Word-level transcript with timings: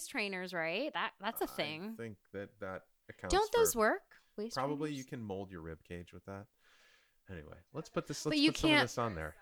waist 0.00 0.10
trainers, 0.10 0.52
right? 0.52 0.92
That 0.94 1.10
that's 1.20 1.40
a 1.40 1.44
I 1.44 1.46
thing. 1.48 1.94
think 1.96 2.16
that 2.32 2.48
that 2.60 2.82
accounts. 3.08 3.34
Don't 3.34 3.52
those 3.52 3.72
for- 3.74 3.78
work? 3.80 4.02
Waist 4.36 4.54
Probably 4.56 4.90
trainers? 4.90 4.98
you 4.98 5.04
can 5.04 5.20
mold 5.20 5.50
your 5.50 5.60
rib 5.60 5.78
cage 5.86 6.12
with 6.12 6.24
that. 6.26 6.46
Anyway, 7.30 7.56
let's 7.74 7.88
put 7.88 8.06
this. 8.06 8.24
But 8.24 8.30
Let's 8.30 8.42
you 8.42 8.52
put 8.52 8.60
some 8.60 8.70
of 8.70 8.76
can't- 8.76 8.84
this 8.88 8.98
on 8.98 9.14
there. 9.14 9.34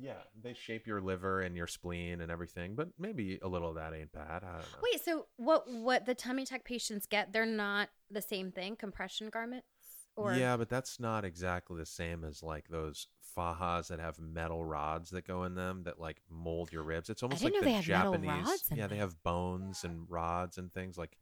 Yeah, 0.00 0.12
they 0.40 0.54
shape 0.54 0.86
your 0.86 1.00
liver 1.00 1.40
and 1.40 1.56
your 1.56 1.66
spleen 1.66 2.20
and 2.20 2.30
everything, 2.30 2.76
but 2.76 2.88
maybe 3.00 3.40
a 3.42 3.48
little 3.48 3.70
of 3.70 3.74
that 3.76 3.92
ain't 3.94 4.12
bad. 4.12 4.44
I 4.44 4.52
don't 4.52 4.60
know. 4.60 4.78
Wait, 4.80 5.02
so 5.04 5.26
what? 5.38 5.68
What 5.68 6.06
the 6.06 6.14
tummy 6.14 6.44
tuck 6.44 6.62
patients 6.64 7.06
get? 7.06 7.32
They're 7.32 7.44
not 7.46 7.88
the 8.08 8.22
same 8.22 8.52
thing. 8.52 8.76
Compression 8.76 9.28
garments, 9.28 9.66
or 10.14 10.34
yeah, 10.34 10.56
but 10.56 10.68
that's 10.68 11.00
not 11.00 11.24
exactly 11.24 11.78
the 11.78 11.86
same 11.86 12.22
as 12.22 12.44
like 12.44 12.68
those 12.68 13.08
fajas 13.38 13.88
that 13.88 14.00
have 14.00 14.18
metal 14.18 14.64
rods 14.64 15.10
that 15.10 15.26
go 15.26 15.44
in 15.44 15.54
them 15.54 15.82
that 15.84 16.00
like 16.00 16.20
mold 16.30 16.72
your 16.72 16.82
ribs. 16.82 17.08
It's 17.08 17.22
almost 17.22 17.42
didn't 17.42 17.54
like 17.54 17.62
know 17.62 17.64
the 17.78 17.82
they 17.88 17.92
had 17.92 18.04
metal 18.06 18.12
Japanese. 18.14 18.46
rods 18.46 18.64
yeah, 18.74 18.86
they 18.88 18.96
have 18.96 19.22
bones 19.22 19.84
and 19.84 20.06
rods 20.10 20.58
and 20.58 20.72
things 20.72 20.98
like 20.98 21.16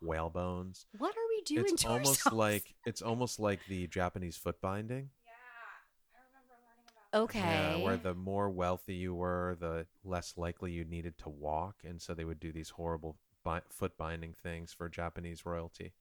whale 0.00 0.30
bones. 0.30 0.86
what 0.98 1.10
are 1.16 1.28
we 1.28 1.42
doing 1.42 1.72
it's 1.72 1.82
to 1.82 1.88
almost 1.88 2.26
ourselves? 2.26 2.36
like 2.36 2.74
it's 2.84 3.02
almost 3.02 3.38
like 3.40 3.60
the 3.68 3.86
Japanese 3.86 4.36
foot 4.36 4.60
binding. 4.60 5.10
Yeah, 5.24 5.32
I 6.14 6.18
remember 6.28 6.54
learning 6.66 6.90
about 7.12 7.22
okay, 7.24 7.38
Yeah, 7.38 7.84
where 7.84 7.96
the 7.96 8.14
more 8.14 8.50
wealthy 8.50 8.94
you 8.94 9.14
were, 9.14 9.56
the 9.60 9.86
less 10.04 10.34
likely 10.36 10.72
you 10.72 10.84
needed 10.84 11.16
to 11.18 11.28
walk, 11.28 11.76
and 11.84 12.02
so 12.02 12.14
they 12.14 12.24
would 12.24 12.40
do 12.40 12.52
these 12.52 12.70
horrible 12.70 13.16
bi- 13.44 13.62
foot 13.70 13.96
binding 13.96 14.34
things 14.42 14.72
for 14.72 14.88
Japanese 14.88 15.46
royalty. 15.46 15.92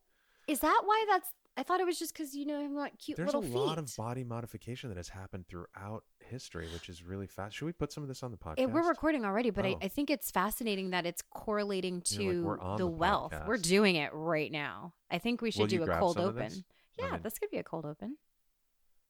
is 0.47 0.59
that 0.59 0.81
why 0.85 1.05
that's? 1.09 1.29
I 1.61 1.63
thought 1.63 1.79
it 1.79 1.85
was 1.85 1.99
just 1.99 2.11
because 2.11 2.33
you 2.33 2.47
know 2.47 2.59
you 2.59 2.73
want 2.73 2.97
cute 2.97 3.17
There's 3.17 3.35
a 3.35 3.37
little 3.37 3.63
lot 3.67 3.77
of 3.77 3.95
body 3.95 4.23
modification 4.23 4.89
that 4.89 4.97
has 4.97 5.09
happened 5.09 5.45
throughout 5.47 6.03
history, 6.17 6.67
which 6.73 6.89
is 6.89 7.03
really 7.03 7.27
fast. 7.27 7.55
Should 7.55 7.65
we 7.65 7.71
put 7.71 7.93
some 7.93 8.01
of 8.01 8.09
this 8.09 8.23
on 8.23 8.31
the 8.31 8.37
podcast? 8.37 8.55
Eh, 8.57 8.65
we're 8.65 8.89
recording 8.89 9.25
already, 9.25 9.51
but 9.51 9.63
Oh. 9.67 9.69
I, 9.69 9.77
I 9.83 9.87
think 9.87 10.09
it's 10.09 10.31
fascinating 10.31 10.89
that 10.89 11.05
it's 11.05 11.21
correlating 11.29 12.01
to 12.01 12.41
like, 12.47 12.59
the, 12.61 12.77
the 12.77 12.87
wealth. 12.87 13.35
We're 13.45 13.57
doing 13.59 13.95
it 13.95 14.09
right 14.11 14.51
now. 14.51 14.93
I 15.11 15.19
think 15.19 15.43
we 15.43 15.51
should 15.51 15.59
Will 15.59 15.67
do 15.67 15.83
a 15.83 15.99
cold 15.99 16.17
open. 16.17 16.51
Yeah, 16.97 17.05
I 17.05 17.11
mean- 17.11 17.21
this 17.21 17.37
could 17.37 17.51
be 17.51 17.57
a 17.57 17.63
cold 17.63 17.85
open. 17.85 18.17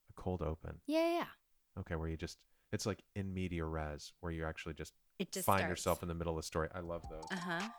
a 0.09 0.22
cold 0.22 0.42
open. 0.42 0.81
Yeah, 0.88 1.08
yeah, 1.08 1.14
yeah. 1.20 1.80
Okay, 1.80 1.95
where 1.95 2.09
you 2.09 2.17
just 2.17 2.38
it's 2.73 2.86
like 2.86 3.02
in 3.16 3.33
media 3.33 3.64
res, 3.64 4.11
where 4.20 4.33
you 4.33 4.44
actually 4.44 4.73
just, 4.73 4.94
It 5.20 5.31
just 5.31 5.45
find 5.45 5.59
starts. 5.59 5.70
yourself 5.70 6.02
in 6.04 6.09
the 6.09 6.16
middle 6.16 6.33
of 6.33 6.42
the 6.44 6.48
story. 6.48 6.67
I 6.76 6.81
love 6.81 7.04
those. 7.09 7.23
Uh 7.31 7.36
huh. 7.38 7.70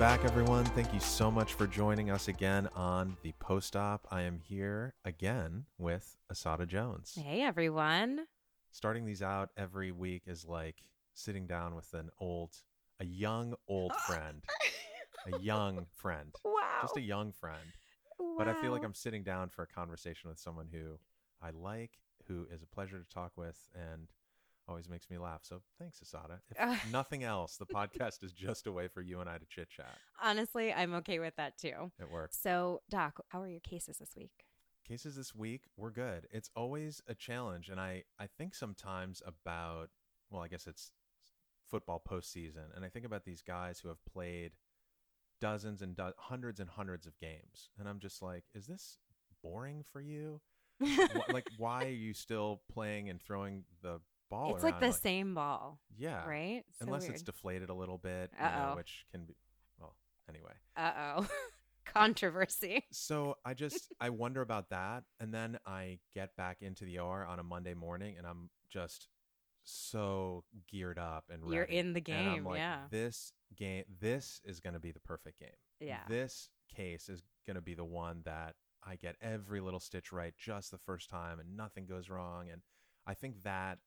Back, 0.00 0.24
everyone. 0.24 0.64
Thank 0.64 0.94
you 0.94 0.98
so 0.98 1.30
much 1.30 1.52
for 1.52 1.66
joining 1.66 2.10
us 2.10 2.28
again 2.28 2.70
on 2.74 3.18
the 3.22 3.34
postOPP. 3.38 4.00
I 4.10 4.22
am 4.22 4.38
here 4.38 4.94
again 5.04 5.66
with 5.76 6.16
Asatta 6.32 6.66
Jones. 6.66 7.18
Hey, 7.22 7.42
everyone. 7.42 8.20
Starting 8.72 9.04
these 9.04 9.20
out 9.20 9.50
every 9.58 9.92
week 9.92 10.22
is 10.26 10.46
like 10.46 10.76
sitting 11.12 11.46
down 11.46 11.74
with 11.74 11.92
an 11.92 12.08
old, 12.18 12.56
a 12.98 13.04
young 13.04 13.54
old 13.68 13.92
friend, 14.06 14.42
a 15.30 15.38
young 15.38 15.84
friend, 15.98 16.34
Wow. 16.46 16.78
just 16.80 16.96
a 16.96 17.02
young 17.02 17.30
friend. 17.32 17.60
Wow. 18.18 18.36
But 18.38 18.48
I 18.48 18.54
feel 18.54 18.72
like 18.72 18.84
I'm 18.84 18.94
sitting 18.94 19.22
down 19.22 19.50
for 19.50 19.64
a 19.64 19.66
conversation 19.66 20.30
with 20.30 20.38
someone 20.38 20.68
who 20.72 20.98
I 21.42 21.50
like, 21.50 21.98
who 22.26 22.46
is 22.50 22.62
a 22.62 22.66
pleasure 22.74 22.98
to 22.98 23.14
talk 23.14 23.32
with, 23.36 23.68
and 23.74 24.08
always 24.70 24.88
makes 24.88 25.10
me 25.10 25.18
laugh. 25.18 25.40
So 25.42 25.60
thanks, 25.78 26.00
Asatta. 26.00 26.38
If 26.50 26.90
nothing 26.92 27.24
else, 27.24 27.56
the 27.56 27.66
podcast 27.66 28.22
is 28.22 28.32
just 28.32 28.66
a 28.66 28.72
way 28.72 28.88
for 28.88 29.02
you 29.02 29.20
and 29.20 29.28
I 29.28 29.38
to 29.38 29.46
chit 29.46 29.68
chat. 29.68 29.98
Honestly, 30.22 30.72
I'm 30.72 30.94
okay 30.94 31.18
with 31.18 31.34
that 31.36 31.58
too. 31.58 31.90
It 31.98 32.10
works. 32.10 32.38
So, 32.40 32.80
Doc, 32.88 33.20
how 33.28 33.42
are 33.42 33.48
your 33.48 33.60
cases 33.60 33.98
this 33.98 34.12
week? 34.16 34.30
Cases 34.88 35.16
this 35.16 35.34
week, 35.34 35.64
we're 35.76 35.90
good. 35.90 36.26
It's 36.30 36.50
always 36.56 37.02
a 37.06 37.14
challenge. 37.14 37.68
And 37.68 37.80
I, 37.80 38.04
I 38.18 38.28
think 38.38 38.54
sometimes 38.54 39.22
about, 39.26 39.90
well, 40.30 40.42
I 40.42 40.48
guess 40.48 40.66
it's 40.66 40.92
football 41.70 42.02
postseason. 42.08 42.74
And 42.74 42.84
I 42.84 42.88
think 42.88 43.04
about 43.04 43.24
these 43.24 43.42
guys 43.42 43.80
who 43.80 43.88
have 43.88 44.04
played 44.10 44.52
dozens 45.40 45.82
and 45.82 45.96
do- 45.96 46.12
hundreds 46.16 46.60
and 46.60 46.70
hundreds 46.70 47.06
of 47.06 47.18
games. 47.18 47.70
And 47.78 47.88
I'm 47.88 47.98
just 47.98 48.22
like, 48.22 48.44
is 48.54 48.66
this 48.66 48.98
boring 49.42 49.84
for 49.92 50.00
you? 50.00 50.40
Like, 51.30 51.46
why 51.58 51.84
are 51.84 51.88
you 51.88 52.14
still 52.14 52.62
playing 52.72 53.10
and 53.10 53.20
throwing 53.20 53.64
the 53.82 54.00
ball 54.30 54.54
it's 54.54 54.64
like 54.64 54.74
around? 54.80 54.92
the 54.92 54.92
same 54.92 55.34
ball, 55.34 55.80
Yeah. 55.98 56.24
right? 56.26 56.62
So 56.78 56.86
Unless 56.86 57.02
weird. 57.02 57.14
it's 57.14 57.22
deflated 57.22 57.68
a 57.68 57.74
little 57.74 57.98
bit, 57.98 58.30
you 58.38 58.44
know, 58.44 58.74
which 58.76 59.04
can 59.12 59.24
be, 59.24 59.34
well, 59.78 59.94
anyway. 60.28 60.52
Uh 60.76 60.92
oh. 61.18 61.28
Controversy. 61.84 62.84
So 62.92 63.36
I 63.44 63.54
just 63.54 63.92
I 64.00 64.10
wonder 64.10 64.40
about 64.42 64.70
that, 64.70 65.04
and 65.18 65.34
then 65.34 65.58
I 65.66 65.98
get 66.14 66.36
back 66.36 66.58
into 66.62 66.84
the 66.84 66.98
OR 67.00 67.24
on 67.24 67.38
a 67.38 67.42
Monday 67.42 67.74
morning, 67.74 68.16
and 68.16 68.26
I'm 68.26 68.50
just 68.70 69.08
so 69.64 70.44
geared 70.70 70.98
up 70.98 71.24
and 71.30 71.42
ready. 71.42 71.54
You're 71.56 71.64
in 71.64 71.92
the 71.92 72.00
game, 72.00 72.44
like, 72.44 72.58
yeah. 72.58 72.78
This 72.90 73.32
game, 73.56 73.84
this 74.00 74.40
is 74.44 74.60
going 74.60 74.74
to 74.74 74.80
be 74.80 74.92
the 74.92 75.00
perfect 75.00 75.38
game. 75.40 75.48
Yeah. 75.80 76.00
This 76.08 76.48
case 76.74 77.08
is 77.08 77.22
going 77.46 77.56
to 77.56 77.60
be 77.62 77.74
the 77.74 77.84
one 77.84 78.22
that 78.24 78.54
I 78.84 78.96
get 78.96 79.16
every 79.20 79.60
little 79.60 79.80
stitch 79.80 80.12
right 80.12 80.34
just 80.38 80.70
the 80.70 80.78
first 80.78 81.10
time, 81.10 81.40
and 81.40 81.56
nothing 81.56 81.86
goes 81.86 82.08
wrong. 82.08 82.48
And 82.50 82.62
I 83.06 83.14
think 83.14 83.42
that 83.42 83.78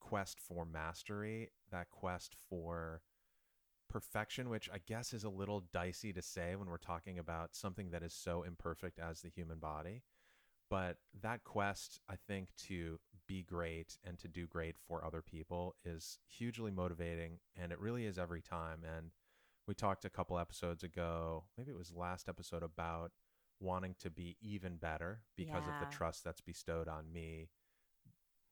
quest 0.00 0.40
for 0.40 0.64
mastery, 0.64 1.50
that 1.70 1.90
quest 1.90 2.34
for 2.48 3.02
perfection, 3.88 4.48
which 4.48 4.68
I 4.72 4.78
guess 4.86 5.12
is 5.12 5.24
a 5.24 5.28
little 5.28 5.64
dicey 5.72 6.12
to 6.12 6.22
say 6.22 6.56
when 6.56 6.68
we're 6.68 6.78
talking 6.78 7.18
about 7.18 7.54
something 7.54 7.90
that 7.90 8.02
is 8.02 8.14
so 8.14 8.42
imperfect 8.42 8.98
as 8.98 9.20
the 9.20 9.28
human 9.28 9.58
body. 9.58 10.02
But 10.70 10.98
that 11.22 11.42
quest, 11.44 12.00
I 12.08 12.14
think, 12.28 12.48
to 12.68 13.00
be 13.26 13.42
great 13.42 13.98
and 14.04 14.18
to 14.20 14.28
do 14.28 14.46
great 14.46 14.76
for 14.86 15.04
other 15.04 15.20
people 15.22 15.74
is 15.84 16.18
hugely 16.28 16.70
motivating. 16.70 17.38
And 17.60 17.72
it 17.72 17.80
really 17.80 18.06
is 18.06 18.18
every 18.18 18.40
time. 18.40 18.82
And 18.84 19.10
we 19.66 19.74
talked 19.74 20.04
a 20.04 20.10
couple 20.10 20.38
episodes 20.38 20.84
ago, 20.84 21.44
maybe 21.58 21.72
it 21.72 21.78
was 21.78 21.92
last 21.92 22.28
episode, 22.28 22.62
about 22.62 23.10
wanting 23.58 23.94
to 24.00 24.10
be 24.10 24.36
even 24.40 24.76
better 24.76 25.22
because 25.36 25.64
of 25.66 25.74
the 25.80 25.94
trust 25.94 26.24
that's 26.24 26.40
bestowed 26.40 26.88
on 26.88 27.12
me 27.12 27.48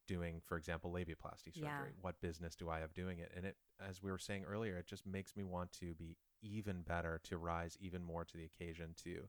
doing, 0.08 0.40
for 0.44 0.56
example, 0.56 0.90
labiaplasty 0.90 1.54
surgery. 1.54 1.62
Yeah. 1.62 2.00
What 2.00 2.20
business 2.20 2.56
do 2.56 2.68
I 2.68 2.80
have 2.80 2.92
doing 2.94 3.20
it? 3.20 3.30
And 3.36 3.44
it, 3.46 3.56
as 3.80 4.02
we 4.02 4.10
were 4.10 4.18
saying 4.18 4.44
earlier, 4.44 4.76
it 4.76 4.86
just 4.86 5.06
makes 5.06 5.36
me 5.36 5.44
want 5.44 5.72
to 5.74 5.94
be 5.94 6.16
even 6.42 6.82
better, 6.82 7.20
to 7.24 7.38
rise 7.38 7.76
even 7.80 8.02
more 8.02 8.24
to 8.24 8.36
the 8.36 8.44
occasion, 8.44 8.94
to 9.04 9.28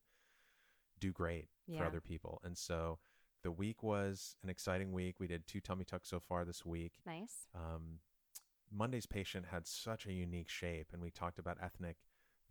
do 1.00 1.12
great 1.12 1.50
for 1.78 1.84
other 1.86 2.02
people. 2.02 2.42
And 2.44 2.58
so 2.58 2.98
the 3.44 3.52
week 3.52 3.84
was 3.84 4.36
an 4.44 4.50
exciting 4.50 4.92
week. 4.92 5.20
We 5.20 5.28
did 5.28 5.46
two 5.46 5.62
tummy 5.62 5.86
tucks 5.86 6.10
so 6.10 6.20
far 6.20 6.44
this 6.46 6.66
week. 6.66 6.94
Nice. 7.06 7.48
Um, 7.54 8.00
Monday's 8.72 9.06
patient 9.06 9.46
had 9.52 9.68
such 9.68 10.06
a 10.06 10.14
unique 10.14 10.50
shape, 10.50 10.88
and 10.94 11.02
we 11.02 11.10
talked 11.12 11.40
about 11.40 11.58
ethnic 11.62 11.98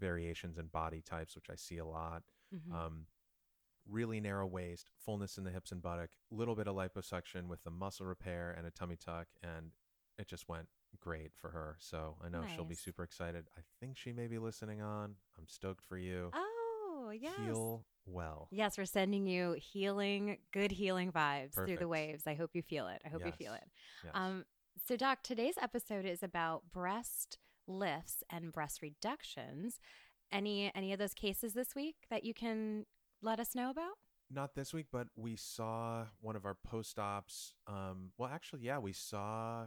variations 0.01 0.59
in 0.59 0.67
body 0.67 1.01
types, 1.01 1.35
which 1.35 1.51
I 1.51 1.57
see 1.57 1.79
a 1.79 1.85
lot. 1.85 2.23
Mhm. 2.55 2.73
Um, 2.73 3.07
really 3.89 4.21
narrow 4.21 4.47
waist, 4.47 4.91
fullness 5.05 5.39
in 5.39 5.45
the 5.45 5.51
hips 5.51 5.73
and 5.73 5.83
buttock, 5.83 6.11
little 6.31 6.55
bit 6.55 6.67
of 6.69 6.77
liposuction 6.77 7.49
with 7.49 7.63
the 7.65 7.71
muscle 7.71 8.07
repair 8.07 8.55
and 8.57 8.67
a 8.67 8.71
tummy 8.71 8.97
tuck, 8.97 9.29
and 9.43 9.73
it 10.19 10.29
just 10.29 10.49
went 10.49 10.69
great 11.01 11.31
for 11.35 11.51
her. 11.51 11.77
So 11.81 12.17
I 12.25 12.29
know 12.29 12.43
she'll 12.55 12.65
be 12.65 12.75
super 12.75 13.03
excited. 13.03 13.47
I 13.57 13.61
think 13.81 13.97
she 13.97 14.13
may 14.13 14.27
be 14.27 14.39
listening 14.39 14.81
on. 14.83 15.15
I'm 15.39 15.47
stoked 15.47 15.85
for 15.85 15.97
you. 15.99 16.31
oh, 16.35 17.11
yes. 17.19 17.35
Heal 17.39 17.85
well. 18.07 18.49
Yes, 18.51 18.79
we're 18.79 18.85
sending 18.85 19.27
you 19.27 19.57
healing, 19.59 20.39
good 20.53 20.73
healing 20.73 21.13
vibes 21.13 21.55
through 21.55 21.77
the 21.77 21.89
waves. 21.89 22.25
I 22.27 22.35
hope 22.35 22.51
you 22.55 22.63
feel 22.63 22.89
it. 22.89 23.03
I 23.05 23.09
hope 23.09 23.25
you 23.25 23.33
feel 23.33 23.53
it. 23.55 23.65
Yes. 24.05 24.13
Um, 24.15 24.45
so, 24.87 24.97
Doc, 24.97 25.19
today's 25.23 25.57
episode 25.61 26.05
is 26.07 26.23
about 26.23 26.63
breast 26.73 27.39
lifts 27.67 28.23
and 28.31 28.53
breast 28.53 28.81
reductions. 28.83 29.79
Any 30.33 30.71
any 30.75 30.93
of 30.93 30.99
those 30.99 31.15
cases 31.15 31.55
this 31.55 31.75
week 31.75 31.97
that 32.11 32.25
you 32.25 32.35
can 32.35 32.85
let 33.23 33.41
us 33.41 33.55
know 33.55 33.71
about? 33.71 33.95
Not 34.31 34.55
this 34.55 34.75
week, 34.75 34.87
but 34.93 35.09
we 35.17 35.37
saw 35.37 36.05
one 36.21 36.37
of 36.37 36.45
our 36.45 36.55
post 36.55 36.99
ops. 36.99 37.55
Um, 37.67 38.11
well, 38.19 38.31
actually, 38.33 38.63
yeah, 38.63 38.79
we 38.79 38.93
saw 38.93 39.67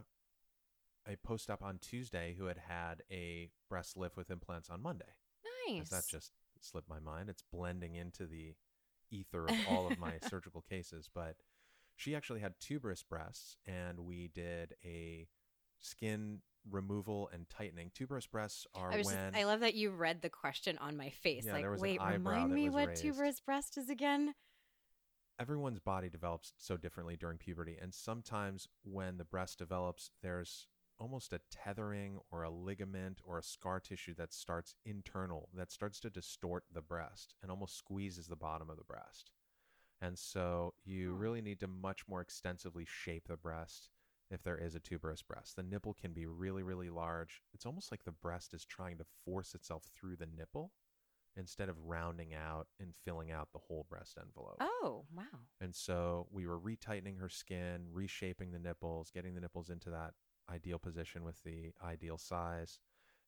a 1.06 1.16
post 1.24 1.50
op 1.50 1.62
on 1.62 1.78
Tuesday 1.78 2.34
who 2.38 2.46
had 2.46 2.58
had 2.68 3.02
a 3.10 3.50
breast 3.68 3.96
lift 3.96 4.16
with 4.16 4.30
implants 4.30 4.70
on 4.70 4.80
Monday. 4.82 5.16
Nice. 5.68 5.88
That 5.88 6.06
just 6.06 6.32
slipped 6.60 6.88
my 6.88 7.00
mind. 7.00 7.28
It's 7.28 7.42
blending 7.52 7.96
into 7.96 8.26
the 8.26 8.54
ether 9.10 9.46
of 9.46 9.56
all 9.68 9.88
of 9.90 9.98
my 9.98 10.14
surgical 10.28 10.62
cases. 10.62 11.10
But 11.12 11.36
she 11.96 12.14
actually 12.14 12.40
had 12.40 12.54
tuberous 12.60 13.02
breasts, 13.02 13.56
and 13.66 14.00
we 14.00 14.28
did 14.28 14.74
a 14.84 15.26
skin 15.78 16.40
removal 16.70 17.28
and 17.32 17.48
tightening. 17.48 17.90
Tuberous 17.94 18.26
breasts 18.26 18.66
are 18.74 18.92
I 18.92 18.98
was 18.98 19.06
when 19.06 19.16
just, 19.16 19.36
I 19.36 19.44
love 19.44 19.60
that 19.60 19.74
you 19.74 19.90
read 19.90 20.22
the 20.22 20.30
question 20.30 20.78
on 20.78 20.96
my 20.96 21.10
face. 21.10 21.44
Yeah, 21.46 21.52
like, 21.54 21.62
there 21.62 21.70
was 21.70 21.80
an 21.80 21.88
wait, 21.88 22.00
remind 22.00 22.52
me 22.52 22.70
what 22.70 22.88
raised. 22.88 23.02
tuberous 23.02 23.40
breast 23.40 23.76
is 23.78 23.88
again? 23.88 24.34
everyone's 25.40 25.80
body 25.80 26.10
develops 26.10 26.52
so 26.58 26.76
differently 26.76 27.16
during 27.16 27.38
puberty 27.38 27.76
and 27.80 27.92
sometimes 27.92 28.68
when 28.84 29.16
the 29.16 29.24
breast 29.24 29.58
develops 29.58 30.10
there's 30.22 30.68
almost 31.02 31.32
a 31.32 31.40
tethering 31.50 32.20
or 32.30 32.44
a 32.44 32.50
ligament 32.50 33.20
or 33.24 33.36
a 33.36 33.42
scar 33.42 33.80
tissue 33.80 34.14
that 34.14 34.32
starts 34.32 34.76
internal 34.84 35.48
that 35.52 35.72
starts 35.72 35.98
to 35.98 36.08
distort 36.08 36.62
the 36.72 36.80
breast 36.80 37.34
and 37.42 37.50
almost 37.50 37.76
squeezes 37.76 38.28
the 38.28 38.36
bottom 38.36 38.70
of 38.70 38.76
the 38.76 38.84
breast. 38.84 39.32
And 40.00 40.16
so 40.18 40.74
you 40.84 41.14
really 41.14 41.42
need 41.42 41.58
to 41.60 41.66
much 41.66 42.06
more 42.08 42.20
extensively 42.20 42.84
shape 42.84 43.26
the 43.28 43.36
breast 43.36 43.88
if 44.32 44.42
there 44.42 44.58
is 44.58 44.74
a 44.74 44.80
tuberous 44.80 45.22
breast. 45.22 45.56
The 45.56 45.62
nipple 45.62 45.94
can 45.94 46.12
be 46.12 46.26
really, 46.26 46.62
really 46.62 46.90
large. 46.90 47.42
It's 47.52 47.66
almost 47.66 47.90
like 47.90 48.04
the 48.04 48.12
breast 48.12 48.54
is 48.54 48.64
trying 48.64 48.98
to 48.98 49.04
force 49.24 49.54
itself 49.54 49.84
through 49.94 50.16
the 50.16 50.26
nipple 50.36 50.72
instead 51.36 51.68
of 51.68 51.76
rounding 51.84 52.34
out 52.34 52.66
and 52.80 52.92
filling 53.04 53.30
out 53.30 53.48
the 53.52 53.58
whole 53.58 53.86
breast 53.88 54.18
envelope. 54.20 54.56
Oh, 54.60 55.04
wow. 55.14 55.24
And 55.60 55.74
so 55.74 56.26
we 56.30 56.46
were 56.46 56.58
retightening 56.58 57.18
her 57.20 57.28
skin, 57.28 57.86
reshaping 57.92 58.52
the 58.52 58.58
nipples, 58.58 59.10
getting 59.10 59.34
the 59.34 59.40
nipples 59.40 59.70
into 59.70 59.90
that 59.90 60.14
ideal 60.50 60.78
position 60.78 61.24
with 61.24 61.42
the 61.44 61.72
ideal 61.82 62.18
size. 62.18 62.78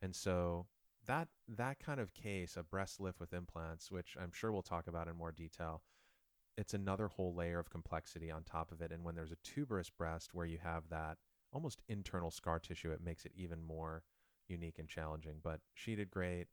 And 0.03 0.15
so 0.15 0.67
that 1.07 1.29
that 1.49 1.79
kind 1.79 2.01
of 2.01 2.15
case, 2.15 2.57
a 2.57 2.63
breast 2.63 3.01
lift 3.01 3.21
with 3.21 3.33
implants, 3.33 3.91
which 3.91 4.17
I'm 4.21 4.33
sure 4.33 4.53
we'll 4.53 4.63
talk 4.63 4.87
about 4.87 5.09
in 5.09 5.17
more 5.17 5.33
detail, 5.33 5.83
it's 6.57 6.75
another 6.75 7.09
whole 7.09 7.35
layer 7.35 7.59
of 7.59 7.71
complexity 7.71 8.31
on 8.31 8.45
top 8.45 8.73
of 8.73 8.81
it. 8.81 8.93
And 8.93 9.05
when 9.05 9.15
there's 9.15 9.33
a 9.33 9.37
tuberous 9.43 9.91
breast 9.91 10.35
where 10.35 10.47
you 10.47 10.59
have 10.63 10.89
that 10.91 11.19
almost 11.53 11.83
internal 11.89 12.31
scar 12.31 12.59
tissue, 12.59 12.91
it 12.93 13.05
makes 13.05 13.25
it 13.25 13.33
even 13.37 13.63
more 13.63 14.03
unique 14.49 14.79
and 14.79 14.89
challenging. 14.89 15.37
But 15.43 15.61
she 15.75 15.95
did 15.95 16.11
great. 16.11 16.47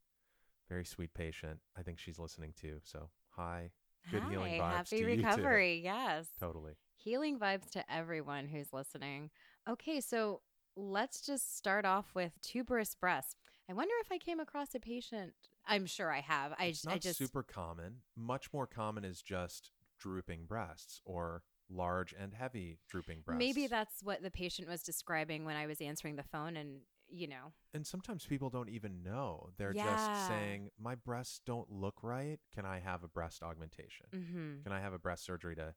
Very 0.69 0.86
sweet 0.86 1.13
patient. 1.13 1.59
I 1.77 1.81
think 1.83 2.00
she's 2.00 2.19
listening 2.19 2.53
too. 2.59 2.80
So 2.83 3.09
hi. 3.30 3.71
Good 4.09 4.24
Hi, 4.24 4.30
healing 4.31 4.53
vibes 4.53 4.71
Happy 4.71 5.03
to 5.03 5.09
you 5.09 5.18
too. 5.18 5.27
recovery. 5.27 5.81
Yes. 5.83 6.27
Totally. 6.39 6.74
Healing 6.95 7.38
vibes 7.38 7.69
to 7.71 7.94
everyone 7.94 8.47
who's 8.47 8.74
listening. 8.74 9.30
Okay, 9.69 10.01
so 10.01 10.42
let's 10.75 11.21
just 11.21 11.56
start 11.57 11.86
off 11.86 12.12
with 12.15 12.39
tuberous 12.42 12.95
breast. 12.95 13.38
I 13.69 13.74
wonder 13.74 13.94
if 14.01 14.12
I 14.12 14.18
came 14.18 14.39
across 14.39 14.74
a 14.75 14.80
patient. 14.80 15.33
I'm 15.68 15.86
sure 15.86 16.12
I 16.12 16.21
have. 16.21 16.54
I, 16.57 16.65
it's 16.65 16.86
not 16.86 16.95
I 16.95 16.97
just 16.97 17.18
super 17.19 17.44
common. 17.44 17.97
Much 18.18 18.51
more 18.51 18.65
common 18.65 19.06
is 19.06 19.21
just 19.21 19.71
drooping 20.01 20.45
breasts 20.45 21.01
or 21.06 21.44
large 21.69 22.13
and 22.18 22.33
heavy 22.33 22.80
drooping 22.89 23.21
breasts. 23.21 23.39
maybe 23.39 23.68
that's 23.68 24.03
what 24.03 24.21
the 24.21 24.31
patient 24.31 24.68
was 24.68 24.83
describing 24.83 25.45
when 25.45 25.56
I 25.56 25.68
was 25.68 25.81
answering 25.81 26.15
the 26.18 26.24
phone, 26.24 26.57
and 26.57 26.81
you 27.07 27.27
know, 27.27 27.53
and 27.74 27.86
sometimes 27.86 28.25
people 28.25 28.50
don't 28.50 28.69
even 28.69 29.03
know. 29.03 29.50
They're 29.57 29.74
Yeah. 29.74 29.83
just 29.83 30.27
saying, 30.27 30.69
"My 30.80 30.95
breasts 30.95 31.39
don't 31.45 31.69
look 31.71 32.03
right. 32.03 32.39
Can 32.53 32.65
I 32.65 32.80
have 32.80 33.03
a 33.03 33.07
breast 33.07 33.42
augmentation? 33.44 34.07
hmm 34.13 34.62
Can 34.63 34.74
I 34.74 34.81
have 34.81 34.94
a 34.94 35.00
breast 35.00 35.24
surgery 35.25 35.56
to 35.56 35.74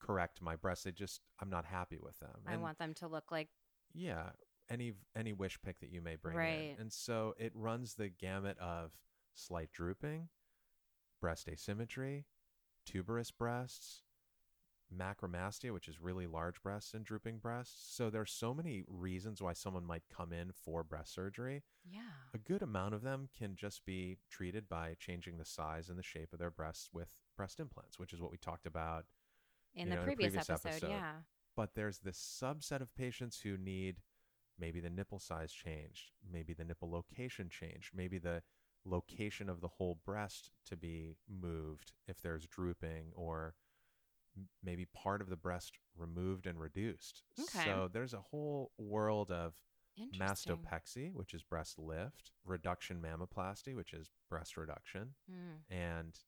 correct 0.00 0.42
my 0.42 0.56
breasts? 0.56 0.84
They 0.84 0.92
just 0.92 1.20
I'm 1.40 1.50
not 1.50 1.64
happy 1.66 1.98
with 1.98 2.18
them." 2.20 2.40
I 2.46 2.52
And 2.52 2.62
want 2.62 2.78
them 2.78 2.94
to 2.94 3.06
look 3.08 3.30
like 3.30 3.48
yeah, 3.94 4.30
any 4.68 4.92
any 5.16 5.32
wish 5.32 5.58
pick 5.62 5.80
that 5.80 5.90
you 5.90 6.02
may 6.02 6.16
bring 6.16 6.36
Right. 6.36 6.72
in. 6.76 6.80
And 6.82 6.92
so 6.92 7.34
it 7.38 7.52
runs 7.54 7.94
the 7.94 8.08
gamut 8.08 8.58
of 8.58 8.92
slight 9.34 9.70
drooping, 9.72 10.28
breast 11.20 11.48
asymmetry, 11.48 12.26
tuberous 12.86 13.30
breasts, 13.30 14.02
macromastia, 14.96 15.72
which 15.72 15.88
is 15.88 16.00
really 16.00 16.26
large 16.26 16.62
breasts 16.62 16.94
and 16.94 17.04
drooping 17.04 17.38
breasts. 17.38 17.94
So 17.94 18.08
there's 18.08 18.30
so 18.30 18.54
many 18.54 18.84
reasons 18.86 19.42
why 19.42 19.52
someone 19.52 19.84
might 19.84 20.04
come 20.14 20.32
in 20.32 20.52
for 20.52 20.84
breast 20.84 21.12
surgery. 21.12 21.62
yeah. 21.84 22.00
A 22.34 22.38
good 22.38 22.62
amount 22.62 22.94
of 22.94 23.02
them 23.02 23.28
can 23.36 23.56
just 23.56 23.84
be 23.84 24.18
treated 24.30 24.68
by 24.68 24.94
changing 24.98 25.38
the 25.38 25.44
size 25.44 25.88
and 25.88 25.98
the 25.98 26.02
shape 26.04 26.32
of 26.32 26.38
their 26.38 26.50
breasts 26.50 26.88
with 26.92 27.08
breast 27.36 27.58
implants, 27.58 27.98
which 27.98 28.12
is 28.12 28.20
what 28.20 28.30
we 28.30 28.38
talked 28.38 28.66
about 28.66 29.06
In 29.74 29.88
the 29.88 29.96
know, 29.96 30.02
in 30.02 30.04
a 30.04 30.06
previous, 30.06 30.30
previous 30.34 30.50
episode, 30.50 30.68
episode. 30.68 30.88
yeah. 30.90 31.12
but 31.56 31.74
there's 31.74 31.98
this 31.98 32.18
subset 32.18 32.80
of 32.80 32.94
patients 32.94 33.40
who 33.42 33.56
need 33.56 33.96
maybe 34.58 34.80
the 34.80 34.88
nipple 34.90 35.18
size 35.18 35.52
changed, 35.52 36.12
maybe 36.32 36.54
the 36.54 36.64
nipple 36.64 36.90
location 36.90 37.48
changed, 37.50 37.90
maybe 37.94 38.18
the 38.18 38.42
location 38.86 39.48
of 39.48 39.60
the 39.60 39.68
whole 39.68 39.98
breast 40.04 40.50
to 40.66 40.76
be 40.76 41.16
moved 41.28 41.92
if 42.06 42.20
there's 42.22 42.46
drooping 42.46 43.06
or 43.14 43.54
maybe 44.62 44.86
part 44.86 45.20
of 45.20 45.28
the 45.28 45.36
breast 45.36 45.72
removed 45.96 46.46
and 46.46 46.60
reduced. 46.60 47.22
Okay. 47.40 47.64
So 47.64 47.88
there's 47.92 48.14
a 48.14 48.20
whole 48.20 48.70
world 48.78 49.30
of 49.30 49.54
mastopexy, 50.18 51.12
which 51.12 51.32
is 51.32 51.42
breast 51.42 51.78
lift, 51.78 52.30
reduction 52.44 53.00
mammoplasty, 53.00 53.74
which 53.74 53.92
is 53.92 54.10
breast 54.28 54.56
reduction, 54.56 55.14
Mm. 55.30 55.60
and 55.70 56.20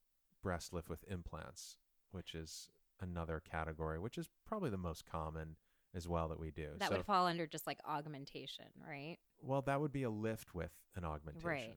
breast 0.42 0.72
lift 0.72 0.88
with 0.88 1.04
implants, 1.08 1.76
which 2.10 2.34
is 2.34 2.70
another 3.00 3.40
category, 3.40 3.98
which 3.98 4.16
is 4.18 4.28
probably 4.46 4.70
the 4.70 4.78
most 4.78 5.04
common 5.04 5.56
as 5.94 6.08
well 6.08 6.28
that 6.28 6.38
we 6.40 6.50
do. 6.50 6.70
That 6.78 6.88
so, 6.88 6.96
would 6.96 7.06
fall 7.06 7.26
under 7.26 7.46
just 7.46 7.66
like 7.66 7.78
augmentation, 7.84 8.66
right? 8.76 9.18
well, 9.40 9.62
that 9.62 9.80
would 9.80 9.92
be 9.92 10.02
a 10.02 10.10
lift 10.10 10.54
with 10.54 10.72
an 10.96 11.04
augmentation. 11.04 11.76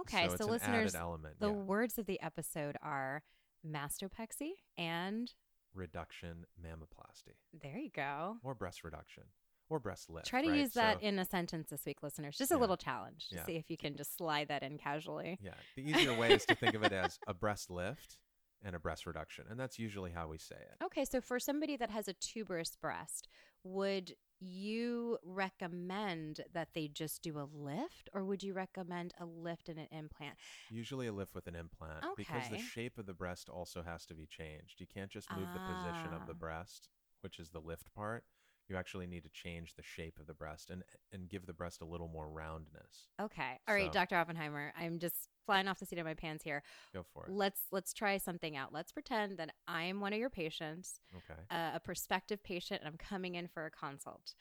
Okay, 0.00 0.28
so, 0.30 0.36
so, 0.36 0.46
listeners, 0.46 0.94
element. 0.94 1.38
the 1.40 1.48
yeah. 1.48 1.52
words 1.52 1.98
of 1.98 2.06
the 2.06 2.20
episode 2.20 2.76
are 2.82 3.22
mastopexy 3.66 4.52
and 4.76 5.32
reduction 5.74 6.44
mammoplasty, 6.62 7.34
there 7.62 7.78
you 7.78 7.90
go. 7.90 8.36
or 8.42 8.54
breast 8.54 8.84
reduction, 8.84 9.24
or 9.68 9.78
breast 9.80 10.10
lift. 10.10 10.26
Try 10.26 10.42
to 10.42 10.50
right? 10.50 10.58
use 10.58 10.72
that 10.74 11.00
So- 11.00 11.06
in 11.06 11.18
a 11.18 11.24
sentence 11.24 11.70
this 11.70 11.84
week, 11.84 12.02
listeners. 12.02 12.36
Just 12.36 12.50
a 12.52 12.54
Yeah. 12.54 12.60
little 12.60 12.76
challenge 12.76 13.28
to 13.30 13.36
Yeah. 13.36 13.44
see 13.44 13.56
if 13.56 13.70
you 13.70 13.76
can 13.76 13.96
just 13.96 14.16
slide 14.16 14.48
that 14.48 14.62
in 14.62 14.78
casually. 14.78 15.38
Yeah, 15.40 15.54
the 15.76 15.82
easier 15.82 16.14
way 16.14 16.32
is 16.32 16.44
to 16.46 16.54
think 16.54 16.74
of 16.74 16.82
it 16.84 16.92
as 16.92 17.18
a 17.26 17.34
breast 17.34 17.70
lift 17.70 18.18
and 18.62 18.74
a 18.76 18.78
breast 18.78 19.06
reduction, 19.06 19.46
and 19.48 19.58
that's 19.58 19.78
usually 19.78 20.12
how 20.12 20.28
we 20.28 20.38
say 20.38 20.56
it. 20.56 20.82
Okay, 20.84 21.04
so 21.04 21.20
for 21.20 21.38
somebody 21.38 21.76
that 21.76 21.90
has 21.90 22.08
a 22.08 22.14
tuberous 22.14 22.76
breast, 22.76 23.28
would 23.62 24.14
you 24.40 25.18
recommend 25.22 26.40
that 26.52 26.68
they 26.74 26.88
just 26.88 27.22
do 27.22 27.38
a 27.38 27.48
lift 27.52 28.08
or 28.12 28.24
would 28.24 28.42
you 28.42 28.52
recommend 28.54 29.14
a 29.18 29.24
lift 29.24 29.68
and 29.68 29.78
an 29.78 29.88
implant? 29.90 30.34
Usually 30.70 31.06
a 31.06 31.12
lift 31.12 31.34
with 31.34 31.46
an 31.46 31.54
implant 31.54 32.04
because 32.16 32.48
the 32.50 32.58
shape 32.58 32.98
of 32.98 33.06
the 33.06 33.14
breast 33.14 33.48
also 33.48 33.82
has 33.82 34.04
to 34.06 34.14
be 34.14 34.26
changed. 34.26 34.80
You 34.80 34.86
can't 34.86 35.10
just 35.10 35.30
move 35.32 35.48
the 35.52 35.60
position 35.60 36.12
of 36.12 36.26
the 36.26 36.32
Ah. 36.34 36.38
breast, 36.38 36.88
which 37.20 37.38
is 37.38 37.50
the 37.50 37.60
lift 37.60 37.92
part. 37.94 38.24
You 38.68 38.76
actually 38.76 39.06
need 39.06 39.24
to 39.24 39.28
change 39.28 39.74
the 39.74 39.82
shape 39.82 40.18
of 40.18 40.26
the 40.26 40.34
breast 40.34 40.70
and 40.70 40.82
and 41.12 41.28
give 41.28 41.46
the 41.46 41.52
breast 41.52 41.82
a 41.82 41.84
little 41.84 42.08
more 42.08 42.28
roundness. 42.28 43.08
Okay. 43.20 43.60
All 43.68 43.74
right, 43.74 43.86
So- 43.86 43.92
Dr. 43.92 44.16
Oppenheimer, 44.16 44.72
I'm 44.76 44.98
just 44.98 45.28
flying 45.44 45.68
off 45.68 45.78
the 45.78 45.86
seat 45.86 45.98
of 45.98 46.06
my 46.06 46.14
pants 46.14 46.42
here. 46.44 46.62
Go 46.94 47.02
for 47.12 47.26
it. 47.26 47.30
Let's 47.30 47.60
let's 47.70 47.92
try 47.92 48.16
something 48.18 48.56
out. 48.56 48.72
Let's 48.72 48.90
pretend 48.92 49.36
that 49.38 49.50
I'm 49.68 50.00
one 50.00 50.12
of 50.14 50.18
your 50.18 50.30
patients, 50.30 51.00
Okay. 51.14 51.40
uh, 51.50 51.72
a 51.74 51.80
prospective 51.80 52.42
patient, 52.42 52.80
and 52.80 52.88
I'm 52.88 52.96
coming 52.96 53.34
in 53.34 53.48
for 53.48 53.66
a 53.66 53.70
consult. 53.70 54.34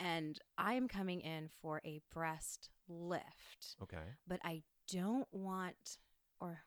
And 0.00 0.38
I'm 0.58 0.88
coming 0.88 1.20
in 1.20 1.48
for 1.62 1.80
a 1.84 2.00
breast 2.12 2.68
lift. 2.88 3.76
Okay. 3.82 4.14
but 4.26 4.40
I 4.44 4.62
don't 4.88 5.26
want 5.32 5.98
or 6.40 6.62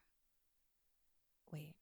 wait. 1.51 1.75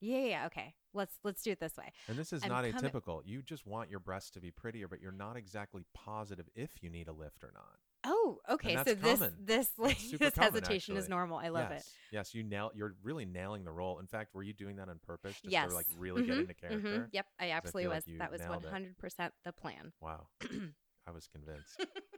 Yeah, 0.00 0.18
yeah, 0.18 0.26
yeah, 0.26 0.46
okay. 0.46 0.74
Let's 0.94 1.18
let's 1.24 1.42
do 1.42 1.50
it 1.50 1.60
this 1.60 1.76
way. 1.76 1.92
And 2.08 2.16
this 2.16 2.32
is 2.32 2.42
I'm 2.42 2.48
not 2.48 2.64
coming- 2.70 2.90
atypical. 2.90 3.20
You 3.24 3.42
just 3.42 3.66
want 3.66 3.90
your 3.90 4.00
breasts 4.00 4.30
to 4.32 4.40
be 4.40 4.50
prettier, 4.50 4.88
but 4.88 5.00
you're 5.00 5.12
not 5.12 5.36
exactly 5.36 5.84
positive 5.94 6.48
if 6.54 6.70
you 6.82 6.88
need 6.90 7.08
a 7.08 7.12
lift 7.12 7.42
or 7.42 7.50
not. 7.54 7.78
Oh, 8.06 8.38
okay. 8.50 8.76
So 8.84 8.94
this 8.94 9.18
common. 9.18 9.34
this 9.42 9.70
like 9.78 9.98
this 10.18 10.34
common, 10.34 10.52
hesitation 10.52 10.96
is 10.96 11.08
normal. 11.08 11.38
I 11.38 11.48
love 11.48 11.68
yes. 11.70 11.80
it. 11.80 11.86
Yes, 12.12 12.34
you 12.34 12.42
nail. 12.42 12.70
You're 12.74 12.94
really 13.02 13.24
nailing 13.24 13.64
the 13.64 13.72
role. 13.72 13.98
In 13.98 14.06
fact, 14.06 14.34
were 14.34 14.42
you 14.42 14.52
doing 14.52 14.76
that 14.76 14.88
on 14.88 14.98
purpose, 15.06 15.34
just 15.40 15.50
yes. 15.52 15.70
to 15.70 15.74
like 15.74 15.86
really 15.98 16.22
get 16.26 16.36
Mhm, 16.36 16.40
into 16.42 16.54
character? 16.54 17.08
Yep, 17.12 17.26
I 17.40 17.50
absolutely 17.52 17.88
like 17.88 17.96
was. 17.96 18.08
you 18.08 18.18
that 18.18 18.30
was 18.30 18.40
nailed 18.40 18.56
one 18.56 18.64
it. 18.64 18.70
hundred 18.70 18.98
percent 18.98 19.32
the 19.44 19.52
plan. 19.52 19.92
Wow, 20.00 20.26
I 21.06 21.10
was 21.12 21.26
convinced. 21.28 21.76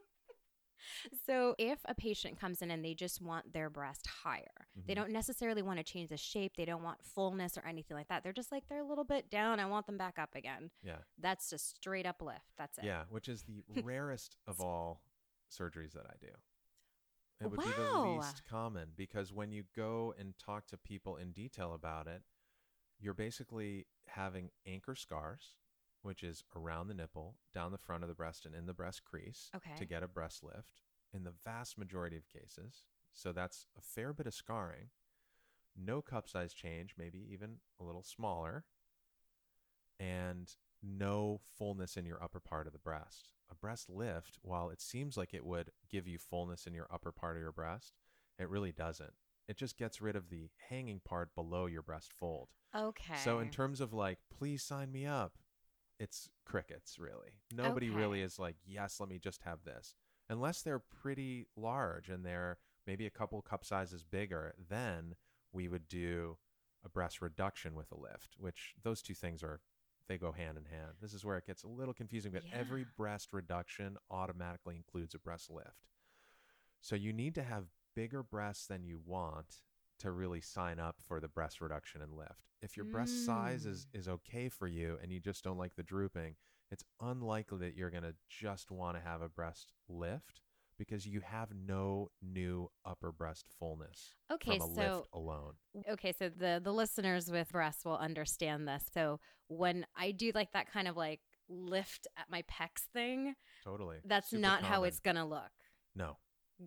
So 1.27 1.55
if 1.59 1.79
a 1.87 1.95
patient 1.95 2.39
comes 2.39 2.63
in 2.63 2.71
and 2.71 2.85
they 2.85 2.95
just 2.95 3.21
want 3.21 3.53
their 3.53 3.69
breast 3.71 4.07
higher, 4.07 4.67
they 4.87 4.93
Mhm. 4.93 4.97
don't 4.97 5.11
necessarily 5.11 5.63
want 5.63 5.79
to 5.79 5.85
change 5.85 6.09
the 6.11 6.17
shape. 6.17 6.57
They 6.57 6.65
don't 6.65 6.83
want 6.83 7.05
fullness 7.05 7.57
or 7.59 7.65
anything 7.67 7.97
like 7.97 8.09
that. 8.09 8.23
They're 8.23 8.33
just 8.33 8.53
like 8.53 8.69
they're 8.69 8.81
a 8.81 8.85
little 8.87 9.05
bit 9.05 9.31
down. 9.31 9.61
I 9.61 9.67
want 9.67 9.87
them 9.87 9.97
back 9.99 10.19
up 10.19 10.35
again. 10.35 10.71
Yeah, 10.83 10.99
That's 11.19 11.51
just 11.51 11.77
straight 11.77 12.07
up 12.07 12.21
lift. 12.23 12.53
That's 12.57 12.79
it. 12.79 12.85
yeah, 12.85 13.05
which 13.09 13.29
is 13.29 13.43
the 13.45 13.65
rarest 13.85 14.37
of 14.47 14.61
all 14.61 15.03
surgeries 15.51 15.93
that 15.93 16.07
I 16.07 16.15
do. 16.21 16.33
It 17.41 17.49
would 17.51 17.61
be 17.61 17.71
the 17.73 17.99
least 18.01 18.45
common 18.47 18.93
because 18.97 19.33
when 19.33 19.53
you 19.53 19.65
go 19.75 20.15
and 20.19 20.39
talk 20.39 20.67
to 20.69 20.79
people 20.79 21.17
in 21.17 21.33
detail 21.33 21.75
about 21.75 22.07
it, 22.07 22.23
you're 22.99 23.13
basically 23.15 23.87
having 24.09 24.51
anchor 24.65 24.95
scars, 24.95 25.57
which 26.07 26.23
is 26.23 26.45
around 26.55 26.87
the 26.89 26.95
nipple, 26.95 27.37
down 27.53 27.73
the 27.73 27.79
front 27.79 28.03
of 28.05 28.09
the 28.09 28.15
breast, 28.15 28.47
and 28.47 28.55
in 28.55 28.67
the 28.67 28.73
breast 28.73 29.03
crease 29.05 29.51
Okay. 29.57 29.75
to 29.77 29.85
get 29.85 30.03
a 30.05 30.09
breast 30.09 30.43
lift 30.45 30.81
in 31.13 31.25
the 31.25 31.33
vast 31.45 31.77
majority 31.77 32.17
of 32.17 32.29
cases. 32.29 32.87
So 33.13 33.33
that's 33.33 33.67
a 33.77 33.81
fair 33.81 34.13
bit 34.13 34.27
of 34.27 34.35
scarring. 34.35 34.91
No 35.77 36.01
cup 36.03 36.29
size 36.29 36.55
change, 36.55 36.95
maybe 36.97 37.19
even 37.31 37.57
a 37.81 37.85
little 37.85 38.03
smaller, 38.05 38.65
and 39.99 40.55
no 40.83 41.41
fullness 41.59 41.97
in 41.97 42.07
your 42.07 42.23
upper 42.23 42.41
part 42.41 42.67
of 42.67 42.73
the 42.73 42.79
breast. 42.79 43.31
A 43.51 43.55
breast 43.55 43.89
lift, 43.89 44.39
while 44.43 44.71
it 44.71 44.81
seems 44.81 45.17
like 45.17 45.33
it 45.35 45.45
would 45.45 45.71
give 45.91 46.07
you 46.07 46.19
fullness 46.19 46.67
in 46.67 46.75
your 46.75 46.87
upper 46.93 47.13
part 47.13 47.37
of 47.37 47.43
your 47.43 47.53
breast, 47.53 47.95
it 48.39 48.49
really 48.49 48.73
doesn't. 48.73 49.15
It 49.49 49.57
just 49.57 49.77
gets 49.79 50.01
rid 50.01 50.17
of 50.17 50.29
the 50.29 50.51
hanging 50.69 51.01
part 51.05 51.35
below 51.35 51.67
your 51.67 51.83
breast 51.83 52.13
fold. 52.13 52.49
Okay. 52.75 53.15
So, 53.23 53.39
in 53.39 53.49
terms 53.51 53.81
of 53.81 53.93
like, 53.93 54.19
please 54.37 54.63
sign 54.63 54.91
me 54.93 55.07
up, 55.07 55.35
it's 55.99 56.29
crickets 56.45 56.99
really. 56.99 57.33
Nobody 57.55 57.89
Okay. 57.89 57.97
really 57.97 58.21
is 58.23 58.39
like, 58.39 58.57
yes, 58.65 59.01
let 59.01 59.09
me 59.09 59.19
just 59.19 59.43
have 59.43 59.65
this. 59.65 59.95
Unless 60.29 60.63
they're 60.63 60.81
pretty 60.81 61.47
large 61.57 62.09
and 62.09 62.25
they're 62.25 62.59
maybe 62.87 63.07
a 63.07 63.11
couple 63.11 63.41
cup 63.43 63.65
sizes 63.65 64.03
bigger, 64.03 64.55
then 64.69 65.15
we 65.53 65.69
would 65.69 65.89
do 65.89 66.37
a 66.85 66.89
breast 66.89 67.21
reduction 67.21 67.75
with 67.75 67.91
a 67.93 67.97
lift, 67.97 68.37
which 68.39 68.75
those 68.83 69.03
two 69.03 69.15
things 69.15 69.43
are 69.43 69.61
they 70.09 70.19
go 70.19 70.31
hand 70.33 70.57
in 70.57 70.65
hand. 70.65 70.93
This 71.01 71.13
is 71.13 71.25
where 71.25 71.37
it 71.37 71.47
gets 71.47 71.65
a 71.65 71.69
little 71.69 71.95
confusing, 71.95 72.31
but 72.33 72.45
every 72.53 72.85
breast 72.85 73.33
reduction 73.33 73.97
automatically 74.11 74.77
includes 74.77 75.15
a 75.15 75.19
breast 75.19 75.51
lift. 75.51 75.89
So 76.81 76.95
you 76.95 77.13
need 77.13 77.35
to 77.35 77.43
have 77.43 77.65
bigger 77.95 78.23
breasts 78.23 78.67
than 78.67 78.85
you 78.85 79.01
want 79.05 79.57
to 80.01 80.11
really 80.11 80.41
sign 80.41 80.79
up 80.79 80.97
for 81.07 81.21
the 81.21 81.29
breast 81.29 81.61
reduction 81.61 82.03
and 82.03 82.13
lift. 82.13 82.51
If 82.63 82.77
your 82.77 82.87
breast 82.87 83.25
size 83.25 83.67
is 83.67 83.87
mm. 83.87 83.99
is 83.99 84.09
okay 84.09 84.49
for 84.49 84.67
you 84.67 84.99
and 85.03 85.13
you 85.13 85.21
just 85.21 85.45
don't 85.45 85.59
like 85.59 85.75
the 85.77 85.83
drooping, 85.83 86.37
it's 86.71 86.85
unlikely 87.01 87.59
that 87.59 87.77
you're 87.77 87.91
going 87.91 88.03
to 88.03 88.15
just 88.29 88.71
want 88.71 88.97
to 88.97 89.03
have 89.03 89.23
a 89.23 89.29
breast 89.29 89.73
lift 89.89 90.41
because 90.79 91.07
you 91.07 91.21
have 91.21 91.49
no 91.55 92.11
new 92.23 92.69
upper 92.85 93.13
breast 93.13 93.47
fullness 93.59 94.15
Okay, 94.31 94.59
from 94.59 94.71
a 94.71 94.75
so 94.75 94.97
lift 94.97 95.09
alone. 95.13 95.53
okay, 95.91 96.13
so 96.19 96.29
the 96.29 96.61
the 96.63 96.73
listeners 96.73 97.31
with 97.31 97.51
breasts 97.53 97.85
will 97.85 97.97
understand 97.97 98.67
this. 98.67 98.85
So 98.93 99.21
when 99.49 99.87
I 99.97 100.11
do 100.13 100.33
like 100.35 100.53
that 100.53 100.71
kind 100.73 100.89
of 100.89 100.97
like 100.97 101.21
lift 101.49 102.07
at 102.17 102.27
my 102.31 102.43
pecs 102.43 102.83
thing, 102.93 103.35
Totally. 103.65 103.99
that's 104.05 104.31
Super 104.31 104.43
not 104.43 104.63
how 104.63 104.85
it's 104.85 105.01
gonna 105.01 105.27
look. 105.27 105.53
No. 105.95 106.19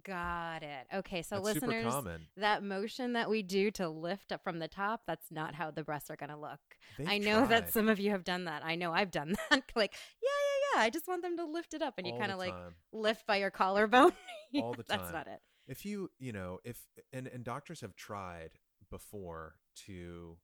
Got 0.05 0.61
it. 0.61 0.85
Okay, 0.93 1.23
so 1.23 1.35
that's 1.35 1.45
listeners, 1.61 1.93
that 2.37 2.63
motion 2.63 3.13
that 3.13 3.27
we 3.29 3.41
do 3.41 3.71
to 3.71 3.89
lift 3.89 4.31
up 4.31 4.43
from 4.43 4.59
the 4.59 4.67
top, 4.67 5.01
that's 5.07 5.31
not 5.31 5.55
how 5.55 5.71
the 5.71 5.83
breasts 5.83 6.11
are 6.11 6.15
gonna 6.15 6.39
look. 6.39 6.59
They've 6.97 7.09
I 7.09 7.17
know 7.17 7.47
that 7.47 7.73
some 7.73 7.89
of 7.89 7.99
you 7.99 8.11
have 8.11 8.23
done 8.23 8.45
that. 8.45 8.63
I 8.63 8.75
know 8.75 8.93
I've 8.93 9.09
done 9.09 9.35
that. 9.49 9.63
like, 9.75 9.93
yeah, 10.21 10.29
yeah, 10.29 10.77
yeah. 10.77 10.85
I 10.85 10.89
just 10.91 11.07
want 11.07 11.23
them 11.23 11.37
to 11.37 11.45
lift 11.45 11.73
it 11.73 11.81
up, 11.81 11.95
and 11.97 12.05
you 12.05 12.13
kind 12.19 12.31
of 12.31 12.37
like 12.37 12.53
lift 12.93 13.25
by 13.25 13.37
your 13.37 13.49
collarbone. 13.49 14.11
All 14.61 14.73
the 14.73 14.83
time. 14.83 14.99
That's 14.99 15.11
not 15.11 15.27
it. 15.27 15.41
if 15.67 15.85
you 15.85 16.11
you 16.19 16.33
know 16.33 16.59
if 16.63 16.79
and 17.11 17.27
and 17.27 17.43
doctors 17.43 17.81
have 17.81 17.95
tried 17.95 18.51
before 18.91 19.55
to 19.87 20.37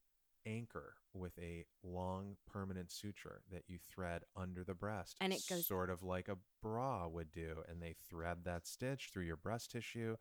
anchor 0.46 0.94
with 1.12 1.32
a 1.38 1.64
long 1.82 2.36
permanent 2.46 2.90
suture 2.90 3.42
that 3.50 3.64
you 3.66 3.78
thread 3.78 4.22
under 4.36 4.62
the 4.64 4.74
breast 4.74 5.16
And 5.20 5.32
it 5.32 5.42
goes- 5.48 5.66
sort 5.66 5.90
of 5.90 6.02
like 6.02 6.28
a 6.28 6.38
bra 6.62 7.08
would 7.08 7.32
do 7.32 7.62
and 7.68 7.82
they 7.82 7.94
thread 8.08 8.44
that 8.44 8.66
stitch 8.66 9.10
through 9.12 9.24
your 9.24 9.36
breast 9.36 9.72
tissue 9.72 10.16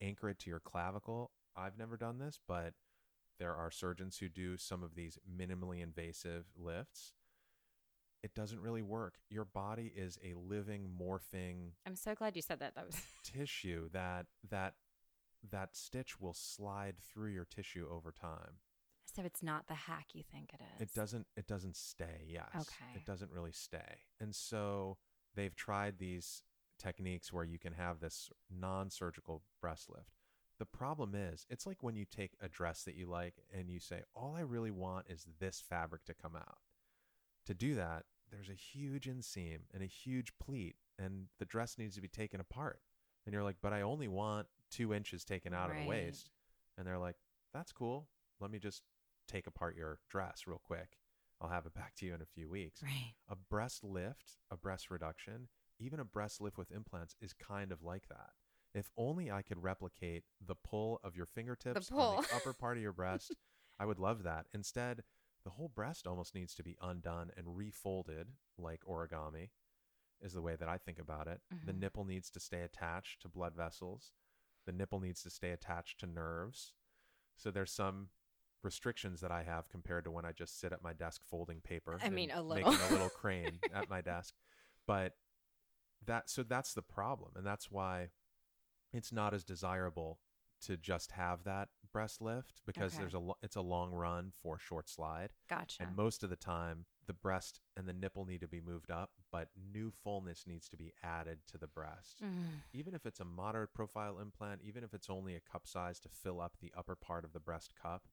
anchor 0.00 0.28
it 0.30 0.38
to 0.40 0.50
your 0.50 0.60
clavicle 0.60 1.30
i've 1.56 1.78
never 1.78 1.96
done 1.96 2.18
this 2.18 2.38
but 2.46 2.74
there 3.38 3.54
are 3.54 3.70
surgeons 3.70 4.18
who 4.18 4.28
do 4.28 4.56
some 4.56 4.82
of 4.82 4.94
these 4.94 5.18
minimally 5.34 5.82
invasive 5.82 6.44
lifts 6.58 7.14
it 8.22 8.34
doesn't 8.34 8.60
really 8.60 8.82
work 8.82 9.14
your 9.30 9.44
body 9.46 9.90
is 9.96 10.18
a 10.22 10.34
living 10.34 10.90
morphing 11.00 11.70
I'm 11.86 11.96
so 11.96 12.14
glad 12.14 12.36
you 12.36 12.42
said 12.42 12.60
that. 12.60 12.74
That 12.74 12.86
was 12.86 13.00
tissue 13.24 13.88
that 13.92 14.26
that 14.50 14.74
that 15.50 15.74
stitch 15.74 16.20
will 16.20 16.34
slide 16.34 16.96
through 16.98 17.30
your 17.32 17.46
tissue 17.46 17.88
over 17.90 18.12
time. 18.12 18.58
So. 19.14 19.22
It's 19.22 19.42
not 19.42 19.66
the 19.66 19.74
hack 19.74 20.08
you 20.14 20.22
think 20.22 20.52
it 20.54 20.60
is. 20.76 20.88
It 20.88 20.94
doesn't 20.94 21.26
it 21.36 21.46
doesn't 21.46 21.76
stay, 21.76 22.26
yes. 22.26 22.48
Okay. 22.54 22.92
It 22.94 23.04
doesn't 23.04 23.30
really 23.30 23.52
stay. 23.52 24.02
And 24.20 24.34
so 24.34 24.98
they've 25.34 25.54
tried 25.54 25.98
these 25.98 26.42
techniques 26.78 27.32
where 27.32 27.44
you 27.44 27.58
can 27.58 27.74
have 27.74 28.00
this 28.00 28.30
non-surgical 28.50 29.42
breast 29.60 29.90
lift. 29.90 30.16
The 30.58 30.66
problem 30.66 31.14
is, 31.14 31.46
it's 31.48 31.66
like 31.66 31.82
when 31.82 31.96
you 31.96 32.04
take 32.04 32.32
a 32.40 32.48
dress 32.48 32.82
that 32.84 32.94
you 32.94 33.06
like 33.06 33.34
and 33.56 33.70
you 33.70 33.80
say, 33.80 34.02
"All 34.14 34.36
I 34.36 34.40
really 34.40 34.70
want 34.70 35.06
is 35.08 35.26
this 35.38 35.60
fabric 35.60 36.04
to 36.04 36.14
come 36.14 36.36
out." 36.36 36.58
To 37.46 37.54
do 37.54 37.74
that, 37.76 38.04
there's 38.30 38.50
a 38.50 38.54
huge 38.54 39.06
inseam 39.06 39.60
and 39.72 39.82
a 39.82 39.86
huge 39.86 40.32
pleat, 40.38 40.76
and 40.98 41.28
the 41.38 41.46
dress 41.46 41.78
needs 41.78 41.94
to 41.96 42.02
be 42.02 42.08
taken 42.08 42.40
apart. 42.40 42.82
And 43.24 43.32
you're 43.32 43.42
like, 43.42 43.60
"But 43.62 43.72
I 43.72 43.80
only 43.80 44.08
want 44.08 44.48
two 44.70 44.92
inches 44.92 45.24
taken 45.24 45.54
out 45.54 45.70
of 45.70 45.76
the 45.76 45.86
waist." 45.86 46.30
And 46.76 46.86
they're 46.86 46.98
like, 46.98 47.16
"That's 47.52 47.72
cool. 47.72 48.08
Let 48.38 48.50
me 48.50 48.58
just 48.58 48.84
take 49.30 49.46
apart 49.46 49.76
your 49.76 50.00
dress 50.08 50.46
real 50.46 50.60
quick. 50.62 50.98
I'll 51.40 51.48
have 51.50 51.66
it 51.66 51.74
back 51.74 51.94
to 51.96 52.06
you 52.06 52.14
in 52.14 52.22
a 52.22 52.26
few 52.26 52.48
weeks." 52.48 52.84
right. 52.84 53.14
A 53.28 53.36
breast 53.36 53.84
lift, 53.84 54.38
a 54.50 54.56
breast 54.56 54.90
reduction, 54.90 55.48
even 55.78 56.00
a 56.00 56.04
breast 56.04 56.40
lift 56.40 56.58
with 56.58 56.70
implants 56.72 57.14
is 57.20 57.32
kind 57.32 57.72
of 57.72 57.82
like 57.82 58.08
that. 58.08 58.30
If 58.74 58.90
only 58.96 59.30
I 59.30 59.42
could 59.42 59.62
replicate 59.62 60.24
the 60.44 60.54
pull 60.56 61.00
of 61.04 61.16
your 61.16 61.26
fingertips 61.26 61.90
on 61.96 61.96
pull. 61.96 62.18
the 62.28 62.34
upper 62.36 62.52
part 62.52 62.76
of 62.76 62.82
your 62.82 62.92
breast, 62.94 63.36
I 63.78 63.86
would 63.86 63.98
love 63.98 64.22
that. 64.24 64.46
Instead, 64.52 65.04
the 65.44 65.50
whole 65.50 65.68
breast 65.68 66.06
almost 66.06 66.34
needs 66.34 66.54
to 66.56 66.62
be 66.62 66.76
undone 66.80 67.30
and 67.36 67.56
refolded 67.56 68.28
like 68.58 68.82
origami, 68.84 69.50
is 70.20 70.32
the 70.34 70.42
way 70.42 70.56
that 70.56 70.68
I 70.68 70.78
think 70.78 70.98
about 70.98 71.28
it. 71.28 71.40
The 71.64 71.72
Mhm. 71.72 71.80
nipple 71.80 72.04
needs 72.04 72.30
to 72.30 72.40
stay 72.40 72.62
attached 72.62 73.22
to 73.22 73.28
blood 73.28 73.54
vessels, 73.54 74.12
the 74.66 74.72
nipple 74.72 75.00
needs 75.00 75.22
to 75.22 75.30
stay 75.30 75.50
attached 75.50 76.00
to 76.00 76.06
nerves. 76.06 76.74
So 77.36 77.50
there's 77.50 77.72
some 77.72 78.10
restrictions 78.62 79.20
that 79.20 79.30
I 79.30 79.42
have 79.42 79.68
compared 79.70 80.04
to 80.04 80.10
when 80.10 80.24
I 80.24 80.32
just 80.32 80.60
sit 80.60 80.72
at 80.72 80.82
my 80.82 80.92
desk 80.92 81.22
folding 81.24 81.60
paper. 81.60 81.98
I 82.02 82.10
mean, 82.10 82.30
a 82.30 82.42
little. 82.42 82.70
making 82.70 82.80
a 82.86 82.92
little 82.92 83.08
crane 83.20 83.58
at 83.74 83.88
my 83.88 84.00
desk. 84.00 84.34
But 84.86 85.14
that 86.06 86.30
so 86.30 86.42
that's 86.42 86.74
the 86.74 86.82
problem, 86.82 87.32
and 87.36 87.46
that's 87.46 87.70
why 87.70 88.08
it's 88.92 89.12
not 89.12 89.34
as 89.34 89.44
desirable 89.44 90.18
to 90.62 90.76
just 90.76 91.12
have 91.12 91.44
that 91.44 91.68
breast 91.92 92.20
lift 92.20 92.60
because 92.66 92.92
Okay. 92.94 93.02
there's 93.02 93.14
a 93.14 93.20
it's 93.42 93.56
a 93.56 93.60
long 93.62 93.92
run 93.92 94.32
for 94.42 94.58
short 94.58 94.88
slide, 94.88 95.30
Gotcha. 95.48 95.82
and 95.84 95.96
most 95.96 96.22
of 96.22 96.30
the 96.30 96.36
time 96.36 96.86
the 97.06 97.12
breast 97.12 97.60
and 97.76 97.88
the 97.88 97.92
nipple 97.92 98.24
need 98.24 98.40
to 98.40 98.48
be 98.48 98.60
moved 98.60 98.90
up, 98.90 99.10
but 99.32 99.48
new 99.72 99.90
fullness 99.90 100.44
needs 100.46 100.68
to 100.68 100.76
be 100.76 100.92
added 101.02 101.38
to 101.48 101.58
the 101.58 101.66
breast 101.66 102.20
Mm. 102.22 102.62
even 102.72 102.94
if 102.94 103.04
it's 103.06 103.18
a 103.20 103.24
moderate 103.24 103.72
profile 103.74 104.18
implant, 104.20 104.60
even 104.62 104.84
if 104.84 104.94
it's 104.94 105.10
only 105.10 105.34
a 105.34 105.40
cup 105.40 105.66
size 105.66 105.98
to 106.00 106.08
fill 106.08 106.40
up 106.40 106.56
the 106.60 106.72
upper 106.76 106.94
part 106.94 107.24
of 107.24 107.32
the 107.32 107.40
breast 107.40 107.72
cup, 107.74 108.06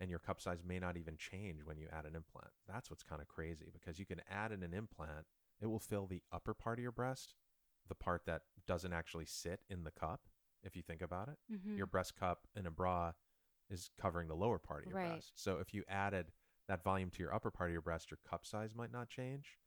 and 0.00 0.10
your 0.10 0.18
cup 0.18 0.40
size 0.40 0.62
may 0.64 0.78
not 0.78 0.96
even 0.96 1.16
change 1.16 1.64
when 1.64 1.78
you 1.78 1.88
add 1.92 2.04
an 2.06 2.14
implant. 2.14 2.50
That's 2.68 2.90
what's 2.90 3.02
kind 3.02 3.20
of 3.20 3.28
crazy 3.28 3.68
because 3.72 3.98
you 3.98 4.06
can 4.06 4.20
add 4.30 4.52
in 4.52 4.62
an 4.62 4.72
implant, 4.74 5.26
it 5.60 5.66
will 5.66 5.80
fill 5.80 6.06
the 6.06 6.22
upper 6.32 6.54
part 6.54 6.78
of 6.78 6.82
your 6.82 6.92
breast, 6.92 7.34
the 7.88 7.94
part 7.94 8.24
that 8.26 8.42
doesn't 8.66 8.92
actually 8.92 9.26
sit 9.26 9.60
in 9.68 9.84
the 9.84 9.90
cup, 9.90 10.28
if 10.62 10.76
you 10.76 10.82
think 10.82 11.02
about 11.02 11.28
it. 11.28 11.38
Mhm. 11.50 11.76
Your 11.76 11.86
breast 11.86 12.14
cup 12.16 12.46
in 12.54 12.66
a 12.66 12.70
bra 12.70 13.12
is 13.70 13.90
covering 14.00 14.28
the 14.28 14.36
lower 14.36 14.58
part 14.58 14.84
of 14.84 14.88
your 14.88 14.96
Right. 14.96 15.10
breast. 15.12 15.32
So 15.36 15.58
if 15.58 15.74
you 15.74 15.84
added 15.88 16.32
that 16.68 16.82
volume 16.84 17.10
to 17.10 17.22
your 17.22 17.34
upper 17.34 17.50
part 17.50 17.70
of 17.70 17.72
your 17.72 17.82
breast, 17.82 18.10
your 18.10 18.18
cup 18.28 18.44
size 18.46 18.74
might 18.74 18.92
not 18.92 19.08
change. 19.08 19.58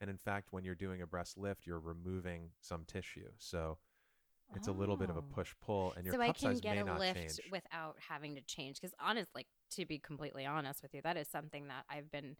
And 0.00 0.08
in 0.08 0.16
fact, 0.16 0.52
when 0.52 0.64
you're 0.64 0.74
doing 0.74 1.02
a 1.02 1.06
breast 1.06 1.36
lift, 1.36 1.66
you're 1.66 1.78
removing 1.80 2.52
some 2.60 2.84
tissue. 2.84 3.30
So 3.38 3.78
it's 4.54 4.68
a 4.68 4.72
little 4.72 4.96
bit 4.96 5.10
of 5.10 5.16
a 5.16 5.20
Oh. 5.20 5.34
push 5.34 5.54
pull, 5.60 5.92
and 5.94 6.04
your 6.04 6.14
so 6.14 6.20
I 6.20 6.28
cup 6.28 6.36
can 6.36 6.48
size 6.54 6.60
get 6.60 6.74
may 6.76 6.82
a 6.82 6.84
not 6.84 6.98
lift 6.98 7.18
change. 7.18 7.40
without 7.50 7.96
having 8.08 8.34
to 8.36 8.40
change. 8.42 8.80
Because 8.80 8.94
honestly, 9.00 9.30
like 9.34 9.48
to 9.72 9.86
be 9.86 9.98
completely 9.98 10.46
honest 10.46 10.82
with 10.82 10.94
you, 10.94 11.02
that 11.02 11.16
is 11.16 11.28
something 11.28 11.68
that 11.68 11.84
I've 11.88 12.10
been, 12.10 12.36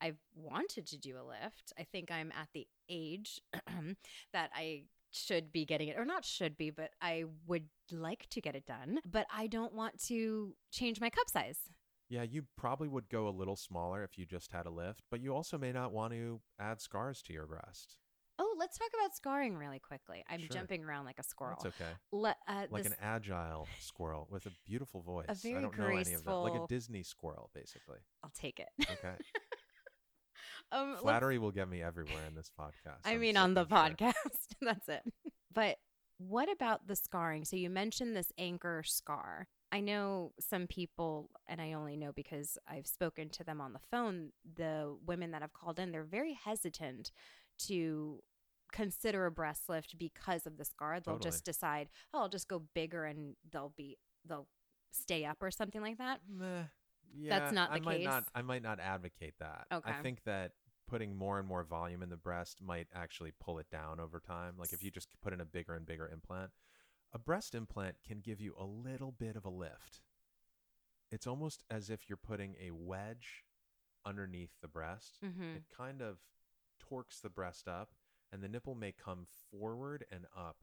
I've 0.00 0.18
wanted 0.34 0.86
to 0.88 0.98
do 0.98 1.16
a 1.18 1.24
lift. 1.24 1.72
I 1.78 1.84
think 1.84 2.10
I'm 2.10 2.30
at 2.32 2.48
the 2.52 2.66
age 2.88 3.40
that 4.32 4.50
I 4.54 4.84
should 5.10 5.52
be 5.52 5.64
getting 5.64 5.88
it, 5.88 5.96
or 5.98 6.04
not 6.04 6.24
should 6.24 6.56
be, 6.56 6.70
but 6.70 6.90
I 7.00 7.24
would 7.46 7.68
like 7.90 8.28
to 8.30 8.40
get 8.40 8.56
it 8.56 8.66
done. 8.66 8.98
But 9.08 9.26
I 9.32 9.46
don't 9.46 9.72
want 9.72 10.02
to 10.08 10.54
change 10.72 11.00
my 11.00 11.08
cup 11.08 11.28
size. 11.30 11.58
yeah, 12.08 12.22
you 12.24 12.44
probably 12.56 12.88
would 12.88 13.08
go 13.08 13.26
a 13.28 13.30
little 13.30 13.56
smaller 13.56 14.02
if 14.04 14.18
you 14.18 14.26
just 14.26 14.52
had 14.52 14.66
a 14.66 14.70
lift, 14.70 15.02
but 15.10 15.20
you 15.20 15.34
also 15.34 15.56
may 15.56 15.72
not 15.72 15.92
want 15.92 16.12
to 16.12 16.40
add 16.60 16.80
scars 16.80 17.22
to 17.22 17.32
your 17.32 17.46
breast. 17.46 17.96
Oh, 18.38 18.56
let's 18.58 18.76
talk 18.78 18.88
about 18.98 19.14
scarring 19.14 19.56
really 19.56 19.78
quickly. 19.78 20.24
I'm 20.28 20.40
Sure. 20.40 20.48
jumping 20.48 20.82
around 20.84 21.04
like 21.04 21.18
a 21.20 21.22
squirrel. 21.22 21.58
That's 21.62 21.76
okay. 21.80 21.90
Le- 22.10 22.34
uh, 22.48 22.66
Like 22.70 22.82
this- 22.82 22.92
an 22.92 22.98
agile 23.00 23.68
squirrel 23.78 24.26
with 24.30 24.46
a 24.46 24.50
beautiful 24.66 25.02
voice. 25.02 25.26
A 25.28 25.34
very 25.34 25.56
I 25.56 25.60
don't 25.60 25.78
know 25.78 25.86
any 25.86 26.14
of 26.14 26.24
that. 26.24 26.32
Like 26.34 26.60
a 26.60 26.66
Disney 26.66 27.02
squirrel, 27.04 27.50
basically. 27.54 27.98
I'll 28.24 28.32
take 28.34 28.58
it. 28.60 28.68
Okay. 28.90 29.14
um, 30.72 30.96
Flattery 31.00 31.38
will 31.38 31.52
get 31.52 31.68
me 31.68 31.82
everywhere 31.82 32.24
in 32.26 32.34
this 32.34 32.50
podcast. 32.58 33.00
I 33.04 33.12
I'm 33.12 33.20
mean, 33.20 33.34
so- 33.36 33.42
on 33.42 33.54
the 33.54 33.66
sure. 33.68 33.76
podcast. 33.76 34.14
That's 34.60 34.88
it. 34.88 35.02
But 35.52 35.76
what 36.18 36.50
about 36.50 36.86
the 36.86 36.96
scarring? 36.96 37.44
So 37.44 37.56
you 37.56 37.70
mentioned 37.70 38.16
this 38.16 38.32
anchor 38.38 38.82
scar. 38.84 39.46
I 39.72 39.80
know 39.80 40.32
some 40.38 40.66
people, 40.68 41.30
and 41.48 41.60
I 41.60 41.72
only 41.72 41.96
know 41.96 42.12
because 42.12 42.56
I've 42.68 42.86
spoken 42.86 43.28
to 43.30 43.44
them 43.44 43.60
on 43.60 43.72
the 43.72 43.80
phone, 43.90 44.30
the 44.56 44.96
women 45.04 45.32
that 45.32 45.42
have 45.42 45.52
called 45.52 45.80
in, 45.80 45.90
they're 45.90 46.04
very 46.04 46.32
hesitant 46.32 47.10
to 47.60 48.22
consider 48.72 49.26
a 49.26 49.30
breast 49.30 49.68
lift 49.68 49.96
because 49.98 50.46
of 50.46 50.56
the 50.58 50.64
scar. 50.64 51.00
They'll 51.00 51.14
Totally. 51.14 51.30
just 51.30 51.44
decide, 51.44 51.88
oh, 52.12 52.20
I'll 52.20 52.28
just 52.28 52.48
go 52.48 52.62
bigger 52.74 53.04
and 53.04 53.36
they'll 53.52 53.72
be, 53.76 53.96
they'll 54.28 54.48
stay 54.90 55.24
up 55.24 55.38
or 55.42 55.50
something 55.50 55.80
like 55.80 55.98
that. 55.98 56.20
Meh. 56.28 56.64
Yeah, 57.16 57.38
That's 57.38 57.52
not 57.52 57.70
I 57.70 57.78
the 57.78 57.84
might 57.84 58.02
Not, 58.02 58.22
case? 58.24 58.30
I 58.34 58.42
might 58.42 58.62
not 58.62 58.80
advocate 58.80 59.34
that. 59.38 59.66
Okay. 59.72 59.90
I 59.90 60.02
think 60.02 60.24
that 60.24 60.52
putting 60.88 61.16
more 61.16 61.38
and 61.38 61.46
more 61.46 61.62
volume 61.62 62.02
in 62.02 62.08
the 62.10 62.16
breast 62.16 62.60
might 62.60 62.88
actually 62.94 63.32
pull 63.40 63.58
it 63.58 63.70
down 63.70 64.00
over 64.00 64.18
time. 64.20 64.54
Like 64.58 64.72
if 64.72 64.82
you 64.82 64.90
just 64.90 65.08
put 65.22 65.32
in 65.32 65.40
a 65.40 65.44
bigger 65.44 65.74
and 65.74 65.86
bigger 65.86 66.08
implant, 66.12 66.50
a 67.12 67.18
breast 67.18 67.54
implant 67.54 67.96
can 68.06 68.18
give 68.18 68.40
you 68.40 68.54
a 68.58 68.64
little 68.64 69.12
bit 69.12 69.36
of 69.36 69.44
a 69.44 69.48
lift. 69.50 70.00
It's 71.12 71.26
almost 71.28 71.62
as 71.70 71.88
if 71.90 72.08
you're 72.08 72.16
putting 72.16 72.56
a 72.60 72.72
wedge 72.72 73.44
underneath 74.04 74.50
the 74.60 74.68
breast, 74.68 75.18
Mm-hmm. 75.24 75.42
it 75.56 75.62
kind 75.76 76.02
of 76.02 76.18
torques 76.88 77.20
the 77.20 77.28
breast 77.30 77.68
up, 77.68 77.90
and 78.32 78.42
the 78.42 78.48
nipple 78.48 78.74
may 78.74 78.92
come 78.92 79.26
forward 79.50 80.04
and 80.10 80.26
up, 80.36 80.56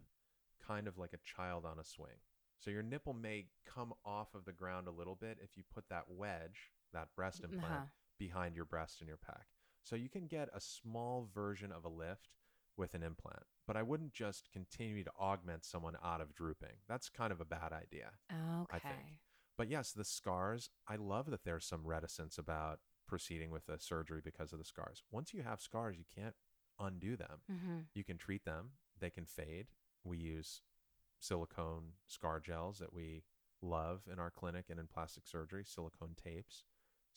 kind 0.66 0.88
of 0.88 0.98
like 0.98 1.14
a 1.14 1.18
child 1.24 1.66
on 1.66 1.80
a 1.80 1.84
swing. 1.84 2.20
So 2.60 2.70
your 2.70 2.84
nipple 2.84 3.14
may 3.14 3.48
come 3.66 3.94
off 4.06 4.36
of 4.36 4.46
the 4.46 4.52
ground 4.54 4.88
a 4.88 4.92
little 4.92 5.16
bit 5.16 5.40
if 5.44 5.58
you 5.58 5.64
put 5.74 5.86
that 5.90 6.10
wedge, 6.10 6.72
that 6.94 7.08
breast 7.16 7.44
implant, 7.44 7.74
Uh-huh. 7.74 7.86
behind 8.20 8.56
your 8.56 8.66
breast 8.66 9.00
and 9.02 9.08
your 9.08 9.18
pec. 9.18 9.46
So 9.82 9.96
you 9.96 10.10
can 10.10 10.28
get 10.28 10.50
a 10.54 10.60
small 10.62 11.24
version 11.34 11.72
of 11.72 11.86
a 11.86 11.90
lift 11.90 12.30
with 12.78 12.94
an 12.94 13.02
implant, 13.04 13.44
but 13.66 13.76
I 13.76 13.82
wouldn't 13.84 14.14
just 14.14 14.52
continue 14.52 15.04
to 15.04 15.12
augment 15.20 15.66
someone 15.66 15.98
out 16.04 16.22
of 16.22 16.36
drooping. 16.36 16.78
That's 16.88 17.10
kind 17.10 17.32
of 17.32 17.42
a 17.42 17.46
bad 17.46 17.74
idea. 17.74 18.12
Okay. 18.32 18.76
I 18.76 18.80
think. 18.80 19.18
But 19.58 19.70
yes, 19.70 19.92
the 19.92 20.06
scars, 20.06 20.70
I 20.88 20.96
love 20.98 21.30
that 21.32 21.44
there's 21.44 21.66
some 21.66 21.86
reticence 21.86 22.38
about 22.38 22.80
proceeding 23.12 23.52
with 23.52 23.68
a 23.68 23.78
surgery 23.78 24.22
because 24.24 24.54
of 24.54 24.58
the 24.58 24.64
scars. 24.64 25.04
Once 25.12 25.34
you 25.34 25.44
have 25.44 25.60
scars, 25.60 25.98
you 25.98 26.06
can't 26.16 26.34
undo 26.80 27.18
them. 27.18 27.42
Mm-hmm. 27.52 27.78
You 27.94 28.06
can 28.06 28.18
treat 28.18 28.46
them, 28.46 28.70
they 28.98 29.10
can 29.10 29.26
fade. 29.26 29.68
We 30.06 30.18
use 30.18 30.62
silicone 31.20 31.96
scar 32.08 32.40
gels 32.40 32.80
that 32.80 32.94
we 32.94 33.24
love 33.62 34.04
in 34.10 34.18
our 34.18 34.32
clinic 34.32 34.68
and 34.70 34.80
in 34.80 34.88
plastic 34.88 35.28
surgery, 35.28 35.66
silicone 35.68 36.16
tapes, 36.24 36.64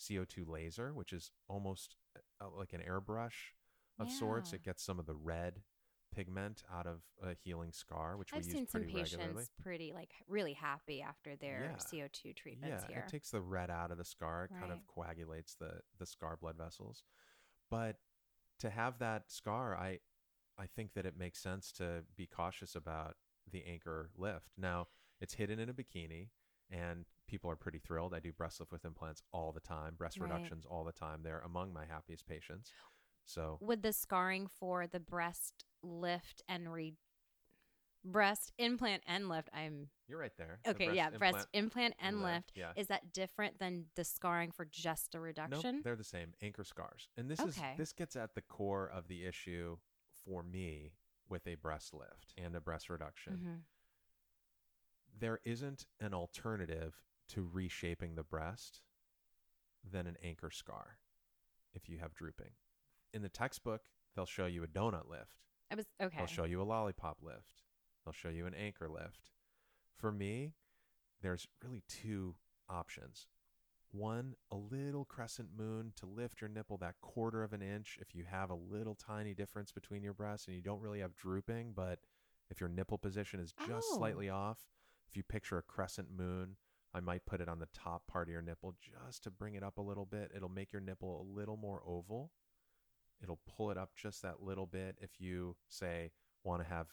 CO2 0.01 0.49
laser, 0.49 0.93
which 0.93 1.13
is 1.13 1.31
almost 1.49 1.95
uh, 2.41 2.47
like 2.59 2.73
an 2.73 2.83
airbrush 2.83 3.55
of 4.01 4.11
sorts. 4.11 4.53
It 4.53 4.65
gets 4.65 4.83
some 4.83 4.99
of 4.99 5.07
the 5.07 5.15
red 5.15 5.63
pigment 6.15 6.63
out 6.73 6.87
of 6.87 7.01
a 7.23 7.35
healing 7.45 7.73
scar, 7.73 8.17
which 8.17 8.33
I've 8.33 8.43
we 8.43 8.49
use 8.49 8.55
seen 8.55 8.67
some 8.67 8.81
pretty 8.83 8.95
patients 8.95 9.19
regularly. 9.23 9.45
pretty 9.63 9.93
like 9.93 10.11
really 10.29 10.53
happy 10.55 11.03
after 11.03 11.37
their 11.37 11.61
Yeah. 11.63 11.77
CO2 11.79 12.33
treatments 12.35 12.85
yeah, 12.85 12.95
here. 12.95 13.05
it 13.07 13.11
takes 13.11 13.31
the 13.31 13.41
red 13.41 13.71
out 13.71 13.91
of 13.91 13.99
the 13.99 14.05
scar. 14.05 14.45
It 14.45 14.51
kind 14.59 14.73
of 14.73 14.79
coagulates 14.87 15.55
the 15.55 15.81
the 15.99 16.07
scar 16.07 16.37
blood 16.37 16.57
vessels. 16.57 17.03
But 17.71 17.97
to 18.61 18.71
have 18.71 18.99
that 18.99 19.31
scar, 19.31 19.77
I 19.77 20.01
I 20.59 20.67
think 20.67 20.95
that 20.95 21.07
it 21.07 21.17
makes 21.19 21.41
sense 21.41 21.73
to 21.73 22.05
be 22.17 22.27
cautious 22.27 22.75
about 22.77 23.17
the 23.51 23.65
anchor 23.67 24.11
lift. 24.17 24.53
Now, 24.57 24.89
it's 25.21 25.35
hidden 25.35 25.59
in 25.59 25.69
a 25.69 25.75
bikini 25.75 26.29
and 26.71 27.05
people 27.29 27.51
are 27.51 27.57
pretty 27.57 27.79
thrilled. 27.79 28.15
I 28.15 28.21
do 28.21 28.33
breast 28.33 28.61
lift 28.61 28.73
with 28.73 28.85
implants 28.85 29.23
all 29.33 29.53
the 29.53 29.61
time, 29.61 29.95
breast 29.97 30.21
Right. 30.21 30.31
reductions 30.31 30.65
all 30.65 30.85
the 30.85 30.93
time. 30.93 31.23
They're 31.23 31.41
among 31.41 31.73
my 31.73 31.85
happiest 31.87 32.27
patients. 32.27 32.73
So, 33.25 33.59
Would 33.61 33.83
the 33.83 33.93
scarring 33.93 34.47
for 34.47 34.87
the 34.87 35.01
breast 35.01 35.65
lift 35.83 36.43
and 36.49 36.73
re 36.73 36.95
breast 38.05 38.53
implant 38.59 39.03
and 39.07 39.29
lift 39.29 39.49
I'm 39.55 39.89
you're 40.07 40.19
right 40.19 40.37
there. 40.37 40.59
The 40.65 40.71
okay, 40.73 40.93
yeah, 40.93 41.09
breast 41.11 41.49
implant 41.55 41.95
and 41.99 42.23
lift. 42.23 42.53
Yeah. 42.55 42.73
Is 42.77 42.89
that 42.89 43.13
different 43.13 43.59
than 43.59 43.87
the 43.95 44.05
scarring 44.05 44.51
for 44.53 44.67
just 44.67 45.15
a 45.15 45.21
reduction? 45.21 45.77
Nope, 45.77 45.85
they're 45.85 45.97
the 45.97 46.05
same. 46.05 46.35
Anchor 46.43 46.65
scars. 46.65 47.09
And 47.17 47.31
this 47.31 47.41
is 47.41 47.59
this 47.79 47.93
gets 47.93 48.17
at 48.17 48.35
the 48.35 48.43
core 48.43 48.91
of 48.95 49.09
the 49.09 49.25
issue 49.25 49.79
for 50.25 50.43
me 50.43 50.93
with 51.29 51.47
a 51.47 51.55
breast 51.55 51.95
lift 51.95 52.35
and 52.37 52.55
a 52.55 52.61
breast 52.61 52.91
reduction. 52.91 53.39
Mhm. 53.43 53.63
There 55.19 55.41
isn't 55.45 55.87
an 56.01 56.13
alternative 56.13 57.03
to 57.29 57.43
reshaping 57.47 58.15
the 58.15 58.23
breast 58.23 58.83
than 59.83 60.07
an 60.07 60.19
anchor 60.23 60.51
scar 60.51 60.99
if 61.73 61.89
you 61.89 61.99
have 61.99 62.15
drooping. 62.15 62.53
In 63.15 63.23
the 63.23 63.29
textbook, 63.29 63.83
they'll 64.15 64.27
show 64.27 64.47
you 64.47 64.65
a 64.65 64.67
donut 64.67 65.09
lift. 65.09 65.39
I 65.71 65.77
was 65.77 65.87
okay. 66.03 66.17
They'll 66.19 66.27
show 66.27 66.45
you 66.45 66.61
a 66.61 66.65
lollipop 66.65 67.19
lift. 67.23 67.63
They'll 68.05 68.13
show 68.13 68.29
you 68.29 68.47
an 68.47 68.55
anchor 68.55 68.89
lift. 68.89 69.31
For 69.97 70.11
me, 70.13 70.53
there's 71.23 71.47
really 71.63 71.83
two 71.89 72.35
options. 72.69 73.29
One, 73.93 74.35
a 74.51 74.57
little 74.57 75.05
crescent 75.05 75.51
moon 75.57 75.93
to 75.97 76.07
lift 76.07 76.41
your 76.41 76.51
nipple 76.51 76.77
that 76.79 76.97
quarter 77.01 77.45
of 77.45 77.53
an 77.53 77.63
inch 77.63 77.97
if 78.01 78.15
you 78.15 78.25
have 78.25 78.51
a 78.51 78.55
little 78.57 78.97
tiny 78.97 79.33
difference 79.33 79.71
between 79.71 80.03
your 80.03 80.13
breasts 80.15 80.49
and 80.49 80.57
you 80.57 80.63
don't 80.63 80.81
really 80.81 80.99
have 80.99 81.15
drooping, 81.15 81.73
but 81.75 82.01
if 82.51 82.61
your 82.61 82.69
nipple 82.69 82.99
position 82.99 83.39
is 83.39 83.53
just 83.69 83.87
Oh. 83.93 83.97
slightly 83.97 84.29
off, 84.29 84.69
if 85.09 85.17
you 85.17 85.23
picture 85.23 85.57
a 85.57 85.63
crescent 85.63 86.11
moon, 86.11 86.57
I 86.93 86.99
might 87.01 87.25
put 87.25 87.41
it 87.41 87.49
on 87.49 87.61
the 87.61 87.69
top 87.73 88.09
part 88.09 88.27
of 88.29 88.33
your 88.33 88.43
nipple 88.43 88.75
just 88.81 89.23
to 89.23 89.31
bring 89.31 89.55
it 89.55 89.63
up 89.63 89.79
a 89.79 89.83
little 89.83 90.05
bit. 90.07 90.33
It'll 90.35 90.49
make 90.49 90.73
your 90.73 90.83
nipple 90.83 91.21
a 91.21 91.25
little 91.33 91.57
more 91.57 91.81
oval. 91.87 92.33
It'll 93.23 93.41
pull 93.47 93.71
it 93.71 93.79
up 93.79 93.95
just 93.95 94.23
that 94.23 94.43
little 94.43 94.67
bit 94.67 94.97
if 95.01 95.21
you 95.21 95.57
say 95.69 96.11
want 96.43 96.63
to 96.63 96.69
have 96.69 96.89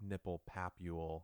nipple 0.00 0.42
papule 0.48 1.22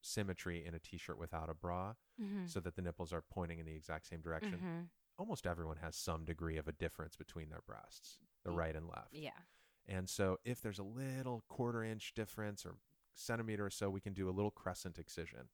symmetry 0.00 0.64
in 0.64 0.74
a 0.74 0.78
t-shirt 0.80 1.18
without 1.18 1.48
a 1.48 1.54
bra 1.54 1.94
Mhm. 2.20 2.48
so 2.48 2.58
that 2.60 2.74
the 2.74 2.82
nipples 2.82 3.12
are 3.12 3.22
pointing 3.22 3.58
in 3.60 3.66
the 3.66 3.74
exact 3.74 4.06
same 4.06 4.20
direction. 4.20 4.60
Mhm. 4.60 4.90
Almost 5.18 5.46
everyone 5.46 5.76
has 5.76 5.94
some 5.96 6.24
degree 6.24 6.56
of 6.56 6.66
a 6.66 6.72
difference 6.72 7.16
between 7.16 7.48
their 7.50 7.62
breasts, 7.62 8.18
the 8.42 8.50
right 8.50 8.74
and 8.74 8.88
left. 8.88 9.12
Yeah. 9.14 9.40
And 9.86 10.08
so 10.08 10.38
if 10.44 10.60
there's 10.60 10.78
a 10.78 10.84
little 10.84 11.42
quarter 11.42 11.84
inch 11.84 12.14
difference 12.14 12.64
or 12.66 12.76
centimeter 13.14 13.66
or 13.66 13.70
so, 13.70 13.90
we 13.90 14.00
can 14.00 14.14
do 14.14 14.28
a 14.28 14.32
little 14.32 14.50
crescent 14.50 14.98
excision. 14.98 15.50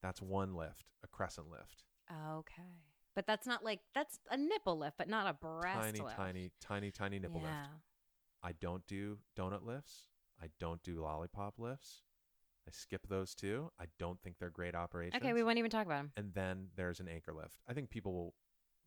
That's 0.00 0.20
one 0.22 0.54
lift, 0.54 0.90
a 1.02 1.08
crescent 1.08 1.48
lift. 1.48 1.84
Okay. 2.10 2.82
But 3.16 3.26
that's 3.26 3.46
not 3.46 3.64
like 3.64 3.80
that's 3.94 4.18
a 4.30 4.36
nipple 4.36 4.78
lift, 4.78 4.98
but 4.98 5.08
not 5.08 5.26
a 5.26 5.32
breast 5.32 5.80
tiny, 5.80 6.00
lift. 6.00 6.16
tiny, 6.16 6.50
tiny, 6.60 6.90
tiny 6.92 7.18
nipple 7.18 7.40
lift. 7.40 7.54
I 8.42 8.52
don't 8.60 8.86
do 8.86 9.18
donut 9.36 9.64
lifts. 9.64 10.02
I 10.40 10.48
don't 10.60 10.82
do 10.82 11.00
lollipop 11.00 11.54
lifts. 11.58 12.02
I 12.68 12.72
skip 12.72 13.06
those 13.08 13.34
two. 13.34 13.70
I 13.80 13.86
don't 13.98 14.20
think 14.22 14.36
they're 14.38 14.50
great 14.50 14.74
operations. 14.74 15.22
Okay, 15.22 15.32
we 15.32 15.42
won't 15.42 15.58
even 15.58 15.70
talk 15.70 15.86
about 15.86 15.98
them. 15.98 16.12
and 16.16 16.34
then 16.34 16.68
there's 16.76 17.00
an 17.00 17.08
anchor 17.08 17.32
lift. 17.32 17.56
I 17.66 17.72
think 17.72 17.90
people 17.90 18.12
will 18.12 18.34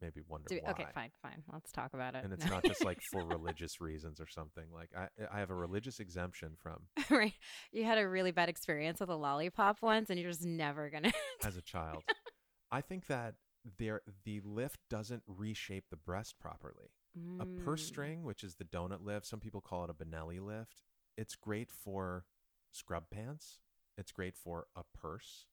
maybe 0.02 0.22
wonder 0.28 0.48
Do, 0.48 0.60
why. 0.64 0.72
okay, 0.72 0.86
fine, 0.94 1.12
fine. 1.22 1.44
Let's 1.52 1.72
talk 1.72 1.94
about 1.94 2.16
it. 2.16 2.24
And 2.24 2.32
it's 2.32 2.46
not 2.50 2.64
just 2.64 2.84
like 2.86 3.00
for 3.12 3.26
religious 3.26 3.82
reasons 3.82 4.20
or 4.20 4.28
something. 4.28 4.66
Like 4.72 4.90
I, 4.96 5.08
I 5.32 5.40
have 5.40 5.50
a 5.50 5.56
religious 5.56 6.00
exemption 6.00 6.52
from 6.62 6.82
right. 7.10 7.34
You 7.72 7.84
had 7.84 7.98
a 7.98 8.08
really 8.08 8.32
bad 8.32 8.50
experience 8.50 9.00
with 9.00 9.10
a 9.10 9.16
lollipop 9.16 9.78
once, 9.82 10.10
and 10.10 10.20
you're 10.20 10.32
just 10.32 10.46
never 10.46 10.90
gonna. 10.90 11.12
as 11.44 11.58
a 11.58 11.62
child. 11.62 12.04
I 12.72 12.82
think 12.82 13.08
that 13.08 13.34
there 13.78 14.02
the 14.24 14.42
lift 14.42 14.80
doesn't 14.90 15.24
reshape 15.28 15.90
the 15.90 15.96
breast 15.98 16.40
properly. 16.40 16.92
A 17.40 17.46
purse 17.46 17.84
Mm. 17.84 17.88
string, 17.88 18.24
which 18.24 18.44
is 18.44 18.56
the 18.56 18.66
donut 18.66 19.02
lift, 19.04 19.26
some 19.26 19.40
people 19.40 19.62
call 19.62 19.84
it 19.84 19.90
a 19.90 19.94
Benelli 19.94 20.40
lift. 20.40 20.84
It's 21.18 21.36
great 21.36 21.72
for 21.72 22.26
scrub 22.72 23.10
pants. 23.10 23.60
It's 23.98 24.12
great 24.12 24.36
for 24.36 24.68
a 24.76 24.84
purse. 24.84 25.48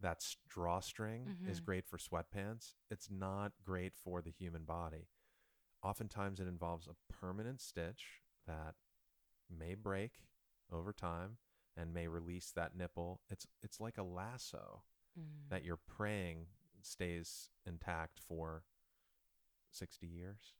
That 0.00 0.22
drawstring 0.46 1.26
is 1.46 1.60
Mhm. 1.60 1.64
great 1.64 1.86
for 1.86 1.96
sweatpants. 1.98 2.74
It's 2.90 3.08
not 3.10 3.52
great 3.62 3.94
for 3.94 4.20
the 4.22 4.30
human 4.30 4.64
body. 4.64 5.08
Oftentimes, 5.82 6.40
it 6.40 6.46
involves 6.46 6.86
a 6.88 6.94
permanent 7.08 7.60
stitch 7.60 8.22
that 8.46 8.76
may 9.48 9.74
break 9.74 10.24
over 10.70 10.92
time 10.92 11.38
and 11.76 11.94
may 11.94 12.08
release 12.08 12.50
that 12.52 12.74
nipple. 12.74 13.22
It's 13.28 13.46
it's 13.62 13.80
like 13.80 13.96
a 13.96 14.02
lasso 14.02 14.84
Mm. 15.18 15.48
that 15.48 15.64
you're 15.64 15.76
praying 15.78 16.48
stays 16.88 17.50
intact 17.66 18.18
for 18.18 18.64
60 19.70 20.06
years. 20.06 20.54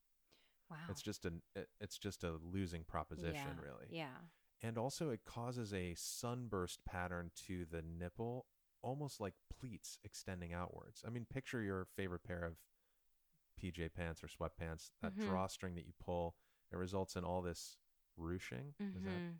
Wow. 0.70 0.76
It's 0.90 1.02
just 1.02 1.24
an 1.24 1.42
it- 1.56 1.70
it's 1.80 1.98
just 1.98 2.22
a 2.24 2.32
losing 2.42 2.84
proposition 2.84 3.34
yeah. 3.56 3.62
really. 3.62 3.86
Yeah. 3.90 4.16
And 4.62 4.76
also 4.76 5.10
it 5.10 5.24
causes 5.24 5.72
a 5.72 5.94
sunburst 5.96 6.84
pattern 6.84 7.30
to 7.46 7.64
the 7.64 7.82
nipple 7.82 8.46
almost 8.82 9.20
like 9.20 9.34
pleats 9.58 9.98
extending 10.04 10.52
outwards. 10.52 11.02
I 11.06 11.10
mean 11.10 11.24
picture 11.24 11.62
your 11.62 11.86
favorite 11.96 12.22
pair 12.24 12.44
of 12.44 12.56
PJ 13.60 13.88
pants 13.94 14.22
or 14.22 14.28
sweatpants, 14.28 14.90
that 15.02 15.16
Mhm. 15.16 15.26
drawstring 15.26 15.74
that 15.76 15.86
you 15.86 15.92
pull, 15.98 16.36
it 16.70 16.76
results 16.76 17.16
in 17.16 17.24
all 17.24 17.42
this 17.42 17.78
ruching. 18.16 18.74
Is 18.78 19.02
that 19.04 19.34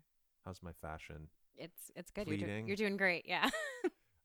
how's 0.45 0.61
my 0.63 0.73
fashion? 0.73 1.29
It's 1.55 1.91
it's 1.95 2.09
good. 2.11 2.27
You're, 2.27 2.37
do- 2.37 2.63
you're 2.67 2.75
doing 2.75 2.97
great. 2.97 3.25
Yeah. 3.25 3.49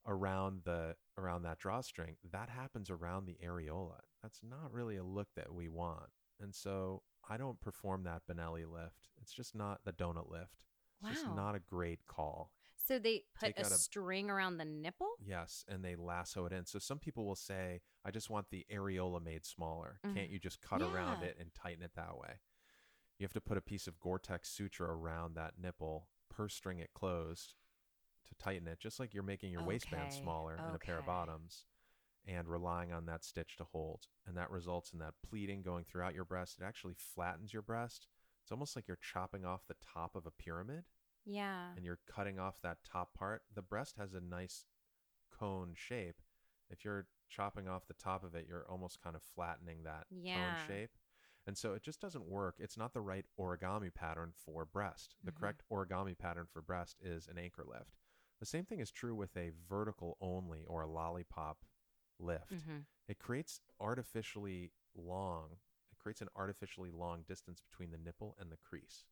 around 0.06 0.62
the 0.64 0.96
around 1.16 1.42
that 1.42 1.58
drawstring 1.58 2.16
that 2.32 2.48
happens 2.48 2.90
around 2.90 3.26
the 3.26 3.38
areola. 3.44 4.00
That's 4.22 4.40
not 4.42 4.72
really 4.72 4.96
a 4.96 5.04
look 5.04 5.28
that 5.36 5.52
we 5.52 5.68
want. 5.68 6.10
And 6.40 6.54
so 6.54 7.02
i 7.28 7.36
don't 7.38 7.60
perform 7.60 8.02
that 8.04 8.22
benelli 8.30 8.70
lift. 8.70 9.08
It's 9.20 9.32
just 9.32 9.54
not 9.54 9.80
the 9.84 9.92
donut 9.92 10.30
lift. 10.30 10.62
It's 11.02 11.12
just 11.20 11.26
Wow. 11.28 11.34
not 11.34 11.54
a 11.54 11.60
great 11.60 12.06
call. 12.06 12.52
So 12.76 12.98
they 12.98 13.24
put 13.38 13.56
a 13.56 13.60
a- 13.62 13.64
string 13.64 14.28
around 14.30 14.58
the 14.58 14.64
nipple. 14.66 15.14
yes 15.20 15.64
and 15.68 15.82
they 15.84 15.96
lasso 15.96 16.44
it 16.44 16.52
in. 16.52 16.66
So 16.66 16.78
some 16.78 16.98
people 16.98 17.24
will 17.24 17.36
say 17.36 17.80
i 18.04 18.10
just 18.10 18.28
want 18.30 18.50
the 18.50 18.66
areola 18.70 19.22
made 19.22 19.44
smaller. 19.46 20.00
Mhm. 20.04 20.14
can't 20.14 20.30
you 20.30 20.38
just 20.38 20.60
cut 20.60 20.82
around 20.82 21.22
it 21.22 21.36
and 21.38 21.54
tighten 21.54 21.82
it 21.82 21.94
that 21.94 22.18
way? 22.18 22.40
You 23.18 23.24
have 23.24 23.32
to 23.34 23.40
put 23.40 23.56
a 23.56 23.62
piece 23.62 23.86
of 23.86 24.00
gore-tex 24.00 24.50
suture 24.50 24.84
around 24.90 25.34
that 25.36 25.58
nipple 25.58 26.08
purse 26.28 26.54
string 26.54 26.78
it 26.80 26.92
closed 26.94 27.54
to 28.28 28.34
tighten 28.37 28.66
it 28.68 28.78
just 28.80 28.98
like 29.00 29.14
you're 29.14 29.22
making 29.22 29.50
your 29.52 29.62
waistband 29.62 30.02
Okay, 30.02 30.18
smaller 30.20 30.62
in 30.68 30.74
a 30.74 30.78
pair 30.78 30.98
of 30.98 31.06
bottoms 31.06 31.64
and 32.26 32.48
relying 32.48 32.92
on 32.92 33.06
that 33.06 33.24
stitch 33.24 33.56
to 33.56 33.64
hold 33.64 34.06
and 34.26 34.37
that 34.37 34.50
results 34.50 34.92
in 34.92 34.98
that 34.98 35.14
pleating 35.28 35.62
going 35.62 35.84
throughout 35.84 36.14
your 36.14 36.24
breast 36.24 36.58
it 36.60 36.64
actually 36.64 36.94
flattens 36.96 37.52
your 37.52 37.62
breast 37.62 38.06
it's 38.42 38.52
almost 38.52 38.76
like 38.76 38.87
you're 38.88 38.96
chopping 38.96 39.44
off 39.44 39.66
the 39.68 39.76
top 39.94 40.14
of 40.16 40.26
a 40.26 40.30
pyramid 40.30 40.84
Yeah. 41.24 41.74
and 41.76 41.84
you're 41.84 41.98
cutting 42.12 42.38
off 42.38 42.60
that 42.62 42.78
top 42.84 43.14
part 43.14 43.42
the 43.54 43.62
breast 43.62 43.96
has 43.98 44.14
a 44.14 44.20
nice 44.20 44.66
cone 45.38 45.72
shape 45.74 46.22
if 46.70 46.84
you're 46.84 47.06
chopping 47.28 47.68
off 47.68 47.87
the 47.87 47.94
top 47.94 48.24
of 48.24 48.34
it, 48.34 48.46
you're 48.48 48.66
almost 48.70 49.02
kind 49.02 49.14
of 49.16 49.22
flattening 49.22 49.82
that 49.84 50.06
Yeah. 50.10 50.34
cone 50.34 50.54
shape. 50.56 50.90
And 51.46 51.56
so 51.58 51.74
it 51.74 51.82
just 51.82 52.00
doesn't 52.00 52.24
work. 52.26 52.56
It's 52.58 52.76
not 52.78 52.94
the 52.94 53.00
right 53.00 53.24
origami 53.38 53.92
pattern 53.92 54.32
for 54.34 54.64
breast. 54.64 55.14
The 55.24 55.30
Mhm. 55.30 55.38
correct 55.40 55.62
origami 55.70 56.16
pattern 56.16 56.46
for 56.52 56.62
breast 56.62 56.96
is 57.02 57.26
an 57.28 57.38
anchor 57.38 57.64
lift. 57.66 57.98
The 58.40 58.46
same 58.46 58.64
thing 58.64 58.80
is 58.80 58.90
true 58.90 59.14
with 59.14 59.36
a 59.36 59.52
vertical 59.68 60.16
only 60.20 60.64
or 60.66 60.82
a 60.82 60.86
lollipop 60.86 61.64
lift. 62.18 62.66
hmm 62.66 62.80
It 63.08 63.18
creates 63.18 63.60
artificially 63.80 64.72
long, 64.94 65.58
it 65.92 65.98
creates 65.98 66.20
an 66.20 66.28
artificially 66.36 66.90
long 66.90 67.22
distance 67.22 67.60
between 67.60 67.90
the 67.90 67.98
nipple 67.98 68.36
and 68.38 68.50
the 68.50 68.56
crease. 68.56 69.04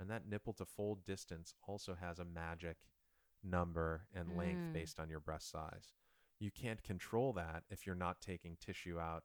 And 0.00 0.10
that 0.10 0.26
nipple 0.26 0.52
to 0.54 0.64
fold 0.64 1.04
distance 1.04 1.54
also 1.66 1.94
has 1.94 2.18
a 2.18 2.24
magic 2.24 2.76
number 3.42 4.06
and 4.14 4.36
length 4.36 4.62
Mm. 4.64 4.72
based 4.72 4.98
on 4.98 5.08
your 5.10 5.20
breast 5.20 5.50
size. 5.50 5.92
You 6.38 6.50
can't 6.50 6.82
control 6.82 7.32
that 7.34 7.64
if 7.70 7.86
you're 7.86 7.94
not 7.94 8.20
taking 8.20 8.56
tissue 8.56 8.98
out 8.98 9.24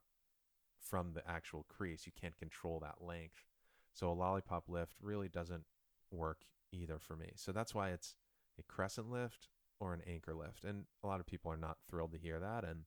from 0.79 1.13
the 1.13 1.27
actual 1.27 1.63
crease. 1.69 2.05
You 2.05 2.12
can't 2.19 2.38
control 2.38 2.79
that 2.79 3.01
length. 3.01 3.45
So 3.93 4.10
a 4.12 4.13
lollipop 4.13 4.67
lift 4.69 4.95
really 5.01 5.27
doesn't 5.29 5.65
work 6.12 6.45
either 6.71 6.99
for 6.99 7.15
me. 7.15 7.34
So 7.36 7.51
that's 7.51 7.73
why 7.73 7.89
it's 7.89 8.15
a 8.60 8.63
crescent 8.63 9.10
lift 9.10 9.48
or 9.80 9.93
an 9.93 10.02
anchor 10.08 10.36
lift. 10.36 10.63
And 10.63 10.86
a 11.04 11.08
lot 11.08 11.19
of 11.19 11.26
people 11.26 11.52
are 11.52 11.58
not 11.58 11.78
thrilled 11.89 12.12
to 12.13 12.19
hear 12.19 12.39
that. 12.39 12.63
And 12.63 12.84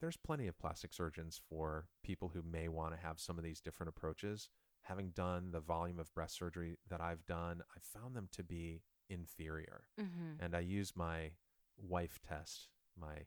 there's 0.00 0.16
plenty 0.16 0.46
of 0.48 0.58
plastic 0.58 0.92
surgeons 0.92 1.40
for 1.48 1.86
people 2.02 2.30
who 2.34 2.42
may 2.42 2.68
want 2.68 2.92
to 2.94 3.00
have 3.06 3.20
some 3.20 3.38
of 3.38 3.44
these 3.44 3.60
different 3.60 3.88
approaches. 3.88 4.48
Having 4.82 5.10
done 5.10 5.50
the 5.52 5.60
volume 5.60 6.00
of 6.00 6.12
breast 6.14 6.36
surgery 6.36 6.76
that 6.88 7.00
I've 7.00 7.24
done, 7.26 7.62
I 7.76 7.78
found 7.80 8.16
them 8.16 8.28
to 8.32 8.42
be 8.42 8.82
inferior. 9.08 9.84
hmm 9.98 10.40
And 10.40 10.56
I 10.56 10.60
use 10.60 10.92
my 10.96 11.30
wife 11.78 12.18
test, 12.26 12.68
my 12.98 13.26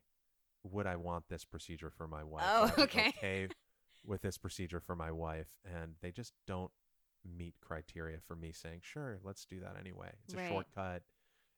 would 0.64 0.88
I 0.88 0.96
want 0.98 1.26
this 1.30 1.46
procedure 1.46 1.92
for 1.92 2.08
my 2.08 2.24
wife? 2.24 2.54
Oh, 2.54 2.64
Would 2.64 2.74
I 2.74 2.82
be 2.82 2.84
okay. 2.84 3.14
okay 3.18 3.50
with 4.06 4.22
this 4.22 4.38
procedure 4.38 4.80
for 4.80 4.96
my 4.96 5.12
wife, 5.12 5.50
and 5.66 5.96
they 6.02 6.12
just 6.12 6.34
don't 6.48 6.72
meet 7.26 7.56
criteria 7.62 8.20
for 8.28 8.36
me 8.36 8.52
saying, 8.52 8.82
sure, 8.84 9.20
let's 9.24 9.46
do 9.46 9.60
that 9.62 9.78
anyway. 9.80 10.12
It's 10.24 10.34
a 10.34 10.38
Right. 10.38 10.48
shortcut. 10.48 11.04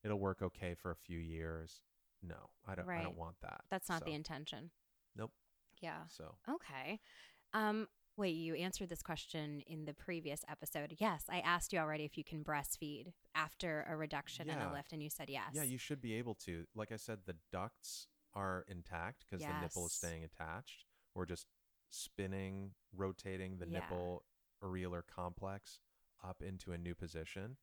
It'll 0.07 0.19
work 0.19 0.41
okay 0.41 0.73
for 0.73 0.89
a 0.91 0.95
few 0.95 1.19
years. 1.19 1.81
No, 2.23 2.49
I 2.65 2.75
don't. 2.75 2.89
I 2.89 3.03
don't 3.03 3.17
want 3.17 3.35
that. 3.41 3.61
That's 3.69 3.89
not 3.89 3.99
So, 3.99 4.05
the 4.05 4.13
intention. 4.13 4.71
Nope. 5.15 5.31
Yeah. 5.81 6.03
So 6.07 6.35
Okay. 6.49 6.99
Um, 7.53 7.87
wait, 8.15 8.35
you 8.35 8.55
answered 8.55 8.87
this 8.89 9.01
question 9.03 9.61
in 9.67 9.83
the 9.85 9.93
previous 9.93 10.43
episode. 10.49 10.95
Yes, 10.97 11.25
I 11.29 11.39
asked 11.41 11.73
you 11.73 11.79
already 11.79 12.05
if 12.05 12.17
you 12.17 12.23
can 12.23 12.43
breastfeed 12.43 13.11
after 13.35 13.85
a 13.89 13.95
reduction 13.97 14.49
and 14.49 14.61
a 14.61 14.71
lift, 14.73 14.93
and 14.93 15.03
you 15.03 15.09
said 15.09 15.29
yes. 15.29 15.49
yeah, 15.53 15.63
you 15.63 15.77
should 15.77 16.01
be 16.01 16.13
able 16.13 16.35
to. 16.45 16.65
Like 16.73 16.91
I 16.93 16.95
said, 16.97 17.19
the 17.25 17.35
ducts 17.51 18.07
are 18.33 18.65
intact 18.69 19.25
because 19.29 19.45
the 19.45 19.53
nipple 19.61 19.85
is 19.87 19.93
staying 19.93 20.23
attached. 20.23 20.85
We're 21.13 21.25
just 21.25 21.47
spinning, 21.89 22.71
rotating 22.95 23.57
the 23.57 23.67
Yeah. 23.67 23.79
nipple 23.79 24.23
areolar 24.63 25.01
complex 25.05 25.79
up 26.23 26.41
into 26.41 26.71
a 26.71 26.77
new 26.77 26.95
position. 26.95 27.57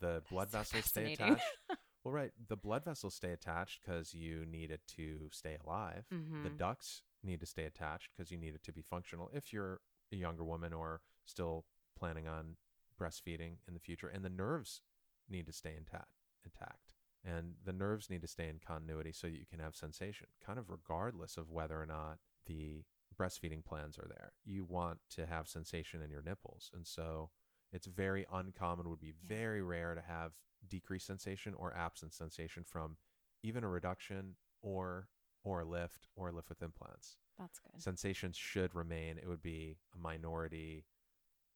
The 0.00 0.22
blood 0.30 0.50
vessels 0.50 0.84
stay 0.86 1.12
attached. 1.12 1.44
well, 2.04 2.12
right. 2.14 2.32
The 2.48 2.56
blood 2.56 2.84
vessels 2.84 3.14
stay 3.14 3.32
attached 3.32 3.80
because 3.84 4.14
you 4.14 4.44
need 4.46 4.70
it 4.70 4.80
to 4.96 5.28
stay 5.32 5.56
alive. 5.64 6.04
The 6.42 6.50
Mhm. 6.50 6.58
ducts 6.58 7.02
need 7.22 7.40
to 7.40 7.46
stay 7.46 7.64
attached 7.64 8.10
because 8.14 8.30
you 8.30 8.38
need 8.38 8.54
it 8.54 8.62
to 8.64 8.72
be 8.72 8.82
functional 8.82 9.30
if 9.32 9.52
you're 9.52 9.80
a 10.12 10.16
younger 10.16 10.44
woman 10.44 10.72
or 10.72 11.00
still 11.24 11.64
planning 11.98 12.28
on 12.28 12.56
breastfeeding 13.00 13.56
in 13.66 13.74
the 13.74 13.80
future. 13.80 14.08
And 14.08 14.24
the 14.24 14.28
nerves 14.30 14.82
need 15.28 15.46
to 15.46 15.52
stay 15.52 15.74
intact. 15.76 16.08
intact. 16.44 16.94
And 17.24 17.54
the 17.64 17.72
nerves 17.72 18.08
need 18.08 18.20
to 18.22 18.28
stay 18.28 18.48
in 18.48 18.60
continuity 18.64 19.10
so 19.12 19.26
that 19.26 19.36
you 19.38 19.46
can 19.46 19.58
have 19.58 19.74
sensation, 19.74 20.28
kind 20.44 20.58
of 20.58 20.70
regardless 20.70 21.36
of 21.36 21.50
whether 21.50 21.80
or 21.80 21.86
not 21.86 22.18
the 22.46 22.84
breastfeeding 23.18 23.64
plans 23.64 23.98
are 23.98 24.06
there. 24.08 24.32
You 24.44 24.64
want 24.64 25.00
to 25.10 25.26
have 25.26 25.48
sensation 25.48 26.02
in 26.02 26.10
your 26.10 26.22
nipples. 26.22 26.70
And 26.72 26.86
so 26.86 27.30
it's 27.72 27.86
very 27.86 28.26
uncommon, 28.32 28.88
would 28.88 29.00
be 29.00 29.14
very 29.26 29.62
rare 29.62 29.94
to 29.94 30.00
have 30.02 30.32
decreased 30.68 31.06
sensation 31.06 31.54
or 31.54 31.74
absent 31.74 32.12
sensation 32.14 32.64
from 32.64 32.96
even 33.42 33.64
a 33.64 33.68
reduction 33.68 34.36
or 34.62 35.08
or 35.44 35.60
a 35.60 35.64
lift 35.64 36.08
or 36.16 36.28
a 36.28 36.32
lift 36.32 36.48
with 36.48 36.62
implants. 36.62 37.16
That's 37.38 37.58
good. 37.60 37.80
Sensations 37.80 38.36
should 38.36 38.74
remain. 38.74 39.16
It 39.18 39.28
would 39.28 39.42
be 39.42 39.76
a 39.94 39.98
minority, 39.98 40.84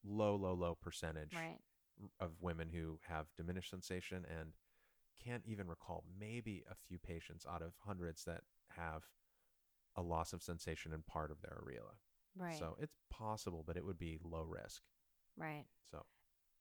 low, 0.05 0.37
low, 0.37 0.55
low 0.55 0.77
percentage 0.77 1.35
Right. 1.35 1.59
of 2.21 2.31
women 2.41 2.69
who 2.69 3.01
have 3.09 3.27
diminished 3.37 3.71
sensation 3.71 4.25
and 4.29 4.53
can't 5.25 5.45
even 5.45 5.67
recall 5.67 6.05
maybe 6.19 6.63
a 6.71 6.75
few 6.75 6.99
patients 6.99 7.45
out 7.51 7.63
of 7.63 7.75
hundreds 7.85 8.25
that 8.25 8.43
have 8.69 9.03
a 9.97 10.03
loss 10.03 10.33
of 10.33 10.43
sensation 10.43 10.93
in 10.93 11.03
part 11.03 11.31
of 11.33 11.41
their 11.43 11.61
areola. 11.63 11.97
Right. 12.37 12.57
So 12.59 12.77
it's 12.79 12.97
possible, 13.11 13.65
but 13.67 13.77
it 13.77 13.85
would 13.85 13.99
be 13.99 14.19
low 14.23 14.43
risk. 14.45 14.83
Right. 15.37 15.65
So 15.91 16.03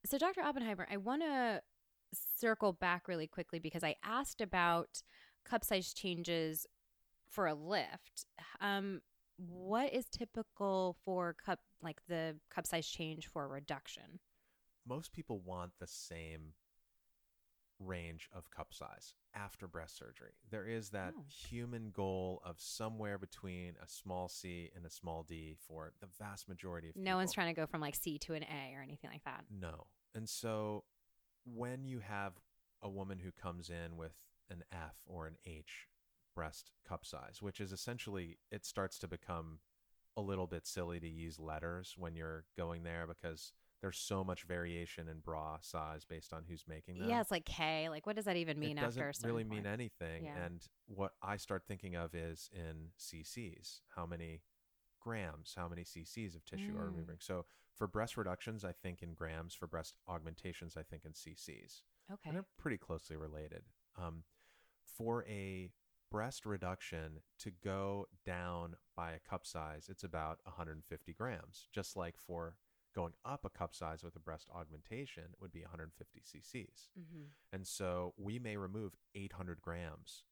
So, 0.05 0.17
Dr. 0.17 0.41
Oppenheimer, 0.41 0.87
I 0.91 0.97
want 0.97 1.21
to 1.21 1.61
circle 2.13 2.73
back 2.73 3.07
really 3.07 3.27
quickly 3.27 3.59
because 3.59 3.83
I 3.83 3.95
asked 4.03 4.41
about 4.41 5.01
cup 5.45 5.63
size 5.63 5.93
changes 5.93 6.65
for 7.29 7.47
a 7.47 7.53
lift. 7.53 8.25
Um, 8.61 9.01
what 9.37 9.93
is 9.93 10.05
typical 10.09 10.97
for 11.05 11.35
cup, 11.45 11.59
like 11.81 12.01
the 12.07 12.35
cup 12.53 12.65
size 12.65 12.87
change 12.87 13.27
for 13.27 13.43
a 13.43 13.47
reduction? 13.47 14.19
most 14.89 15.13
people 15.13 15.39
want 15.39 15.71
the 15.79 15.87
same 15.87 16.53
range 17.79 18.29
of 18.33 18.49
cup 18.51 18.73
size 18.73 19.15
after 19.33 19.67
breast 19.67 19.97
surgery. 19.97 20.31
There 20.49 20.65
is 20.67 20.89
that 20.89 21.13
Oh. 21.17 21.23
human 21.29 21.91
goal 21.91 22.41
of 22.43 22.59
somewhere 22.59 23.17
between 23.17 23.75
a 23.81 23.87
small 23.87 24.27
C 24.27 24.69
and 24.75 24.85
a 24.85 24.89
small 24.89 25.23
D 25.23 25.55
for 25.67 25.93
the 25.99 26.07
vast 26.07 26.47
majority 26.49 26.89
of 26.89 26.95
No 26.95 27.15
one's 27.17 27.33
trying 27.33 27.53
to 27.53 27.59
go 27.59 27.65
from 27.67 27.81
like 27.81 27.95
C 27.95 28.17
to 28.19 28.33
an 28.33 28.43
A 28.43 28.73
or 28.75 28.81
anything 28.81 29.09
like 29.09 29.23
that. 29.23 29.45
No. 29.49 29.87
And 30.13 30.27
so 30.27 30.83
when 31.45 31.85
you 31.85 31.99
have 31.99 32.33
a 32.81 32.89
woman 32.89 33.19
who 33.19 33.31
comes 33.31 33.69
in 33.69 33.95
with 33.97 34.13
an 34.49 34.63
F 34.71 34.95
or 35.05 35.27
an 35.27 35.37
H 35.45 35.87
breast 36.35 36.71
cup 36.87 37.05
size, 37.05 37.41
which 37.41 37.59
is 37.59 37.71
essentially, 37.71 38.37
it 38.51 38.65
starts 38.65 38.97
to 38.99 39.07
become 39.07 39.59
a 40.17 40.21
little 40.21 40.47
bit 40.47 40.65
silly 40.67 40.99
to 40.99 41.07
use 41.07 41.39
letters 41.39 41.95
when 41.97 42.15
you're 42.15 42.45
going 42.57 42.83
there 42.83 43.05
because 43.07 43.53
there's 43.81 43.97
so 43.97 44.23
much 44.23 44.43
variation 44.43 45.07
in 45.07 45.19
bra 45.19 45.57
size 45.61 46.03
based 46.05 46.33
on 46.33 46.43
who's 46.47 46.65
making 46.67 46.99
them. 46.99 47.09
Yeah, 47.09 47.21
it's 47.21 47.31
like 47.31 47.45
K. 47.45 47.87
Like, 47.89 48.05
what 48.05 48.15
does 48.15 48.25
that 48.25 48.35
even 48.35 48.59
mean 48.59 48.77
it 48.77 48.81
after 48.81 49.07
doesn't 49.07 49.25
really 49.27 49.43
mean 49.43 49.65
anything. 49.65 50.25
Yeah. 50.25 50.35
And 50.45 50.61
what 50.87 51.13
I 51.21 51.37
start 51.37 51.63
thinking 51.67 51.95
of 51.95 52.13
is 52.13 52.49
in 52.53 52.89
CCs, 52.99 53.81
how 53.95 54.05
many 54.05 54.41
grams, 54.99 55.53
how 55.55 55.69
many 55.69 55.83
CCs 55.83 56.35
of 56.35 56.43
tissue 56.43 56.75
are 56.77 56.83
Mm. 56.83 56.93
removing. 56.93 57.17
So 57.21 57.45
for 57.73 57.87
breast 57.87 58.17
reductions, 58.17 58.65
I 58.65 58.73
think 58.73 59.01
in 59.01 59.13
grams. 59.13 59.53
For 59.55 59.65
breast 59.67 59.95
augmentations, 60.07 60.75
I 60.75 60.83
think 60.83 61.05
in 61.05 61.13
CCs. 61.13 61.83
Okay. 62.11 62.29
And 62.29 62.35
they're 62.35 62.45
pretty 62.57 62.77
closely 62.77 63.15
related. 63.15 63.63
Um, 63.95 64.23
for 64.83 65.23
a 65.25 65.71
breast 66.11 66.45
reduction 66.45 67.21
to 67.37 67.51
go 67.51 68.07
down 68.25 68.75
by 68.95 69.11
a 69.13 69.19
cup 69.19 69.45
size, 69.45 69.87
it's 69.89 70.03
about 70.03 70.39
150 70.43 71.13
grams. 71.13 71.69
Just 71.71 71.95
like 71.95 72.17
for 72.17 72.57
going 72.99 73.13
up 73.25 73.45
a 73.45 73.49
cup 73.49 73.73
size 73.73 74.03
with 74.03 74.15
a 74.15 74.19
breast 74.19 74.47
augmentation, 74.53 75.23
would 75.39 75.51
be 75.51 75.61
150 75.61 76.19
cc's. 76.19 76.89
hmm 76.95 77.23
And 77.51 77.65
so 77.65 78.13
we 78.17 78.39
may 78.39 78.57
remove 78.57 78.93
800 79.15 79.61
grams, 79.61 80.23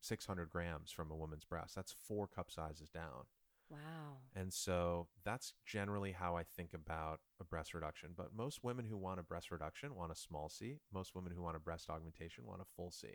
600 0.00 0.50
grams 0.50 0.90
from 0.90 1.10
a 1.10 1.16
woman's 1.16 1.44
breast. 1.44 1.74
That's 1.74 1.92
four 1.92 2.26
cup 2.26 2.50
sizes 2.50 2.90
down. 2.90 3.26
Wow. 3.70 4.18
And 4.34 4.52
so 4.52 5.08
that's 5.24 5.54
generally 5.64 6.12
how 6.12 6.36
I 6.36 6.44
think 6.44 6.72
about 6.72 7.20
a 7.40 7.44
breast 7.44 7.74
reduction. 7.74 8.10
But 8.16 8.34
most 8.34 8.62
women 8.62 8.84
who 8.84 8.96
want 8.96 9.18
a 9.20 9.24
breast 9.24 9.50
reduction 9.50 9.94
want 9.94 10.12
a 10.12 10.16
small 10.16 10.48
C. 10.48 10.78
Most 10.92 11.14
women 11.14 11.32
who 11.34 11.42
want 11.42 11.56
a 11.56 11.60
breast 11.60 11.90
augmentation 11.90 12.44
want 12.46 12.60
a 12.60 12.64
full 12.76 12.90
C. 12.90 13.08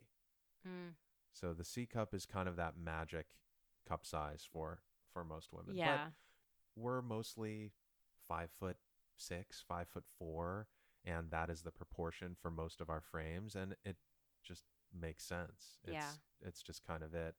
Mm. 0.67 0.95
So 1.33 1.53
the 1.53 1.63
C 1.63 1.85
cup 1.85 2.13
is 2.13 2.25
kind 2.25 2.49
of 2.49 2.57
that 2.57 2.73
magic 2.77 3.27
cup 3.87 4.05
size 4.05 4.47
for 4.51 4.81
for 5.13 5.23
most 5.23 5.49
women. 5.53 5.75
Yeah. 5.75 6.05
But 6.05 6.81
we're 6.81 7.01
mostly 7.01 7.71
five 8.27 8.49
foot 8.59 8.77
six, 9.21 9.63
five 9.67 9.87
foot 9.87 10.05
four, 10.17 10.67
and 11.05 11.31
that 11.31 11.49
is 11.49 11.61
the 11.61 11.71
proportion 11.71 12.35
for 12.39 12.51
most 12.51 12.81
of 12.81 12.89
our 12.89 13.01
frames, 13.01 13.55
and 13.55 13.75
it 13.85 13.97
just 14.43 14.65
makes 14.93 15.23
sense. 15.23 15.79
It's, 15.83 15.93
Yeah. 15.93 16.11
it's 16.41 16.61
just 16.61 16.85
kind 16.85 17.03
of 17.03 17.13
it. 17.13 17.35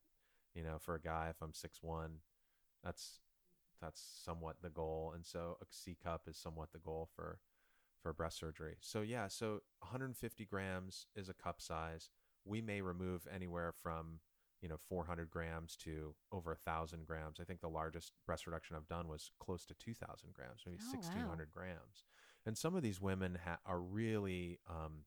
You 0.54 0.62
know, 0.62 0.78
for 0.78 0.94
a 0.94 1.00
guy, 1.00 1.28
if 1.30 1.42
I'm 1.42 1.54
six 1.54 1.82
one, 1.82 2.18
that's 2.84 3.20
that's 3.80 4.02
somewhat 4.24 4.56
the 4.62 4.70
goal, 4.70 5.12
and 5.14 5.24
so 5.26 5.56
a 5.60 5.64
C 5.70 5.96
cup 6.02 6.22
is 6.28 6.36
somewhat 6.36 6.72
the 6.72 6.78
goal 6.78 7.08
for 7.16 7.38
for 8.02 8.12
breast 8.12 8.38
surgery. 8.38 8.76
So 8.80 9.00
yeah, 9.00 9.28
so 9.28 9.60
150 9.80 10.44
grams 10.44 11.06
is 11.16 11.28
a 11.28 11.34
cup 11.34 11.60
size. 11.60 12.10
We 12.44 12.60
may 12.60 12.80
remove 12.80 13.26
anywhere 13.32 13.72
from 13.82 14.20
you 14.62 14.68
know 14.68 14.78
400 14.88 15.28
grams 15.30 15.76
to 15.78 16.14
over 16.30 16.52
a 16.52 16.56
thousand 16.56 17.04
grams. 17.06 17.38
I 17.40 17.44
think 17.44 17.60
the 17.60 17.68
largest 17.68 18.12
breast 18.24 18.46
reduction 18.46 18.76
I've 18.76 18.86
done 18.88 19.08
was 19.08 19.30
close 19.40 19.66
to 19.66 19.74
2,000 19.74 20.32
grams, 20.32 20.62
maybe 20.64 20.78
Oh, 20.80 20.86
wow. 20.92 20.98
1,600 21.02 21.50
grams. 21.52 22.04
And 22.46 22.56
some 22.56 22.74
of 22.74 22.82
these 22.82 23.00
women 23.00 23.38
ha- 23.44 23.58
are 23.66 23.80
really, 23.80 24.58
um, 24.70 25.04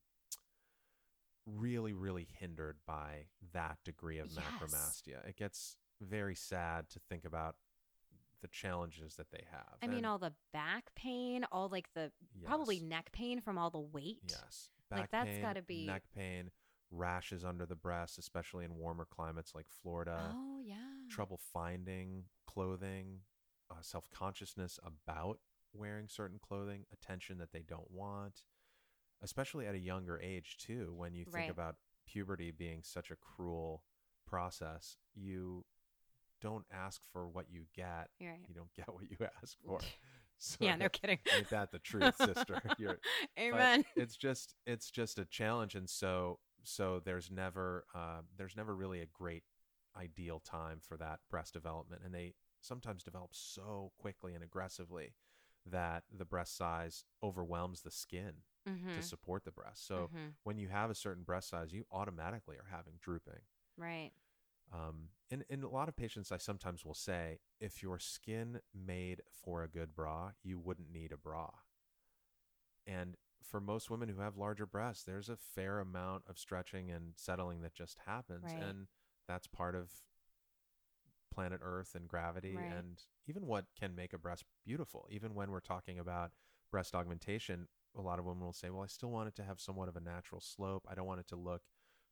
really, 1.46 1.94
really 1.94 2.28
hindered 2.39 2.78
by 2.86 3.28
that 3.54 3.78
degree 3.84 4.20
of 4.20 4.30
Yes. 4.34 4.44
macromastia. 4.44 5.28
It 5.28 5.36
gets 5.36 5.78
very 6.02 6.36
sad 6.36 6.89
to 6.89 7.00
think 7.00 7.24
about 7.26 7.56
the 8.41 8.48
challenges 8.50 9.15
that 9.15 9.32
they 9.32 9.44
have. 9.52 9.78
I 9.82 9.88
mean, 9.88 9.98
And 10.00 10.06
all 10.06 10.18
the 10.20 10.34
back 10.54 10.94
pain, 10.96 11.46
all 11.52 11.70
like 11.70 11.94
the 11.94 12.12
probably 12.44 12.80
neck 12.80 13.12
pain 13.12 13.41
from 13.41 13.58
all 13.58 13.70
the 13.70 13.80
weight. 13.80 14.20
yes, 14.28 14.70
like, 14.91 15.10
that's 15.12 15.38
gotta 15.38 15.62
be- 15.62 15.86
neck 15.86 16.04
pain, 16.13 16.52
rashes 16.91 17.43
under 17.43 17.65
the 17.65 17.76
breast, 17.76 18.17
especially 18.17 18.65
in 18.65 18.76
warmer 18.76 19.06
climates 19.10 19.54
like 19.56 19.65
Florida. 19.82 20.32
oh 20.34 20.60
yeah. 20.63 20.76
trouble 21.10 21.39
finding 21.54 22.24
clothing, 22.48 23.19
uh, 23.71 23.82
self 23.82 24.10
consciousness 24.12 24.80
about 24.84 25.39
wearing 25.74 26.08
certain 26.08 26.39
clothing, 26.39 26.86
attention 26.93 27.38
that 27.39 27.52
they 27.52 27.62
don't 27.62 27.91
want, 27.91 28.41
especially 29.21 29.65
at 29.67 29.76
a 29.76 29.80
younger 29.80 30.19
age, 30.21 30.58
too. 30.58 30.93
When 30.95 31.13
you 31.13 31.26
think 31.26 31.36
Right. 31.36 31.50
about 31.50 31.76
puberty 32.06 32.52
being 32.52 32.82
such 32.84 33.12
a 33.12 33.15
cruel 33.15 33.84
process, 34.26 34.98
you 35.13 35.65
don't 36.41 36.65
ask 36.71 37.02
for 37.12 37.28
what 37.28 37.50
you 37.50 37.65
get, 37.76 38.10
right. 38.21 38.39
you 38.48 38.54
don't 38.56 38.74
get 38.74 38.88
what 38.93 39.10
you 39.10 39.17
ask 39.41 39.58
for. 39.65 39.80
So 40.38 40.58
Yeah, 40.60 40.76
no 40.76 40.89
kidding. 40.89 41.19
Ain't 41.34 41.50
that 41.52 41.71
the 41.71 41.80
truth, 41.80 42.13
sister? 42.17 42.62
Amen. 43.39 43.86
it's 43.95 44.17
just 44.17 44.54
it's 44.65 44.91
just 44.91 45.17
a 45.17 45.24
challenge 45.24 45.76
and 45.76 45.89
so 45.89 46.39
so 46.65 46.99
there's 47.04 47.32
never 47.32 47.86
uh, 47.95 48.21
there's 48.38 48.56
never 48.56 48.75
really 48.75 49.01
a 49.01 49.06
great 49.08 49.43
ideal 49.97 50.39
time 50.39 50.80
for 50.82 50.97
that 50.97 51.19
breast 51.30 51.54
development 51.54 52.01
and 52.06 52.13
they 52.13 52.34
sometimes 52.62 53.04
develop 53.04 53.30
so 53.34 53.91
quickly 53.97 54.34
and 54.34 54.43
aggressively 54.43 55.13
that 55.65 56.04
the 56.15 56.25
breast 56.25 56.58
size 56.58 57.06
overwhelms 57.23 57.82
the 57.82 57.91
skin 57.91 58.34
hmm 58.67 58.78
to 58.93 59.01
support 59.01 59.43
the 59.45 59.51
breast 59.51 59.88
so 59.88 60.12
hmm 60.12 60.30
when 60.43 60.58
you 60.58 60.67
have 60.69 60.89
a 60.89 60.95
certain 60.95 61.23
breast 61.23 61.49
size 61.49 61.71
you 61.73 61.86
automatically 61.91 62.56
are 62.58 62.67
having 62.71 62.93
drooping 63.01 63.41
Right. 63.78 64.12
um, 64.73 65.10
in, 65.30 65.43
in 65.49 65.63
a 65.63 65.69
lot 65.69 65.88
of 65.89 65.95
patients, 65.95 66.32
I 66.32 66.38
sometimes 66.38 66.86
will 66.86 66.93
say, 66.93 67.39
if 67.60 67.82
your 67.82 67.99
skin 67.99 68.60
made 68.73 69.21
for 69.32 69.63
a 69.63 69.67
good 69.67 69.95
bra, 69.95 70.32
you 70.43 70.60
wouldn't 70.60 70.91
need 70.91 71.12
a 71.12 71.17
bra. 71.17 71.49
And 72.88 73.15
for 73.46 73.62
most 73.62 73.90
women 73.90 74.10
who 74.10 74.20
have 74.20 74.38
larger 74.38 74.66
breasts, 74.66 75.04
there's 75.04 75.30
a 75.30 75.38
fair 75.38 75.80
amount 75.80 76.24
of 76.28 76.38
stretching 76.38 76.92
and 76.92 77.14
settling 77.16 77.62
that 77.62 77.74
just 77.74 77.98
happens. 78.06 78.46
Right. 78.46 78.62
And 78.62 78.88
that's 79.28 79.48
part 79.48 79.76
of 79.76 79.92
planet 81.34 81.60
Earth 81.64 81.96
and 81.96 82.08
gravity 82.08 82.56
Right. 82.56 82.72
and 82.72 83.02
even 83.28 83.46
what 83.46 83.66
can 83.78 83.96
make 83.96 84.14
a 84.14 84.18
breast 84.18 84.46
beautiful. 84.64 85.08
Even 85.10 85.34
when 85.34 85.52
we're 85.52 85.60
talking 85.60 86.00
about 86.00 86.32
breast 86.72 86.96
augmentation, 86.96 87.68
a 87.96 88.02
lot 88.02 88.20
of 88.20 88.26
women 88.26 88.44
will 88.44 88.54
say, 88.54 88.70
well, 88.70 88.84
I 88.84 88.88
still 88.88 89.12
want 89.12 89.28
it 89.28 89.36
to 89.36 89.44
have 89.44 89.60
somewhat 89.60 89.90
of 89.90 89.96
a 89.96 90.02
natural 90.02 90.42
slope. 90.42 90.86
I 90.90 90.96
don't 90.96 91.08
want 91.08 91.20
it 91.20 91.28
to 91.30 91.36
look 91.36 91.64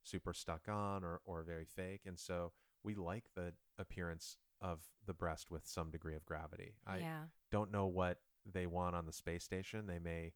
super 0.04 0.34
stuck 0.34 0.68
on 0.68 1.04
or, 1.04 1.22
or 1.26 1.44
very 1.44 1.66
fake. 1.66 2.02
And 2.06 2.20
so 2.20 2.52
we 2.84 2.96
like 2.96 3.26
the 3.36 3.54
appearance 3.78 4.38
of 4.62 4.82
the 5.06 5.14
breast 5.14 5.50
with 5.50 5.66
some 5.66 5.92
degree 5.92 6.16
of 6.16 6.26
gravity. 6.26 6.76
I 6.86 6.98
yeah. 7.00 7.24
don't 7.52 7.72
know 7.72 7.88
what 7.88 8.20
they 8.52 8.66
want 8.66 8.96
on 8.96 9.06
the 9.06 9.14
space 9.14 9.44
station. 9.44 9.88
They 9.88 10.00
may 10.00 10.34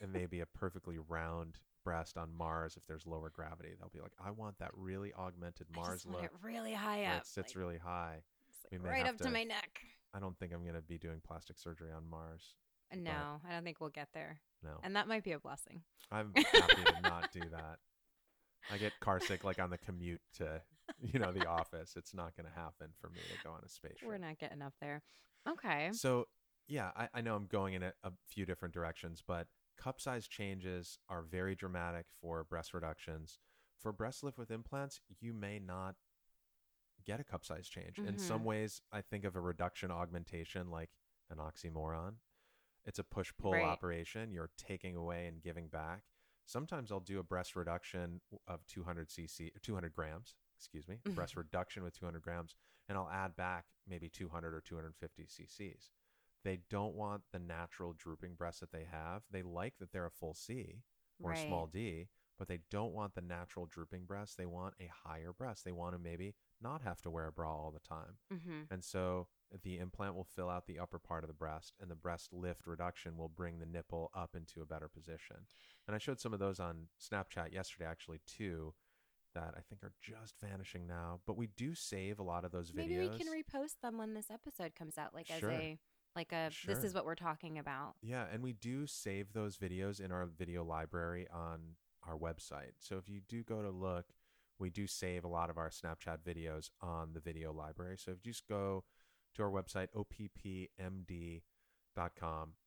it 0.00 0.08
may 0.12 0.26
be 0.26 0.40
a 0.40 0.46
perfectly 0.46 0.98
round 1.08 1.58
breast 1.84 2.18
on 2.18 2.28
Mars 2.36 2.76
if 2.76 2.86
there's 2.86 3.06
lower 3.06 3.30
gravity. 3.30 3.70
They'll 3.78 3.90
be 3.90 4.00
like, 4.00 4.12
I 4.22 4.30
want 4.30 4.58
that 4.58 4.70
really 4.74 5.12
augmented 5.14 5.66
Mars 5.74 6.04
look 6.06 6.24
it 6.24 6.30
really 6.42 6.74
high 6.74 7.04
up. 7.04 7.22
it 7.22 7.26
sits 7.26 7.54
like, 7.54 7.56
really 7.56 7.78
high. 7.78 8.22
like 8.72 8.84
right 8.84 9.06
up 9.06 9.16
to, 9.18 9.24
to- 9.24 9.30
my 9.30 9.44
neck. 9.44 9.80
I 10.14 10.20
don't 10.20 10.38
think 10.38 10.52
I'm 10.54 10.62
going 10.62 10.74
to 10.74 10.80
be 10.80 10.98
doing 10.98 11.20
plastic 11.26 11.58
surgery 11.58 11.92
on 11.94 12.08
Mars. 12.08 12.54
Uh, 12.92 12.96
no, 12.96 13.40
I 13.46 13.52
don't 13.52 13.62
think 13.62 13.80
we'll 13.80 13.90
get 13.90 14.08
there. 14.14 14.40
No, 14.64 14.70
And 14.82 14.96
that 14.96 15.06
might 15.06 15.22
be 15.22 15.32
a 15.32 15.38
blessing. 15.38 15.82
I'm 16.10 16.32
happy 16.36 16.84
to 16.84 17.00
not 17.02 17.30
do 17.32 17.40
that. 17.40 17.78
I 18.72 18.78
get 18.78 18.92
car 19.00 19.20
sick 19.20 19.44
like 19.44 19.58
on 19.60 19.70
the 19.70 19.78
commute 19.78 20.20
to, 20.38 20.60
you 21.00 21.18
know, 21.18 21.32
the 21.32 21.46
office. 21.46 21.94
It's 21.96 22.14
not 22.14 22.36
going 22.36 22.46
to 22.46 22.58
happen 22.58 22.88
for 23.00 23.08
me 23.10 23.20
to 23.20 23.44
go 23.44 23.50
on 23.50 23.60
a 23.64 23.68
space 23.68 23.98
We're 24.04 24.18
not 24.18 24.38
getting 24.38 24.62
up 24.62 24.74
there. 24.80 25.02
Okay. 25.48 25.90
So, 25.92 26.26
yeah, 26.68 26.90
I, 26.96 27.08
I 27.14 27.20
know 27.20 27.34
I'm 27.34 27.46
going 27.46 27.74
in 27.74 27.82
a, 27.82 27.92
a 28.04 28.12
few 28.28 28.44
different 28.46 28.74
directions, 28.74 29.22
but 29.26 29.48
cup 29.78 30.00
size 30.00 30.26
changes 30.28 30.98
are 31.08 31.22
very 31.22 31.54
dramatic 31.54 32.06
for 32.20 32.44
breast 32.44 32.74
reductions. 32.74 33.38
For 33.80 33.92
breast 33.92 34.22
lift 34.22 34.38
with 34.38 34.50
implants, 34.50 35.00
you 35.20 35.32
may 35.32 35.58
not 35.58 35.94
get 37.04 37.20
a 37.20 37.24
cup 37.24 37.44
size 37.44 37.68
change. 37.68 38.00
In 38.06 38.18
some 38.18 38.40
Mhm. 38.40 38.44
ways, 38.44 38.80
I 38.92 39.00
think 39.00 39.24
of 39.24 39.36
a 39.36 39.40
reduction 39.40 39.90
augmentation 39.90 40.70
like 40.70 40.90
an 41.30 41.38
oxymoron. 41.38 42.14
It's 42.84 42.98
a 42.98 43.04
push 43.04 43.32
pull 43.38 43.52
Right. 43.52 43.64
operation. 43.64 44.32
You're 44.32 44.50
taking 44.56 44.96
away 44.96 45.26
and 45.26 45.42
giving 45.42 45.68
back. 45.68 46.02
Sometimes 46.46 46.90
I'll 46.90 47.00
do 47.00 47.18
a 47.18 47.22
breast 47.22 47.56
reduction 47.56 48.20
of 48.46 48.66
200 48.66 49.08
cc, 49.08 49.50
200 49.62 49.92
grams, 49.92 50.34
excuse 50.58 50.88
me, 50.88 51.00
a 51.06 51.10
Mhm. 51.10 51.14
breast 51.14 51.36
reduction 51.36 51.82
with 51.82 51.98
200 51.98 52.22
grams, 52.22 52.56
and 52.88 52.96
I'll 52.96 53.10
add 53.10 53.36
back 53.36 53.66
maybe 53.86 54.08
200 54.08 54.54
or 54.54 54.60
250 54.60 55.24
cc's. 55.26 55.90
They 56.44 56.60
don't 56.70 56.94
want 56.94 57.22
the 57.32 57.38
natural 57.38 57.92
drooping 57.92 58.34
breasts 58.34 58.60
that 58.60 58.72
they 58.72 58.86
have. 58.90 59.22
They 59.30 59.42
like 59.42 59.74
that 59.78 59.92
they're 59.92 60.06
a 60.06 60.10
full 60.10 60.34
C 60.34 60.82
or 61.20 61.32
a 61.32 61.36
small 61.36 61.66
D, 61.66 62.06
but 62.38 62.46
they 62.46 62.60
don't 62.70 62.92
want 62.92 63.14
the 63.14 63.20
natural 63.20 63.66
drooping 63.66 64.04
breasts. 64.04 64.36
They 64.36 64.46
want 64.46 64.74
a 64.80 64.88
higher 65.04 65.32
breast. 65.32 65.64
They 65.64 65.72
want 65.72 65.94
to 65.94 65.98
maybe 65.98 66.34
not 66.62 66.82
have 66.82 67.02
to 67.02 67.10
wear 67.10 67.26
a 67.26 67.32
bra 67.32 67.50
all 67.50 67.72
the 67.72 67.80
time. 67.80 68.18
Mm-hmm. 68.32 68.72
And 68.72 68.84
so 68.84 69.26
the 69.64 69.78
implant 69.78 70.14
will 70.14 70.24
fill 70.36 70.48
out 70.48 70.66
the 70.66 70.78
upper 70.78 71.00
part 71.00 71.24
of 71.24 71.28
the 71.28 71.34
breast, 71.34 71.74
and 71.80 71.90
the 71.90 71.96
breast 71.96 72.32
lift 72.32 72.66
reduction 72.66 73.16
will 73.16 73.28
bring 73.28 73.58
the 73.58 73.66
nipple 73.66 74.10
up 74.14 74.36
into 74.36 74.60
a 74.60 74.66
better 74.66 74.88
position. 74.88 75.36
And 75.86 75.96
I 75.96 75.98
showed 75.98 76.20
some 76.20 76.32
of 76.32 76.38
those 76.38 76.60
on 76.60 76.86
Snapchat 77.00 77.52
yesterday, 77.52 77.86
actually, 77.86 78.20
too, 78.26 78.74
that 79.34 79.54
I 79.56 79.60
think 79.68 79.82
are 79.82 79.92
just 80.00 80.34
vanishing 80.40 80.86
now. 80.86 81.20
But 81.26 81.36
we 81.36 81.48
do 81.48 81.74
save 81.74 82.18
a 82.18 82.22
lot 82.22 82.44
of 82.44 82.52
those 82.52 82.70
videos. 82.70 82.76
Maybe 82.76 82.98
we 82.98 83.18
can 83.18 83.26
repost 83.26 83.80
them 83.82 83.98
when 83.98 84.14
this 84.14 84.30
episode 84.30 84.74
comes 84.76 84.98
out, 84.98 85.14
like 85.14 85.26
Sure. 85.26 85.50
as 85.50 85.60
a 85.60 85.78
like 86.18 86.32
a 86.32 86.50
this 86.66 86.82
is 86.84 86.92
what 86.94 87.04
we're 87.06 87.14
talking 87.14 87.58
about. 87.58 87.94
Yeah, 88.02 88.24
and 88.32 88.42
we 88.42 88.52
do 88.52 88.86
save 88.86 89.32
those 89.32 89.56
videos 89.56 90.00
in 90.00 90.10
our 90.12 90.26
video 90.26 90.64
library 90.64 91.26
on 91.32 91.76
our 92.06 92.16
website. 92.16 92.72
So 92.80 92.96
if 92.98 93.08
you 93.08 93.20
do 93.28 93.42
go 93.42 93.62
to 93.62 93.70
look, 93.70 94.06
we 94.58 94.70
do 94.70 94.86
save 94.86 95.24
a 95.24 95.28
lot 95.28 95.48
of 95.50 95.58
our 95.58 95.70
Snapchat 95.70 96.18
videos 96.26 96.70
on 96.80 97.12
the 97.14 97.20
video 97.20 97.52
library. 97.52 97.96
So 97.98 98.10
if 98.10 98.18
you 98.24 98.32
just 98.32 98.48
go 98.48 98.84
to 99.36 99.42
our 99.42 99.50
website, 99.50 99.88
oppmd.com, 99.96 101.42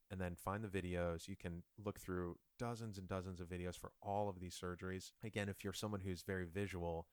and 0.10 0.22
then 0.22 0.36
find 0.36 0.64
the 0.64 0.68
videos, 0.70 1.28
you 1.28 1.36
can 1.36 1.64
look 1.84 2.00
through 2.00 2.38
dozens 2.58 2.98
and 2.98 3.08
dozens 3.08 3.40
of 3.42 3.48
videos 3.48 3.78
for 3.78 3.92
all 4.02 4.30
of 4.30 4.40
these 4.40 4.58
surgeries. 4.58 5.12
Again, 5.24 5.50
if 5.50 5.64
you're 5.64 5.74
someone 5.74 6.02
who's 6.02 6.22
very 6.22 6.46
visual, 6.46 7.08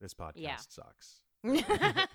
this 0.00 0.14
podcast 0.14 0.36
Yeah. 0.36 0.56
sucks. 0.58 1.22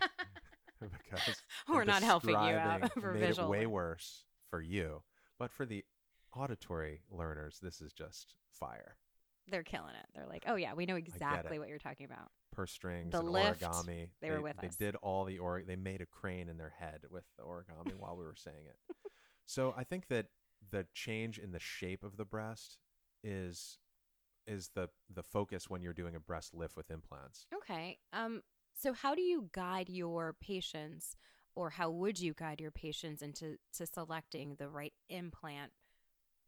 because 1.03 1.41
we're 1.69 1.83
not 1.85 2.03
helping 2.03 2.31
you 2.31 2.35
out 2.37 2.93
for 2.99 3.13
made 3.13 3.19
visual. 3.21 3.47
it 3.47 3.51
way 3.51 3.65
worse 3.65 4.25
for 4.49 4.61
you, 4.61 5.03
but 5.39 5.51
for 5.51 5.65
the 5.65 5.83
auditory 6.35 7.01
learners, 7.11 7.59
this 7.61 7.81
is 7.81 7.93
just 7.93 8.35
fire. 8.51 8.97
They're 9.49 9.63
killing 9.63 9.93
it. 9.99 10.05
They're 10.15 10.27
like, 10.27 10.43
oh 10.47 10.55
yeah, 10.55 10.73
we 10.73 10.85
know 10.85 10.95
exactly 10.95 11.59
what 11.59 11.67
you're 11.67 11.77
talking 11.79 12.05
about. 12.05 12.29
Purse 12.53 12.71
strings, 12.71 13.11
The 13.11 13.19
and 13.19 13.29
lift, 13.29 13.61
origami. 13.61 14.07
they 14.21 14.29
were 14.29 14.41
with 14.41 14.55
They 14.61 14.67
us. 14.67 14.75
They 14.77 14.85
did 14.85 14.95
all 14.97 15.25
the 15.25 15.39
or. 15.39 15.63
They 15.67 15.75
made 15.75 16.01
a 16.01 16.05
crane 16.05 16.47
in 16.47 16.57
their 16.57 16.73
head 16.79 17.01
with 17.09 17.23
the 17.37 17.43
origami 17.43 17.95
while 17.97 18.15
we 18.15 18.23
were 18.23 18.35
saying 18.37 18.65
it. 18.67 18.77
So 19.45 19.73
I 19.75 19.83
think 19.83 20.07
that 20.07 20.27
the 20.71 20.85
change 20.93 21.39
in 21.39 21.51
the 21.51 21.59
shape 21.59 22.03
of 22.03 22.15
the 22.15 22.23
breast 22.25 22.77
is 23.23 23.79
is 24.47 24.69
the 24.75 24.87
the 25.13 25.23
focus 25.23 25.69
when 25.69 25.81
you're 25.81 25.93
doing 25.93 26.15
a 26.15 26.19
breast 26.19 26.53
lift 26.53 26.77
with 26.77 26.89
implants. 26.91 27.45
Okay. 27.53 27.97
Um. 28.13 28.41
So 28.75 28.93
how 28.93 29.15
do 29.15 29.21
you 29.21 29.49
guide 29.53 29.89
your 29.89 30.33
patients, 30.33 31.15
or 31.55 31.69
how 31.71 31.89
would 31.89 32.19
you 32.19 32.33
guide 32.33 32.59
your 32.59 32.71
patients 32.71 33.21
into 33.21 33.57
to 33.77 33.85
selecting 33.85 34.55
the 34.55 34.67
right 34.69 34.93
implant 35.09 35.71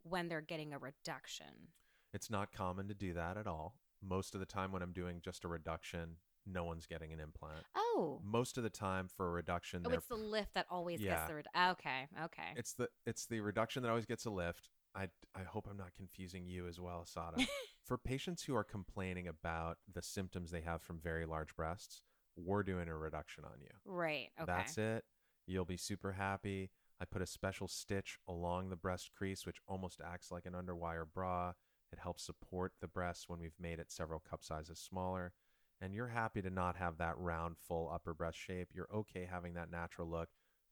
when 0.03 0.27
they're 0.27 0.41
getting 0.41 0.73
a 0.73 0.79
reduction? 0.79 1.69
It's 2.13 2.29
not 2.29 2.51
common 2.51 2.87
to 2.87 2.93
do 2.93 3.13
that 3.13 3.37
at 3.37 3.47
all. 3.47 3.75
Most 4.01 4.33
of 4.35 4.39
the 4.39 4.45
time 4.45 4.71
when 4.71 4.81
I'm 4.81 4.93
doing 4.93 5.21
just 5.23 5.45
a 5.45 5.47
reduction, 5.47 6.17
no 6.45 6.63
one's 6.63 6.85
getting 6.85 7.11
an 7.13 7.19
implant. 7.19 7.65
Oh. 7.75 8.19
Most 8.23 8.57
of 8.57 8.63
the 8.63 8.69
time 8.69 9.07
for 9.07 9.27
a 9.27 9.31
reduction, 9.31 9.81
Oh, 9.85 9.89
they're 9.89 9.97
it's 9.99 10.07
the 10.07 10.15
lift 10.15 10.53
that 10.55 10.65
always 10.69 11.01
Yeah. 11.01 11.15
gets 11.15 11.27
the 11.27 11.35
red- 11.35 11.47
okay, 11.71 12.07
okay. 12.23 12.53
it's 12.55 12.73
the 12.73 12.89
it's 13.05 13.25
the 13.27 13.39
reduction 13.39 13.81
that 13.83 13.89
always 13.89 14.05
gets 14.05 14.25
a 14.25 14.29
lift. 14.29 14.69
I 14.93 15.09
I 15.33 15.43
hope 15.43 15.67
I'm 15.69 15.77
not 15.77 15.93
confusing 15.93 16.45
you 16.47 16.67
as 16.67 16.79
well, 16.79 17.05
Asatta. 17.05 17.47
For 17.85 17.97
patients 17.97 18.43
who 18.43 18.55
are 18.55 18.63
complaining 18.63 19.27
about 19.27 19.77
the 19.91 20.01
symptoms 20.01 20.51
they 20.51 20.61
have 20.61 20.81
from 20.81 20.99
very 20.99 21.25
large 21.25 21.55
breasts, 21.55 22.01
we're 22.35 22.63
doing 22.63 22.87
a 22.87 22.95
reduction 22.95 23.43
on 23.45 23.59
you. 23.61 23.69
right. 23.85 24.29
Okay. 24.39 24.45
That's 24.45 24.77
it. 24.77 25.03
You'll 25.47 25.65
be 25.65 25.77
super 25.77 26.13
happy. 26.13 26.71
I 26.99 27.05
put 27.05 27.21
a 27.21 27.27
special 27.27 27.67
stitch 27.67 28.17
along 28.27 28.69
the 28.69 28.75
breast 28.75 29.11
crease, 29.15 29.45
which 29.45 29.59
almost 29.67 30.01
acts 30.03 30.31
like 30.31 30.45
an 30.45 30.53
underwire 30.53 31.05
bra. 31.11 31.53
It 31.91 31.99
helps 31.99 32.23
support 32.25 32.73
the 32.81 32.87
breast 32.87 33.25
when 33.27 33.39
we've 33.39 33.59
made 33.59 33.79
it 33.79 33.91
several 33.91 34.19
cup 34.19 34.43
sizes 34.43 34.79
smaller. 34.79 35.33
And 35.81 35.93
you're 35.93 36.07
happy 36.07 36.41
to 36.41 36.49
not 36.49 36.77
have 36.77 36.97
that 36.97 37.17
round, 37.17 37.57
full 37.57 37.91
upper 37.93 38.13
breast 38.13 38.37
shape. 38.37 38.69
You're 38.73 38.89
okay 38.93 39.27
having 39.29 39.53
that 39.55 39.69
natural 39.69 40.09
look. 40.09 40.29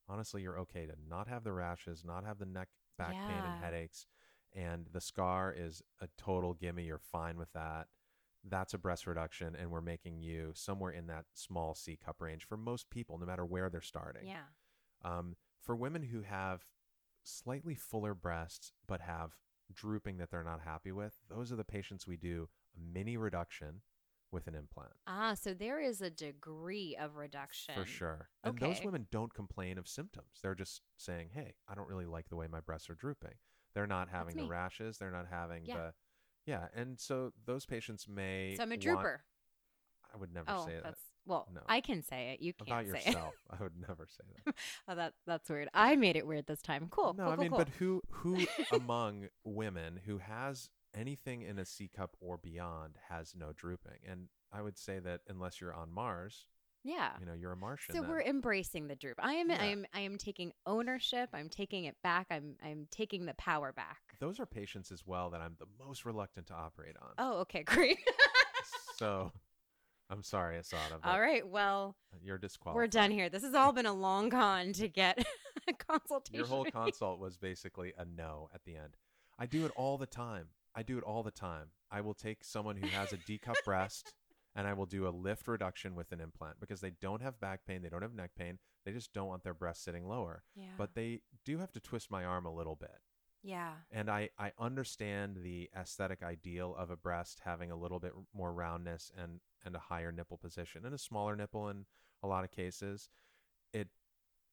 Honestly, 0.08 0.41
you're 0.41 0.60
okay 0.60 0.86
to 0.86 0.93
not 1.10 1.28
have 1.28 1.43
the 1.43 1.52
rashes, 1.52 2.04
not 2.06 2.26
have 2.26 2.39
the 2.39 2.45
neck, 2.45 2.69
back 2.97 3.12
pain, 3.28 3.41
and 3.43 3.63
headaches. 3.63 4.08
And 4.56 4.88
the 4.91 5.02
scar 5.02 5.54
is 5.56 5.82
a 5.99 6.08
total 6.17 6.54
gimme. 6.54 6.84
You're 6.84 6.99
fine 6.99 7.38
with 7.38 7.52
that. 7.54 7.88
That's 8.47 8.73
a 8.73 8.77
breast 8.77 9.08
reduction, 9.08 9.56
and 9.56 9.71
we're 9.71 9.82
making 9.82 10.21
you 10.21 10.51
somewhere 10.53 10.91
in 10.91 11.08
that 11.08 11.25
small 11.34 11.73
C 11.75 11.95
cup 11.97 12.17
range 12.19 12.45
for 12.45 12.58
most 12.58 12.89
people, 12.89 13.17
no 13.17 13.25
matter 13.25 13.45
where 13.45 13.69
they're 13.69 13.82
starting. 13.82 14.27
Yeah. 14.27 14.43
Um, 15.03 15.36
for 15.62 15.75
women 15.75 16.03
who 16.03 16.21
have 16.21 16.65
slightly 17.23 17.75
fuller 17.75 18.13
breasts 18.13 18.73
but 18.88 19.01
have 19.01 19.32
drooping 19.73 20.17
that 20.17 20.29
they're 20.29 20.43
not 20.43 20.60
happy 20.62 20.91
with, 20.91 21.13
those 21.29 21.51
are 21.51 21.56
the 21.56 21.63
patients 21.63 22.06
we 22.06 22.17
do 22.17 22.49
a 22.75 22.79
mini 22.93 23.15
reduction 23.17 23.82
with 24.32 24.47
an 24.47 24.56
implant. 24.56 24.91
Ah, 25.08 25.36
so 25.36 25.53
there 25.53 25.79
is 25.79 26.01
a 26.01 26.10
degree 26.10 26.97
of 26.99 27.15
reduction. 27.15 27.75
For 27.75 27.86
sure. 27.86 28.29
And 28.43 28.58
those 28.58 28.84
women 28.84 29.08
don't 29.12 29.34
complain 29.34 29.77
of 29.77 29.88
symptoms. 29.88 30.39
They're 30.41 30.56
just 30.56 30.82
saying, 30.97 31.29
hey, 31.34 31.53
I 31.69 31.75
don't 31.75 31.88
really 31.88 32.08
like 32.08 32.29
the 32.29 32.36
way 32.36 32.47
my 32.47 32.60
breasts 32.60 32.89
are 32.89 32.95
drooping. 32.95 33.36
They're 33.75 33.88
not 33.88 34.10
having 34.10 34.36
the 34.36 34.47
rashes. 34.47 34.97
They're 34.97 35.12
not 35.12 35.27
having 35.29 35.65
Yeah. 35.65 35.75
the. 35.77 35.93
Yeah. 36.45 36.67
And 36.75 36.99
so 36.99 37.32
those 37.45 37.65
patients 37.65 38.08
may. 38.08 38.56
So 38.58 38.63
I'm 38.63 38.69
a 38.69 38.75
want- 38.75 38.82
drooper. 38.84 39.17
I 40.13 40.17
would 40.17 40.34
never 40.34 40.45
Oh, 40.49 40.65
say 40.67 40.73
that. 40.75 40.84
that's 40.84 41.01
well. 41.25 41.47
No. 41.53 41.62
I 41.67 41.82
can 41.82 42.03
say 42.03 42.34
it. 42.34 42.41
You 42.43 42.53
can't 42.53 42.86
About 42.88 43.01
say 43.01 43.10
it. 43.10 43.13
yourself. 43.13 43.34
I 43.49 43.63
would 43.63 43.73
never 43.88 44.06
say 44.08 44.23
that. 44.45 44.56
oh, 44.88 44.95
that 44.95 45.13
that's 45.25 45.49
weird. 45.49 45.69
I 45.73 45.95
made 45.95 46.15
it 46.15 46.27
weird 46.27 46.45
this 46.45 46.62
time. 46.62 46.88
Cool. 46.91 47.15
no, 47.17 47.23
cool, 47.23 47.32
I 47.32 47.36
cool, 47.36 47.41
mean, 47.43 47.49
cool. 47.49 47.58
but 47.58 47.69
who 47.79 48.01
who 48.10 48.45
among 48.71 49.27
women 49.43 49.99
who 50.06 50.19
has 50.19 50.69
anything 50.93 51.41
in 51.41 51.58
a 51.58 51.65
C 51.65 51.88
cup 51.88 52.15
or 52.19 52.38
beyond 52.38 52.97
has 53.10 53.34
no 53.36 53.53
drooping? 53.56 53.99
And 54.08 54.27
I 54.51 54.62
would 54.62 54.77
say 54.77 54.99
that 54.99 55.21
unless 55.27 55.60
you're 55.60 55.73
on 55.73 55.91
Mars, 55.91 56.45
yeah. 56.84 57.12
you 57.19 57.26
know, 57.26 57.34
you're 57.34 57.52
a 57.52 57.58
Martian. 57.58 57.96
So 57.96 58.02
then. 58.02 58.10
we're 58.10 58.22
embracing 58.22 58.88
the 58.88 58.96
droop. 58.96 59.15
I 59.19 59.34
am. 59.34 59.52
I 59.52 59.65
am. 59.65 59.86
I 59.93 60.02
am 60.02 60.17
taking 60.17 60.52
ownership. 60.65 61.30
I'm 61.34 61.50
taking 61.50 61.86
it 61.86 61.96
back. 62.04 62.28
I'm. 62.30 62.56
I'm 62.63 62.88
taking 62.91 63.26
the 63.26 63.34
power 63.36 63.72
back. 63.72 64.00
Those 64.19 64.39
are 64.39 64.46
patients 64.46 64.91
as 64.91 65.06
well 65.06 65.30
that 65.32 65.41
I'm 65.41 65.56
the 65.60 65.67
most 65.86 66.06
reluctant 66.06 66.48
to 66.48 66.54
operate 66.54 66.96
on. 67.02 67.12
Oh, 67.17 67.39
okay, 67.41 67.63
great. 67.65 68.00
so 68.98 69.32
I'm 70.10 70.24
sorry, 70.24 70.58
Asatta, 70.58 71.00
All 71.04 71.19
right. 71.19 71.48
Well, 71.48 71.96
uh, 72.13 72.17
you're 72.22 72.38
disqualified. 72.38 72.76
we're 72.76 72.88
done 72.88 73.12
here. 73.12 73.30
This 73.30 73.43
has 73.43 73.56
all 73.56 73.72
been 73.72 73.86
a 73.86 73.93
long 73.93 74.30
con 74.30 74.74
to 74.74 74.88
get 74.88 75.26
a 75.67 75.74
consultation. 75.74 76.38
Your 76.38 76.48
whole 76.48 76.65
consult 76.65 77.19
was 77.19 77.38
basically 77.38 77.93
a 77.98 78.06
no 78.06 78.50
at 78.54 78.63
the 78.65 78.76
end. 78.76 78.96
I 79.39 79.46
do 79.46 79.65
it 79.65 79.72
all 79.76 79.98
the 79.98 80.06
time. 80.06 80.48
I 80.76 80.84
do 80.84 80.98
it 80.98 81.04
all 81.04 81.24
the 81.24 81.32
time. 81.32 81.67
I 81.89 82.02
will 82.02 82.13
take 82.13 82.43
someone 82.43 82.78
who 82.78 82.88
has 82.88 83.13
a 83.13 83.17
D 83.17 83.38
cup 83.38 83.56
breast 83.65 84.13
and 84.55 84.67
I 84.67 84.73
will 84.73 84.85
do 84.85 85.07
a 85.07 85.09
lift 85.09 85.47
reduction 85.47 85.95
with 85.95 86.11
an 86.11 86.19
implant 86.21 86.59
because 86.59 86.81
they 86.81 86.91
don't 87.01 87.21
have 87.21 87.39
back 87.39 87.65
pain, 87.65 87.81
they 87.81 87.89
don't 87.89 88.01
have 88.03 88.13
neck 88.13 88.31
pain, 88.37 88.59
they 88.85 88.91
just 88.91 89.13
don't 89.13 89.27
want 89.27 89.43
their 89.43 89.53
breast 89.53 89.83
sitting 89.83 90.07
lower. 90.07 90.43
Yeah. 90.55 90.65
But 90.77 90.93
they 90.95 91.21
do 91.45 91.57
have 91.59 91.71
to 91.73 91.79
twist 91.79 92.11
my 92.11 92.23
arm 92.25 92.45
a 92.45 92.53
little 92.53 92.75
bit. 92.75 92.99
yeah. 93.43 93.73
And 93.91 94.09
I, 94.09 94.29
I 94.39 94.51
understand 94.57 95.37
the 95.43 95.69
aesthetic 95.75 96.23
ideal 96.23 96.75
of 96.77 96.89
a 96.89 96.95
breast 96.95 97.41
having 97.43 97.71
a 97.71 97.75
little 97.75 97.99
bit 97.99 98.13
more 98.33 98.53
roundness 98.53 99.11
and, 99.17 99.39
and 99.65 99.75
a 99.75 99.79
higher 99.79 100.11
nipple 100.11 100.37
position 100.37 100.85
and 100.85 100.93
a 100.95 100.97
smaller 100.97 101.35
nipple 101.35 101.69
in 101.69 101.85
a 102.23 102.27
lot 102.27 102.43
of 102.43 102.51
cases. 102.51 103.09
It 103.73 103.89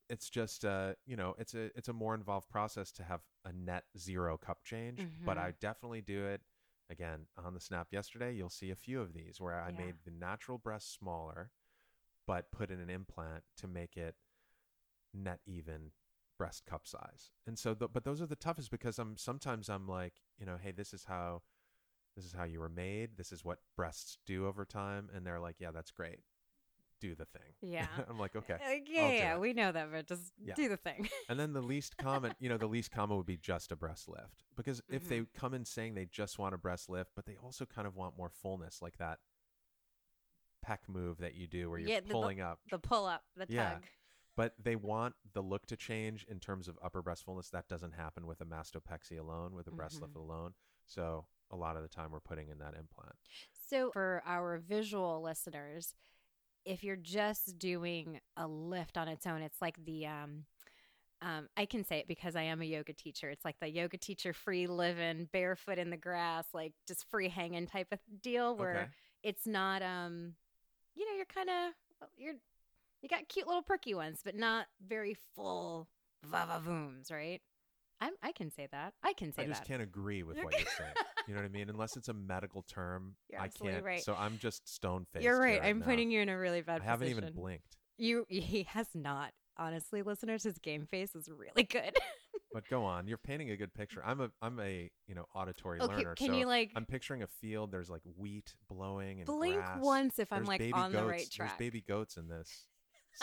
it's 0.09 0.29
just 0.29 0.65
uh 0.65 0.95
you 1.07 1.17
know 1.17 1.37
it's 1.39 1.55
a 1.55 1.71
it's 1.77 1.89
a 1.89 1.93
more 1.93 2.15
involved 2.17 2.49
process 2.49 2.91
to 2.93 3.05
have 3.05 3.21
a 3.45 3.53
net 3.53 3.85
zero 3.97 4.37
cup 4.37 4.65
change. 4.65 5.07
But 5.25 5.37
Mhm. 5.37 5.41
I 5.41 5.51
definitely 5.61 6.01
do 6.03 6.27
it 6.27 6.41
again 6.91 7.27
on 7.37 7.55
the 7.55 7.61
snap 7.61 7.89
yesterday. 7.93 8.33
You'll 8.35 8.51
see 8.51 8.71
a 8.71 8.77
few 8.77 9.01
of 9.01 9.13
these 9.13 9.41
where 9.41 9.61
I 9.61 9.71
Yeah. 9.71 9.79
made 9.79 10.05
the 10.05 10.11
natural 10.11 10.59
breast 10.59 10.93
smaller, 10.93 11.53
but 12.27 12.51
put 12.51 12.71
in 12.71 12.81
an 12.81 12.91
implant 12.91 13.45
to 13.59 13.69
make 13.69 13.97
it 13.97 14.17
net 15.13 15.41
even 15.47 15.93
breast 16.39 16.65
cup 16.67 16.87
size. 16.87 17.31
And 17.47 17.59
so, 17.59 17.75
the, 17.75 17.89
but 17.89 18.05
those 18.05 18.23
are 18.23 18.27
the 18.27 18.37
toughest 18.37 18.71
because 18.71 18.99
I'm 18.99 19.17
sometimes 19.17 19.69
I'm 19.69 19.87
like, 19.87 20.15
you 20.39 20.47
know, 20.47 20.57
hey, 20.57 20.73
this 20.73 20.93
is 20.93 21.05
how, 21.05 21.43
this 22.17 22.25
is 22.25 22.33
how 22.33 22.45
you 22.45 22.61
were 22.61 22.69
made. 22.69 23.17
This 23.17 23.33
is 23.33 23.45
what 23.45 23.59
breasts 23.77 24.19
do 24.27 24.47
over 24.47 24.65
time. 24.65 25.11
And 25.15 25.27
they're 25.27 25.41
like, 25.41 25.57
yeah, 25.59 25.71
that's 25.71 25.91
great. 25.91 26.21
Do 27.01 27.15
the 27.15 27.25
thing. 27.25 27.43
Yeah. 27.63 27.87
I'm 28.09 28.19
like, 28.19 28.37
okay. 28.37 28.57
Like, 28.65 28.87
yeah, 28.91 29.09
do 29.09 29.15
yeah, 29.15 29.35
it. 29.35 29.41
we 29.41 29.53
know 29.55 29.73
that, 29.73 29.91
but 29.91 30.07
just 30.07 30.33
Yeah. 30.45 30.55
do 30.55 30.69
the 30.69 30.77
thing. 30.77 31.09
And 31.31 31.41
then 31.41 31.53
the 31.55 31.63
least 31.63 31.97
common, 31.97 32.35
you 32.41 32.49
know, 32.49 32.59
the 32.59 32.67
least 32.67 32.91
common 32.91 33.17
would 33.17 33.27
be 33.27 33.37
just 33.39 33.73
a 33.73 33.77
breast 33.77 34.09
lift 34.09 34.45
because 34.57 34.83
if 34.91 35.09
they 35.09 35.21
Mm-hmm. 35.21 35.39
come 35.39 35.55
in 35.55 35.65
saying 35.65 35.95
they 35.95 36.05
just 36.07 36.39
want 36.39 36.55
a 36.55 36.59
breast 36.59 36.89
lift, 36.91 37.13
but 37.17 37.25
they 37.27 37.37
also 37.37 37.65
kind 37.65 37.87
of 37.87 37.97
want 37.97 38.17
more 38.19 38.29
fullness, 38.31 38.83
like 38.83 38.99
that 38.99 39.19
peck 40.63 40.83
move 40.89 41.19
that 41.19 41.35
you 41.35 41.47
do 41.47 41.71
where 41.71 41.79
you're 41.79 41.89
Yeah, 41.89 42.01
the- 42.01 42.09
the- 42.09 42.13
pulling 42.13 42.41
up. 42.41 42.61
the 42.71 42.79
pull 42.79 43.07
up, 43.07 43.25
the 43.35 43.47
tug. 43.47 43.55
Yeah. 43.55 43.79
but 44.37 44.55
they 44.63 44.77
want 44.77 45.15
the 45.35 45.43
look 45.43 45.67
to 45.67 45.77
change 45.77 46.25
in 46.25 46.39
terms 46.41 46.67
of 46.69 46.79
upper 46.83 47.03
breast 47.03 47.25
fullness. 47.25 47.51
That 47.51 47.69
doesn't 47.69 47.93
happen 47.93 48.27
with 48.27 48.41
a 48.41 48.45
mastopexy 48.47 49.19
alone, 49.19 49.55
with 49.55 49.67
a 49.67 49.71
breast 49.71 50.01
lift 50.01 50.15
Mhm. 50.15 50.21
alone. 50.21 50.55
So 50.87 51.27
a 51.51 51.57
lot 51.57 51.77
of 51.77 51.83
the 51.83 51.89
time 51.89 52.11
we're 52.13 52.21
putting 52.21 52.49
in 52.49 52.59
that 52.59 52.75
implant. 52.75 53.17
So, 53.53 53.91
for 53.93 54.23
our 54.25 54.59
visual 54.59 55.21
listeners, 55.21 55.95
if 56.65 56.83
you're 56.85 56.97
just 56.97 57.59
doing 57.59 58.21
a 58.37 58.47
lift 58.47 58.97
on 58.99 59.09
its 59.09 59.27
own, 59.27 59.43
it's 59.43 59.61
like 59.61 59.83
the 59.85 60.07
um, 60.07 60.45
um, 61.23 61.49
I 61.57 61.67
can 61.67 61.85
say 61.85 61.99
it 61.99 62.09
because 62.09 62.37
I 62.37 62.43
am 62.43 62.63
a 62.63 62.67
yoga 62.67 62.93
teacher. 62.93 63.31
It's 63.31 63.45
like 63.45 63.57
the 63.61 63.69
yoga 63.71 63.99
teacher 63.99 64.33
free 64.33 64.67
living, 64.67 65.29
barefoot 65.33 65.79
in 65.79 65.91
the 65.91 65.97
grass, 65.97 66.47
like 66.55 66.73
just 66.87 67.09
free 67.11 67.29
hanging 67.29 67.67
type 67.67 67.89
of 67.93 67.99
deal 68.23 68.57
where 68.57 68.89
Okay. 68.89 68.89
it's 69.23 69.47
not 69.47 69.83
um, 69.83 70.35
you 70.95 71.07
know, 71.07 71.17
you're 71.17 71.27
kind 71.27 71.49
of 71.51 72.09
you're 72.17 72.35
you 73.03 73.09
got 73.09 73.29
cute 73.29 73.47
little 73.47 73.63
perky 73.63 73.95
ones, 73.95 74.21
but 74.25 74.35
not 74.37 74.67
very 74.87 75.17
full 75.35 75.89
va-va-vooms, 76.25 77.11
right? 77.11 77.41
I'm, 78.01 78.13
I 78.23 78.33
can 78.33 78.51
say 78.51 78.67
that. 78.73 78.95
I 79.03 79.13
can 79.13 79.33
say 79.33 79.43
I 79.43 79.47
just 79.47 79.63
that. 79.63 79.69
can't 79.69 79.83
agree 79.83 80.23
with 80.23 80.39
what 80.39 80.53
you're 80.53 80.67
saying. 80.79 80.93
You 81.29 81.35
know 81.35 81.41
what 81.41 81.47
I 81.47 81.51
mean? 81.53 81.69
Unless 81.69 81.97
it's 81.97 82.09
a 82.09 82.15
medical 82.15 82.63
term, 82.63 83.15
You're 83.31 83.41
I 83.41 83.49
can't. 83.49 83.85
right. 83.85 84.03
So 84.03 84.15
I'm 84.19 84.39
just 84.39 84.73
stone 84.73 85.07
faced. 85.13 85.25
You're 85.25 85.39
right. 85.41 85.61
I'm 85.63 85.83
putting 85.83 86.11
you 86.11 86.21
in 86.21 86.29
a 86.29 86.39
really 86.39 86.63
bad 86.63 86.79
position. 86.79 86.89
I 86.89 86.91
haven't 86.91 87.09
position. 87.09 87.25
even 87.25 87.35
blinked. 87.41 87.77
You 87.99 88.27
he 88.31 88.65
has 88.71 88.87
not. 88.95 89.33
Honestly, 89.59 90.01
listeners, 90.01 90.43
his 90.45 90.57
game 90.59 90.87
face 90.91 91.15
is 91.15 91.29
really 91.29 91.65
good. 91.65 91.97
But 92.53 92.69
go 92.69 92.85
on. 92.85 93.07
You're 93.07 93.17
painting 93.19 93.51
a 93.51 93.57
good 93.57 93.73
picture. 93.75 94.03
I'm 94.05 94.21
a 94.21 94.31
I'm 94.43 94.59
a 94.59 94.91
you 95.07 95.15
know 95.15 95.25
auditory 95.37 95.79
oh, 95.81 95.85
okay, 95.85 95.99
learner. 95.99 96.15
can 96.17 96.29
so 96.31 96.37
you 96.37 96.47
like 96.47 96.73
I'm 96.75 96.85
picturing 96.85 97.23
a 97.23 97.29
field. 97.41 97.71
There's 97.71 97.89
like 97.89 98.01
wheat 98.17 98.57
blowing 98.69 99.19
and 99.19 99.27
blink 99.27 99.55
grass. 99.55 99.79
once 99.81 100.19
if 100.19 100.33
I'm 100.33 100.45
There's 100.45 100.61
like 100.61 100.75
on 100.75 100.91
goats. 100.91 101.01
the 101.01 101.09
right 101.09 101.31
track? 101.31 101.49
There's 101.51 101.59
baby 101.59 101.85
goats 101.87 102.17
in 102.17 102.27
this 102.27 102.67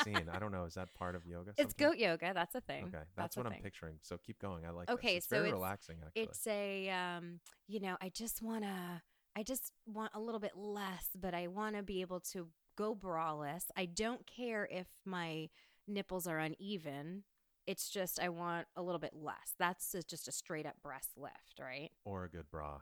scene. 0.03 0.29
I 0.31 0.39
don't 0.39 0.51
know. 0.51 0.65
Is 0.65 0.75
that 0.75 0.93
part 0.93 1.15
of 1.15 1.25
yoga? 1.25 1.51
it's 1.57 1.73
goat 1.73 1.97
yoga. 1.97 2.31
That's 2.33 2.55
a 2.55 2.61
thing. 2.61 2.85
Okay, 2.85 3.03
that's, 3.15 3.35
a 3.35 3.39
what 3.39 3.47
I'm 3.47 3.53
thing. 3.53 3.61
picturing. 3.61 3.95
So 4.01 4.17
keep 4.17 4.39
going. 4.39 4.65
I 4.65 4.71
like. 4.71 4.89
Okay, 4.89 5.15
this. 5.15 5.17
It's 5.17 5.29
so 5.29 5.37
very 5.37 5.47
it's- 5.49 5.53
relaxing. 5.59 5.97
Actually, 6.05 6.21
It's 6.23 6.47
a 6.47 6.89
um, 6.89 7.39
you 7.67 7.79
know, 7.79 7.97
I 8.01 8.09
just 8.09 8.41
wanna, 8.41 9.01
I 9.35 9.43
just 9.43 9.71
want 9.85 10.11
a 10.13 10.19
little 10.19 10.39
bit 10.39 10.55
less, 10.55 11.09
but 11.19 11.33
I 11.33 11.47
want 11.47 11.75
to 11.75 11.83
be 11.83 12.01
able 12.01 12.19
to 12.31 12.47
go 12.77 12.95
braless. 12.95 13.65
I 13.75 13.85
don't 13.85 14.25
care 14.27 14.67
if 14.69 14.87
my 15.05 15.49
nipples 15.87 16.27
are 16.27 16.37
uneven. 16.39 17.23
It's 17.65 17.89
just 17.89 18.19
I 18.19 18.29
want 18.29 18.67
a 18.75 18.81
little 18.81 18.99
bit 18.99 19.13
less. 19.13 19.53
That's 19.59 19.93
just 20.07 20.27
a 20.27 20.31
straight 20.31 20.65
up 20.65 20.75
breast 20.81 21.11
lift, 21.17 21.59
right? 21.59 21.89
or 22.05 22.23
a 22.23 22.29
good 22.29 22.49
bra. 22.49 22.79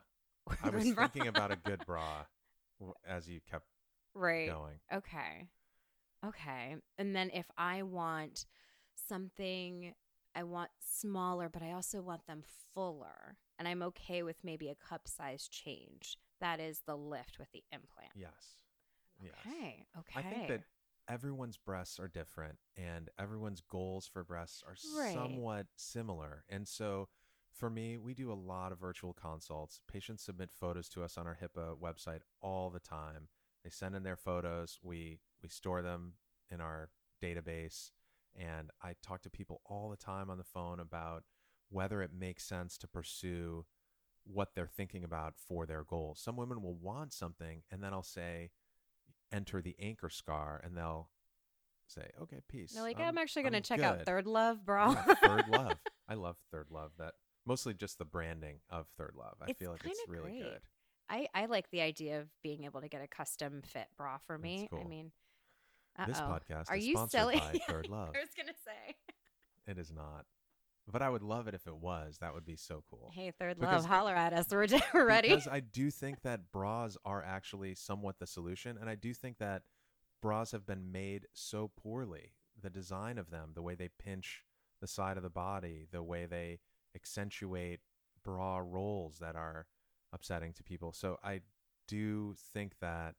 I 0.62 0.70
was 0.70 0.84
thinking 0.92 1.26
about 1.26 1.50
a 1.50 1.56
good 1.56 1.84
bra 1.86 2.24
as 3.06 3.28
you 3.28 3.40
kept 3.50 3.66
right. 4.14 4.48
going. 4.48 4.74
Okay. 4.94 5.48
Okay. 6.24 6.76
And 6.98 7.14
then 7.14 7.30
if 7.32 7.46
I 7.56 7.82
want 7.82 8.46
something, 9.08 9.94
I 10.34 10.42
want 10.42 10.70
smaller, 10.80 11.48
but 11.48 11.62
I 11.62 11.72
also 11.72 12.02
want 12.02 12.26
them 12.26 12.42
fuller. 12.74 13.36
And 13.58 13.66
I'm 13.66 13.82
okay 13.82 14.22
with 14.22 14.44
maybe 14.44 14.68
a 14.68 14.74
cup 14.74 15.08
size 15.08 15.48
change. 15.48 16.18
That 16.40 16.60
is 16.60 16.82
the 16.86 16.96
lift 16.96 17.38
with 17.38 17.50
the 17.52 17.64
implant. 17.72 18.12
Yes. 18.14 18.62
Yes. 19.22 19.34
Okay. 19.46 19.86
Okay. 19.98 20.20
I 20.20 20.22
think 20.22 20.48
that 20.48 20.62
everyone's 21.08 21.56
breasts 21.56 21.98
are 21.98 22.08
different 22.08 22.58
and 22.76 23.08
everyone's 23.18 23.60
goals 23.62 24.06
for 24.06 24.24
breasts 24.24 24.62
are 24.66 24.76
Right. 24.98 25.14
somewhat 25.14 25.68
similar. 25.76 26.44
And 26.48 26.66
so 26.68 27.08
for 27.50 27.70
me, 27.70 27.96
we 27.96 28.12
do 28.12 28.30
a 28.30 28.34
lot 28.34 28.72
of 28.72 28.78
virtual 28.78 29.14
consults. 29.14 29.80
Patients 29.90 30.22
submit 30.22 30.50
photos 30.52 30.88
to 30.90 31.02
us 31.02 31.16
on 31.16 31.26
our 31.26 31.38
HIPAA 31.40 31.78
website 31.78 32.20
all 32.42 32.68
the 32.68 32.80
time. 32.80 33.28
They 33.64 33.70
send 33.70 33.94
in 33.96 34.02
their 34.02 34.16
photos, 34.16 34.78
we 34.82 35.20
we 35.46 35.50
store 35.50 35.80
them 35.80 36.14
in 36.50 36.60
our 36.60 36.88
database 37.22 37.92
and 38.34 38.70
I 38.82 38.94
talk 39.00 39.22
to 39.22 39.30
people 39.30 39.60
all 39.64 39.88
the 39.90 39.96
time 39.96 40.28
on 40.28 40.38
the 40.38 40.44
phone 40.44 40.80
about 40.80 41.22
whether 41.70 42.02
it 42.02 42.10
makes 42.12 42.44
sense 42.44 42.76
to 42.78 42.88
pursue 42.88 43.64
what 44.24 44.56
they're 44.56 44.66
thinking 44.66 45.04
about 45.04 45.34
for 45.36 45.64
their 45.64 45.84
goals. 45.84 46.18
Some 46.20 46.36
women 46.36 46.62
will 46.62 46.74
want 46.74 47.12
something 47.12 47.62
and 47.70 47.80
then 47.80 47.92
I'll 47.92 48.02
say 48.02 48.50
enter 49.32 49.62
the 49.62 49.76
anchor 49.80 50.10
scar 50.10 50.60
and 50.64 50.76
they'll 50.76 51.10
say, 51.86 52.10
"Okay, 52.22 52.40
peace." 52.48 52.72
They're 52.72 52.82
like, 52.82 52.98
I'm- 52.98 53.10
I'm, 53.10 53.18
actually 53.18 53.42
going 53.42 53.52
to 53.52 53.60
check 53.60 53.80
out. 53.80 54.04
Third 54.04 54.26
Love, 54.26 54.66
bro. 54.66 54.90
Yeah, 54.90 55.14
Third 55.14 55.48
Love. 55.48 55.78
I 56.08 56.14
love 56.14 56.36
Third 56.50 56.66
Love. 56.70 56.90
That 56.98 57.14
mostly 57.46 57.72
just 57.72 57.98
the 57.98 58.04
branding 58.04 58.58
of 58.68 58.86
Third 58.98 59.12
Love. 59.16 59.34
I 59.40 59.50
It's 59.50 59.60
feel 59.60 59.70
like 59.70 59.82
it's 59.84 60.00
really 60.08 60.32
great. 60.32 60.42
good. 60.42 60.60
I, 61.08 61.28
I 61.32 61.46
like 61.46 61.70
the 61.70 61.82
idea 61.82 62.20
of 62.20 62.26
being 62.42 62.64
able 62.64 62.80
to 62.80 62.88
get 62.88 63.00
a 63.02 63.06
custom 63.06 63.62
fit 63.64 63.86
bra 63.96 64.18
for 64.26 64.36
me. 64.36 64.64
I 64.72 64.74
cool. 64.74 64.84
Mean, 65.98 66.08
This 66.08 66.18
uh-oh. 66.18 66.28
podcast 66.38 66.70
Are 66.70 66.76
is 66.76 66.86
you 66.86 66.94
sponsored 66.94 67.10
selling? 67.18 67.38
by 67.38 67.58
Third 67.68 67.88
Love. 67.90 68.10
I 68.14 68.20
was 68.20 68.28
going 68.36 68.46
to 68.48 68.54
say. 68.64 68.96
It 69.66 69.78
is 69.78 69.92
not. 69.92 70.24
but 70.90 71.02
I 71.02 71.10
would 71.10 71.22
love 71.22 71.48
it 71.48 71.54
if 71.54 71.66
it 71.66 71.76
was. 71.76 72.18
That 72.20 72.32
would 72.34 72.44
be 72.44 72.54
so 72.56 72.84
cool. 72.88 73.10
Hey, 73.12 73.32
third 73.36 73.58
Because- 73.58 73.82
love, 73.82 73.90
holler 73.90 74.14
at 74.14 74.32
us. 74.32 74.46
We're, 74.52 74.66
we're 74.94 75.06
ready. 75.06 75.28
Because 75.30 75.48
I 75.48 75.60
do 75.60 75.90
think 75.90 76.22
that 76.22 76.52
bras 76.52 76.96
are 77.04 77.22
actually 77.24 77.74
somewhat 77.74 78.18
the 78.20 78.26
solution. 78.26 78.78
And 78.80 78.88
I 78.88 78.94
do 78.94 79.12
think 79.12 79.38
that 79.38 79.62
bras 80.22 80.52
have 80.52 80.64
been 80.66 80.92
made 80.92 81.26
so 81.32 81.70
poorly. 81.82 82.32
The 82.62 82.70
design 82.70 83.18
of 83.18 83.30
them, 83.30 83.50
the 83.54 83.62
way 83.62 83.74
they 83.74 83.88
pinch 83.98 84.44
the 84.80 84.86
side 84.86 85.16
of 85.16 85.22
the 85.24 85.30
body, 85.30 85.86
the 85.90 86.02
way 86.02 86.26
they 86.26 86.60
accentuate 86.94 87.80
bra 88.24 88.58
rolls 88.58 89.18
that 89.18 89.36
are 89.36 89.66
upsetting 90.12 90.52
to 90.54 90.62
people. 90.62 90.92
So 90.92 91.18
I 91.24 91.40
do 91.88 92.34
think 92.52 92.74
that 92.80 93.14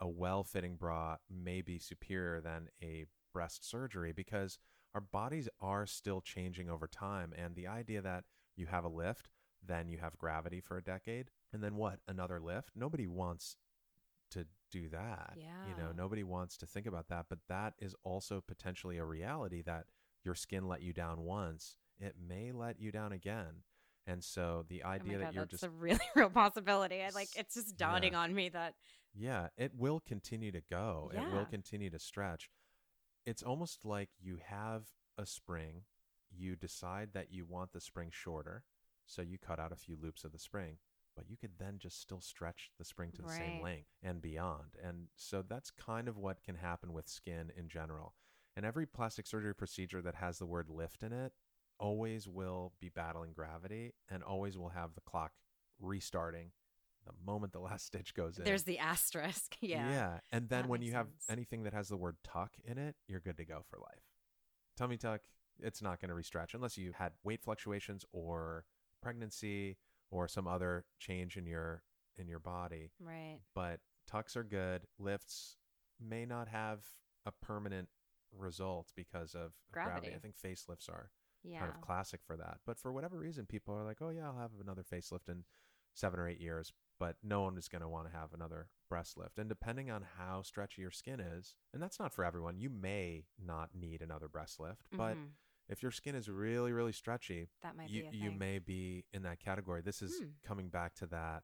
a 0.00 0.08
well 0.08 0.44
fitting 0.44 0.76
bra 0.76 1.16
may 1.30 1.60
be 1.60 1.78
superior 1.78 2.40
than 2.40 2.68
a 2.82 3.06
breast 3.32 3.68
surgery 3.68 4.12
because 4.12 4.58
our 4.94 5.00
bodies 5.00 5.48
are 5.60 5.86
still 5.86 6.20
changing 6.20 6.68
over 6.68 6.86
time. 6.86 7.32
And 7.36 7.54
the 7.54 7.66
idea 7.66 8.02
that 8.02 8.24
you 8.56 8.66
have 8.66 8.84
a 8.84 8.88
lift, 8.88 9.28
then 9.64 9.88
you 9.88 9.98
have 9.98 10.18
gravity 10.18 10.60
for 10.60 10.76
a 10.76 10.82
decade, 10.82 11.30
and 11.52 11.62
then 11.62 11.76
what? 11.76 12.00
Another 12.08 12.40
lift? 12.40 12.70
Nobody 12.74 13.06
wants 13.06 13.56
to 14.32 14.46
do 14.70 14.88
that. 14.88 15.34
Yeah. 15.36 15.46
You 15.68 15.82
know, 15.82 15.92
nobody 15.92 16.22
wants 16.22 16.56
to 16.58 16.66
think 16.66 16.86
about 16.86 17.08
that. 17.08 17.26
But 17.28 17.40
that 17.48 17.74
is 17.78 17.94
also 18.04 18.42
potentially 18.46 18.98
a 18.98 19.04
reality 19.04 19.62
that 19.62 19.86
your 20.24 20.34
skin 20.34 20.68
let 20.68 20.82
you 20.82 20.92
down 20.92 21.22
once, 21.22 21.76
it 21.98 22.14
may 22.26 22.52
let 22.52 22.80
you 22.80 22.92
down 22.92 23.12
again. 23.12 23.62
And 24.06 24.24
so 24.24 24.64
the 24.68 24.82
Oh 24.82 24.88
idea 24.88 25.18
that 25.18 25.34
you're 25.34 25.44
that's 25.44 25.52
just 25.52 25.64
a 25.64 25.70
really 25.70 26.00
real 26.16 26.30
possibility. 26.30 27.02
I 27.02 27.10
like 27.10 27.28
it's 27.36 27.54
just 27.54 27.76
dawning 27.76 28.12
yeah. 28.12 28.20
on 28.20 28.34
me 28.34 28.48
that 28.50 28.74
Yeah, 29.14 29.48
it 29.56 29.72
will 29.76 30.00
continue 30.00 30.52
to 30.52 30.60
go. 30.70 31.10
It 31.14 31.32
will 31.32 31.44
continue 31.46 31.90
to 31.90 31.98
stretch. 31.98 32.48
It's 33.26 33.42
almost 33.42 33.84
like 33.84 34.10
you 34.20 34.38
have 34.44 34.84
a 35.18 35.26
spring, 35.26 35.82
you 36.30 36.56
decide 36.56 37.10
that 37.12 37.32
you 37.32 37.44
want 37.44 37.72
the 37.72 37.80
spring 37.80 38.10
shorter, 38.12 38.64
so 39.06 39.22
you 39.22 39.38
cut 39.38 39.58
out 39.58 39.72
a 39.72 39.76
few 39.76 39.96
loops 40.00 40.24
of 40.24 40.32
the 40.32 40.38
spring, 40.38 40.78
but 41.16 41.28
you 41.28 41.36
could 41.36 41.58
then 41.58 41.78
just 41.78 42.00
still 42.00 42.20
stretch 42.20 42.70
the 42.78 42.84
spring 42.84 43.10
to 43.12 43.22
the 43.22 43.28
same 43.28 43.60
length 43.60 43.88
and 44.02 44.22
beyond. 44.22 44.76
And 44.82 45.08
so 45.16 45.42
that's 45.46 45.70
kind 45.70 46.08
of 46.08 46.16
what 46.16 46.42
can 46.42 46.54
happen 46.54 46.92
with 46.92 47.08
skin 47.08 47.50
in 47.56 47.68
general. 47.68 48.14
And 48.56 48.64
every 48.64 48.86
plastic 48.86 49.26
surgery 49.26 49.54
procedure 49.54 50.02
that 50.02 50.14
has 50.16 50.38
the 50.38 50.46
word 50.46 50.68
lift 50.68 51.02
in 51.02 51.12
it 51.12 51.32
always 51.78 52.28
will 52.28 52.72
be 52.80 52.88
battling 52.88 53.32
gravity 53.32 53.94
and 54.08 54.22
always 54.22 54.56
will 54.56 54.68
have 54.70 54.94
the 54.94 55.00
clock 55.00 55.32
restarting 55.80 56.52
the 57.06 57.12
moment 57.24 57.52
the 57.52 57.60
last 57.60 57.86
stitch 57.88 58.14
goes 58.14 58.38
in. 58.38 58.44
there's 58.44 58.64
the 58.64 58.78
asterisk. 58.78 59.56
Yeah. 59.60 59.88
Yeah. 59.90 60.18
And 60.32 60.48
then 60.48 60.62
That 60.62 60.68
when 60.68 60.82
you 60.82 60.92
have 60.92 61.06
sense. 61.06 61.26
anything 61.30 61.62
that 61.64 61.72
has 61.74 61.88
the 61.88 61.96
word 61.96 62.16
tuck 62.24 62.52
in 62.64 62.78
it, 62.78 62.96
you're 63.08 63.20
good 63.20 63.36
to 63.38 63.44
go 63.44 63.62
for 63.68 63.78
life. 63.78 64.04
Tummy 64.76 64.96
tuck, 64.96 65.20
it's 65.58 65.82
not 65.82 66.00
going 66.00 66.08
to 66.08 66.14
restretch 66.14 66.54
unless 66.54 66.78
you 66.78 66.92
had 66.96 67.12
weight 67.24 67.42
fluctuations 67.42 68.04
or 68.12 68.64
pregnancy 69.02 69.76
or 70.10 70.26
some 70.28 70.46
other 70.46 70.84
change 70.98 71.36
in 71.36 71.46
your 71.46 71.82
in 72.16 72.28
your 72.28 72.38
body. 72.38 72.90
Right. 73.00 73.38
But 73.54 73.80
tucks 74.06 74.36
are 74.36 74.44
good. 74.44 74.82
Lifts 74.98 75.56
may 76.00 76.24
not 76.26 76.48
have 76.48 76.80
a 77.26 77.32
permanent 77.32 77.88
result 78.36 78.92
because 78.96 79.34
of 79.34 79.52
gravity. 79.72 80.08
Gravity. 80.10 80.14
I 80.16 80.18
think 80.18 80.34
facelifts 80.36 80.88
are 80.88 81.10
Yeah. 81.42 81.60
kind 81.60 81.72
of 81.74 81.80
classic 81.80 82.20
for 82.26 82.36
that. 82.36 82.58
But 82.66 82.78
for 82.78 82.92
whatever 82.92 83.18
reason, 83.18 83.46
people 83.46 83.74
are 83.74 83.84
like, 83.84 83.98
oh, 84.02 84.10
yeah, 84.10 84.26
I'll 84.26 84.38
have 84.38 84.50
another 84.60 84.82
facelift 84.82 85.28
in 85.28 85.44
seven 85.94 86.20
or 86.20 86.28
eight 86.28 86.40
years. 86.40 86.72
But 87.00 87.16
no 87.22 87.40
one 87.40 87.56
is 87.58 87.66
going 87.66 87.82
to 87.82 87.88
want 87.88 88.08
to 88.08 88.16
have 88.16 88.32
another 88.32 88.68
breast 88.88 89.16
lift. 89.16 89.38
And 89.38 89.48
depending 89.48 89.90
on 89.90 90.02
how 90.18 90.42
stretchy 90.42 90.82
your 90.82 90.90
skin 90.92 91.18
is, 91.18 91.56
and 91.74 91.82
that's 91.82 91.98
not 91.98 92.12
for 92.12 92.24
everyone, 92.24 92.58
you 92.58 92.70
may 92.70 93.24
not 93.44 93.70
need 93.74 94.02
another 94.02 94.28
breast 94.28 94.60
lift. 94.60 94.82
But 94.96 95.16
Mhm. 95.16 95.32
if 95.68 95.82
your 95.82 95.90
skin 95.92 96.14
is 96.14 96.28
really, 96.28 96.72
really 96.72 96.92
stretchy, 96.92 97.48
that 97.62 97.74
might 97.74 97.88
you, 97.90 98.04
you 98.12 98.30
may 98.38 98.58
be 98.58 99.06
in 99.12 99.22
that 99.22 99.40
category. 99.40 99.80
This 99.80 100.02
is 100.02 100.20
Hmm. 100.20 100.30
coming 100.44 100.68
back 100.68 100.94
to 100.96 101.06
that 101.06 101.42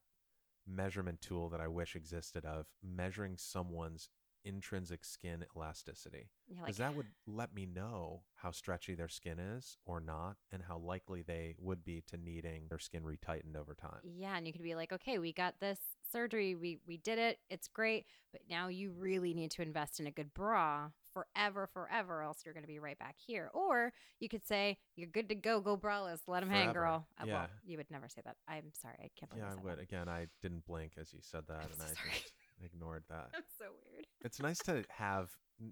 measurement 0.66 1.20
tool 1.20 1.48
that 1.48 1.60
I 1.60 1.68
wish 1.68 1.96
existed 1.96 2.44
of 2.44 2.66
measuring 2.82 3.36
someone's 3.38 4.10
intrinsic 4.46 5.04
skin 5.04 5.44
elasticity 5.56 6.30
because 6.60 6.76
that 6.78 6.94
would 6.94 7.06
let 7.26 7.54
me 7.54 7.66
know 7.66 8.22
how 8.36 8.50
stretchy 8.50 8.94
their 8.94 9.08
skin 9.08 9.38
is 9.38 9.76
or 9.84 10.00
not 10.00 10.36
and 10.52 10.62
how 10.68 10.78
likely 10.78 11.22
they 11.22 11.54
would 11.58 11.84
be 11.84 12.02
to 12.06 12.16
needing 12.16 12.66
their 12.68 12.78
skin 12.78 13.02
retightened 13.02 13.56
over 13.60 13.74
time 13.74 14.00
Yeah, 14.04 14.36
and 14.36 14.46
you 14.46 14.52
could 14.52 14.62
be 14.62 14.74
like, 14.74 14.92
okay, 14.92 15.18
we 15.18 15.32
got 15.32 15.60
this 15.60 15.80
surgery, 16.12 16.54
we 16.54 16.78
we 16.86 16.96
did 16.96 17.18
it, 17.18 17.38
it's 17.50 17.68
great, 17.68 18.06
but 18.32 18.42
now 18.48 18.68
you 18.68 18.92
really 18.96 19.34
need 19.34 19.50
to 19.52 19.62
invest 19.62 20.00
in 20.00 20.06
a 20.06 20.10
good 20.10 20.32
bra 20.32 20.90
forever, 21.12 21.66
forever, 21.72 22.22
else 22.22 22.42
you're 22.44 22.52
going 22.52 22.62
to 22.62 22.68
be 22.68 22.78
right 22.78 22.98
back 22.98 23.16
here. 23.16 23.50
Or 23.54 23.90
you 24.20 24.28
could 24.28 24.46
say, 24.46 24.76
you're 24.96 25.08
good 25.08 25.30
to 25.30 25.34
go, 25.34 25.60
go 25.60 25.74
braless, 25.74 26.20
let 26.26 26.40
them 26.40 26.50
hang, 26.50 26.74
girl. 26.74 27.06
Uh, 27.18 27.24
Yeah. 27.26 27.34
Well, 27.34 27.46
you 27.64 27.78
would 27.78 27.90
never 27.90 28.06
say 28.06 28.20
that. 28.26 28.36
I'm 28.46 28.70
sorry, 28.74 28.96
I 28.98 29.08
can't 29.18 29.30
believe 29.30 29.44
yeah 29.46 29.52
I 29.52 29.64
would 29.64 29.78
that. 29.78 29.82
again 29.82 30.08
i 30.08 30.26
didn't 30.42 30.66
blink 30.66 30.92
as 31.00 31.12
you 31.12 31.20
said 31.22 31.44
that 31.48 31.58
I'm 31.64 31.70
and 31.72 31.80
so 31.80 31.86
i 32.10 32.64
ignored 32.64 33.04
that 33.08 33.30
I'm 33.34 33.42
so 33.58 33.64
weird. 33.64 33.85
It's 34.22 34.40
nice 34.40 34.58
to 34.60 34.84
have 34.90 35.30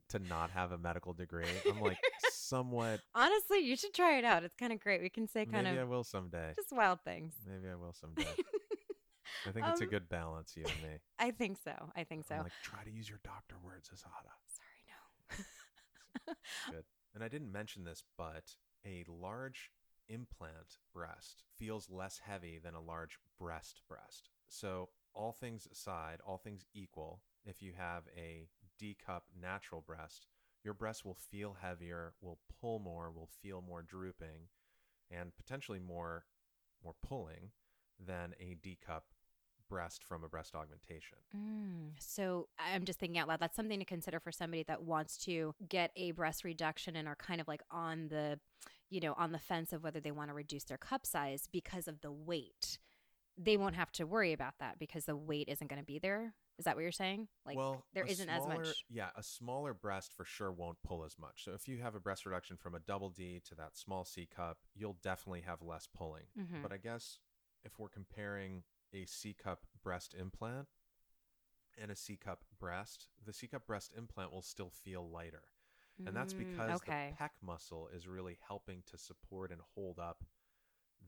to 0.09 0.18
not 0.18 0.51
have 0.51 0.72
a 0.72 0.78
medical 0.78 1.12
degree 1.12 1.45
i'm 1.68 1.78
like 1.80 1.99
somewhat 2.32 3.01
Honestly, 3.14 3.59
you 3.59 3.76
should 3.76 3.92
try 3.92 4.16
it 4.16 4.24
out. 4.24 4.42
It's 4.42 4.55
kind 4.57 4.72
of 4.72 4.80
great. 4.80 5.03
We 5.03 5.11
can 5.11 5.28
say 5.28 5.45
kind 5.45 5.66
of 5.66 5.74
maybe 5.74 5.80
i 5.80 5.84
will 5.84 6.05
someday 6.05 6.53
just 6.57 6.72
wild 6.72 7.01
things. 7.05 7.34
maybe 7.47 7.68
i 7.70 7.74
will 7.74 7.92
someday 7.92 8.24
i 9.47 9.51
think 9.51 9.66
it's 9.66 9.80
a 9.82 9.84
Um, 9.84 9.90
good 9.90 10.09
balance 10.09 10.55
you 10.57 10.64
and 10.64 10.82
me 10.82 10.99
I 11.18 11.30
think 11.32 11.59
so. 11.62 11.72
I 11.95 12.05
think 12.05 12.24
so. 12.26 12.36
I'm 12.36 12.42
like 12.45 12.53
try 12.62 12.82
to 12.82 12.90
use 12.90 13.09
your 13.11 13.20
doctor 13.24 13.57
words 13.62 13.90
Asatta 13.95 14.32
Sorry, 14.57 14.84
no. 16.28 16.34
Good. 16.70 16.84
And 17.14 17.22
I 17.22 17.28
didn't 17.28 17.53
mention 17.53 17.84
this, 17.84 18.03
but 18.16 18.57
a 18.86 19.05
large 19.09 19.70
implant 20.09 20.78
breast 20.92 21.42
feels 21.57 21.90
less 21.90 22.20
heavy 22.24 22.59
than 22.59 22.74
a 22.74 22.80
large 22.80 23.18
breast 23.38 23.82
breast. 23.88 24.28
So, 24.49 24.88
all 25.14 25.32
things 25.32 25.66
aside, 25.70 26.20
all 26.26 26.38
things 26.38 26.64
equal, 26.74 27.20
if 27.45 27.62
you 27.62 27.72
have 27.76 28.05
a 28.16 28.49
D 28.78 28.97
cup 29.05 29.24
natural 29.40 29.80
breast, 29.80 30.26
your 30.62 30.74
breast 30.74 31.05
will 31.05 31.18
feel 31.30 31.57
heavier, 31.61 32.14
will 32.20 32.38
pull 32.61 32.78
more, 32.78 33.11
will 33.11 33.30
feel 33.42 33.62
more 33.62 33.82
drooping, 33.82 34.49
and 35.11 35.36
potentially 35.36 35.78
more 35.78 36.24
more 36.82 36.95
pulling 37.03 37.51
than 37.99 38.34
a 38.40 38.57
D 38.62 38.78
cup 38.84 39.07
breast 39.68 40.05
from 40.05 40.24
a 40.24 40.28
breast 40.28 40.55
augmentation. 40.55 41.18
Mm, 41.36 41.92
so 41.99 42.49
I'm 42.59 42.84
just 42.84 42.99
thinking 42.99 43.18
out 43.18 43.28
loud. 43.28 43.40
That's 43.40 43.57
something 43.57 43.78
to 43.78 43.84
consider 43.84 44.20
for 44.20 44.32
somebody 44.32 44.62
that 44.64 44.82
wants 44.82 45.16
to 45.24 45.55
get 45.68 45.90
a 45.97 46.12
breast 46.12 46.45
reduction 46.45 46.97
and 46.97 47.09
are 47.09 47.16
kind 47.16 47.40
of 47.40 47.49
like 47.49 47.62
on 47.70 48.09
the, 48.09 48.38
you 48.90 49.01
know, 49.01 49.14
on 49.16 49.32
the 49.32 49.38
fence 49.38 49.72
of 49.72 49.82
whether 49.82 50.01
they 50.01 50.12
want 50.12 50.30
to 50.30 50.34
reduce 50.34 50.64
their 50.64 50.76
cup 50.76 51.07
size 51.07 51.49
because 51.51 51.88
of 51.88 52.01
the 52.03 52.12
weight. 52.12 52.78
They 53.36 53.57
won't 53.57 53.74
have 53.74 53.90
to 53.92 54.05
worry 54.05 54.32
about 54.32 54.55
that 54.61 54.78
because 54.78 55.07
the 55.07 55.16
weight 55.16 55.49
isn't 55.49 55.68
going 55.68 55.80
to 55.80 55.86
be 55.86 55.99
there. 55.99 56.34
Is 56.59 56.64
that 56.64 56.76
what 56.76 56.82
you're 56.82 56.92
saying? 56.92 57.28
Like, 57.44 57.57
well, 57.57 57.84
there 57.94 58.05
isn't 58.07 58.28
as 58.28 58.46
much. 58.46 58.84
Yeah, 58.88 59.11
a 59.16 59.22
smaller 59.22 59.74
breast 59.74 60.12
for 60.12 60.24
sure 60.24 60.52
won't 60.52 60.82
pull 60.82 61.05
as 61.05 61.18
much. 61.18 61.44
So 61.44 61.52
if 61.52 61.68
you 61.68 61.78
have 61.78 61.94
a 61.94 62.00
breast 62.00 62.26
reduction 62.26 62.57
from 62.57 62.74
a 62.74 62.80
double 62.80 63.11
D 63.11 63.40
to 63.48 63.55
that 63.57 63.76
small 63.76 64.05
C 64.05 64.26
cup, 64.26 64.59
you'll 64.74 64.98
definitely 65.02 65.42
have 65.42 65.62
less 65.62 65.86
pulling. 65.86 66.24
Mhm. 66.36 66.62
But 66.62 66.72
I 66.72 66.78
guess 66.78 67.18
if 67.64 67.78
we're 67.78 67.88
comparing 67.88 68.62
a 68.92 69.05
C 69.07 69.34
cup 69.34 69.66
breast 69.82 70.14
implant 70.14 70.68
and 71.80 71.90
a 71.90 71.96
C 71.96 72.16
cup 72.16 72.44
breast, 72.59 73.09
the 73.24 73.32
C 73.32 73.46
cup 73.48 73.66
breast 73.66 73.92
implant 73.96 74.32
will 74.32 74.42
still 74.42 74.70
feel 74.70 75.09
lighter. 75.09 75.42
And 76.07 76.14
that's 76.16 76.32
Mm, 76.34 76.38
because 76.38 76.76
okay. 76.76 77.11
the 77.18 77.24
pec 77.24 77.30
muscle 77.42 77.88
is 77.88 78.07
really 78.07 78.38
helping 78.46 78.82
to 78.86 78.98
support 78.98 79.50
and 79.50 79.61
hold 79.74 79.98
up 79.98 80.24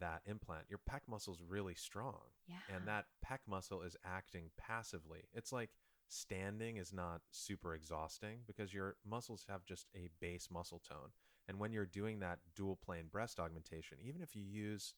that 0.00 0.22
implant. 0.26 0.64
Your 0.68 0.80
pec 0.90 1.00
muscle 1.08 1.32
is 1.32 1.40
really 1.46 1.74
strong 1.74 2.20
yeah. 2.48 2.56
and 2.74 2.86
that 2.86 3.06
pec 3.24 3.38
muscle 3.48 3.82
is 3.82 3.96
acting 4.04 4.50
passively. 4.56 5.20
It's 5.32 5.52
like 5.52 5.70
standing 6.08 6.76
is 6.76 6.92
not 6.92 7.20
super 7.30 7.74
exhausting 7.74 8.40
because 8.46 8.72
your 8.72 8.96
muscles 9.08 9.44
have 9.48 9.64
just 9.64 9.86
a 9.94 10.08
base 10.20 10.48
muscle 10.50 10.80
tone. 10.88 11.10
And 11.48 11.58
when 11.58 11.72
you're 11.72 11.86
doing 11.86 12.20
that 12.20 12.38
dual 12.54 12.76
plane 12.76 13.06
breast 13.10 13.38
augmentation, 13.38 13.98
even 14.02 14.22
if 14.22 14.34
you 14.34 14.42
use 14.42 14.94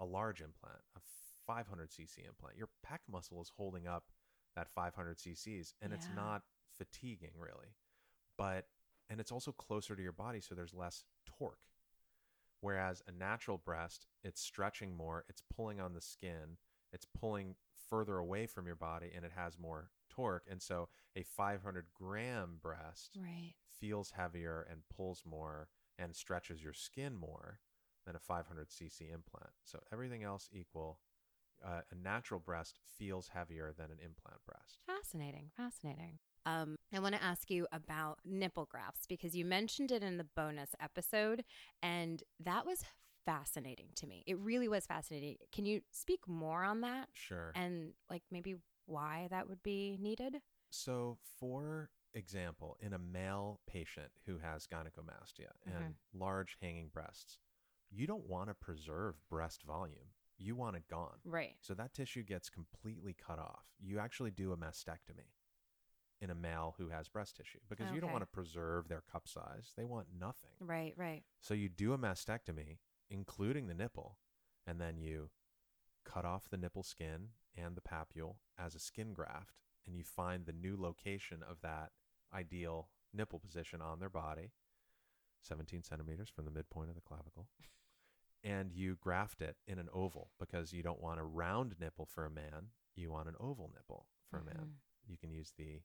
a 0.00 0.04
large 0.04 0.40
implant, 0.40 0.80
a 0.96 1.00
500 1.46 1.90
cc 1.90 2.18
implant, 2.26 2.56
your 2.56 2.68
pec 2.86 2.98
muscle 3.10 3.40
is 3.40 3.52
holding 3.56 3.86
up 3.86 4.04
that 4.56 4.68
500 4.74 5.18
cc's 5.18 5.74
and 5.80 5.92
it's 5.92 6.08
not 6.14 6.42
fatiguing 6.76 7.32
really. 7.38 7.74
But 8.36 8.66
and 9.10 9.20
it's 9.20 9.32
also 9.32 9.52
closer 9.52 9.94
to 9.94 10.02
your 10.02 10.12
body 10.12 10.40
so 10.40 10.54
there's 10.54 10.74
less 10.74 11.04
torque. 11.26 11.58
Whereas 12.62 13.02
a 13.08 13.12
natural 13.12 13.58
breast, 13.58 14.06
it's 14.22 14.40
stretching 14.40 14.96
more, 14.96 15.24
it's 15.28 15.42
pulling 15.54 15.80
on 15.80 15.94
the 15.94 16.00
skin, 16.00 16.56
it's 16.92 17.06
pulling 17.18 17.56
further 17.90 18.18
away 18.18 18.46
from 18.46 18.66
your 18.66 18.76
body, 18.76 19.10
and 19.14 19.24
it 19.24 19.32
has 19.34 19.58
more 19.58 19.90
torque. 20.08 20.46
And 20.48 20.62
so 20.62 20.88
a 21.16 21.24
500 21.24 21.86
gram 21.92 22.58
breast 22.62 23.18
right. 23.20 23.54
feels 23.80 24.12
heavier 24.12 24.64
and 24.70 24.82
pulls 24.96 25.24
more 25.28 25.68
and 25.98 26.14
stretches 26.14 26.62
your 26.62 26.72
skin 26.72 27.16
more 27.16 27.58
than 28.06 28.14
a 28.14 28.20
500 28.20 28.68
cc 28.68 29.00
implant. 29.12 29.50
So 29.64 29.80
everything 29.92 30.22
else 30.22 30.48
equal, 30.52 31.00
uh, 31.64 31.80
a 31.90 31.94
natural 31.96 32.38
breast 32.38 32.78
feels 32.96 33.28
heavier 33.34 33.72
than 33.76 33.86
an 33.86 33.98
implant 33.98 34.44
breast. 34.46 34.78
Fascinating. 34.86 35.50
Fascinating. 35.56 36.18
Um, 36.44 36.76
I 36.92 36.98
want 36.98 37.14
to 37.14 37.22
ask 37.22 37.50
you 37.50 37.66
about 37.72 38.18
nipple 38.24 38.66
grafts 38.66 39.06
because 39.08 39.34
you 39.36 39.44
mentioned 39.44 39.92
it 39.92 40.02
in 40.02 40.16
the 40.18 40.26
bonus 40.36 40.70
episode, 40.80 41.44
and 41.82 42.22
that 42.40 42.66
was 42.66 42.84
fascinating 43.24 43.88
to 43.96 44.06
me. 44.06 44.24
It 44.26 44.38
really 44.38 44.68
was 44.68 44.86
fascinating. 44.86 45.36
Can 45.52 45.64
you 45.64 45.82
speak 45.92 46.26
more 46.26 46.64
on 46.64 46.80
that 46.80 47.08
Sure. 47.12 47.52
and 47.54 47.92
like 48.10 48.22
maybe 48.30 48.56
why 48.86 49.28
that 49.30 49.48
would 49.48 49.62
be 49.62 49.96
needed? 50.00 50.36
So, 50.70 51.18
for 51.38 51.90
example, 52.14 52.76
in 52.80 52.92
a 52.92 52.98
male 52.98 53.60
patient 53.66 54.10
who 54.26 54.38
has 54.38 54.66
gynecomastia 54.66 55.50
and 55.66 55.94
large 56.12 56.56
hanging 56.60 56.88
breasts, 56.92 57.38
you 57.90 58.06
don't 58.06 58.26
want 58.26 58.48
to 58.48 58.54
preserve 58.54 59.14
breast 59.28 59.62
volume. 59.62 60.10
You 60.38 60.56
want 60.56 60.76
it 60.76 60.88
gone. 60.88 61.18
Right. 61.24 61.54
So 61.60 61.74
that 61.74 61.94
tissue 61.94 62.24
gets 62.24 62.50
completely 62.50 63.14
cut 63.14 63.38
off. 63.38 63.64
You 63.78 64.00
actually 64.00 64.32
do 64.32 64.52
a 64.52 64.56
mastectomy 64.56 65.30
in 66.22 66.30
a 66.30 66.34
male 66.34 66.74
who 66.78 66.88
has 66.88 67.08
breast 67.08 67.36
tissue 67.36 67.58
because 67.68 67.90
you 67.92 68.00
don't 68.00 68.04
Okay. 68.10 68.12
want 68.12 68.22
to 68.22 68.26
preserve 68.26 68.88
their 68.88 69.00
cup 69.02 69.26
size. 69.26 69.72
They 69.76 69.84
want 69.84 70.06
nothing. 70.16 70.52
Right, 70.60 70.94
right. 70.96 71.24
So 71.40 71.52
you 71.52 71.68
do 71.68 71.92
a 71.92 71.98
mastectomy, 71.98 72.78
including 73.10 73.66
the 73.66 73.74
nipple, 73.74 74.18
and 74.64 74.80
then 74.80 74.98
you 75.00 75.30
cut 76.04 76.24
off 76.24 76.48
the 76.48 76.56
nipple 76.56 76.84
skin 76.84 77.30
and 77.56 77.76
the 77.76 77.80
papule 77.80 78.36
as 78.56 78.74
a 78.76 78.78
skin 78.78 79.12
graft, 79.12 79.58
and 79.84 79.96
you 79.96 80.04
find 80.04 80.46
the 80.46 80.52
new 80.52 80.76
location 80.80 81.42
of 81.42 81.60
that 81.62 81.90
ideal 82.32 82.88
nipple 83.12 83.40
position 83.40 83.80
on 83.82 83.98
their 83.98 84.08
body, 84.08 84.52
17 85.40 85.82
centimeters 85.82 86.28
from 86.28 86.44
the 86.44 86.50
midpoint 86.52 86.88
of 86.88 86.94
the 86.94 87.00
clavicle, 87.02 87.48
and 88.44 88.72
you 88.72 88.94
graft 89.00 89.40
it 89.42 89.56
in 89.66 89.78
an 89.80 89.88
oval 89.92 90.30
because 90.38 90.72
you 90.72 90.82
don't 90.84 91.00
want 91.02 91.18
a 91.20 91.24
round 91.24 91.74
nipple 91.80 92.06
for 92.06 92.24
a 92.24 92.30
man, 92.30 92.70
you 92.94 93.10
want 93.10 93.28
an 93.28 93.34
oval 93.40 93.70
nipple 93.74 94.06
for 94.30 94.38
a 94.38 94.44
man. 94.44 94.54
Mhm. 94.66 94.78
You 95.10 95.18
can 95.18 95.30
use 95.32 95.52
the 95.58 95.82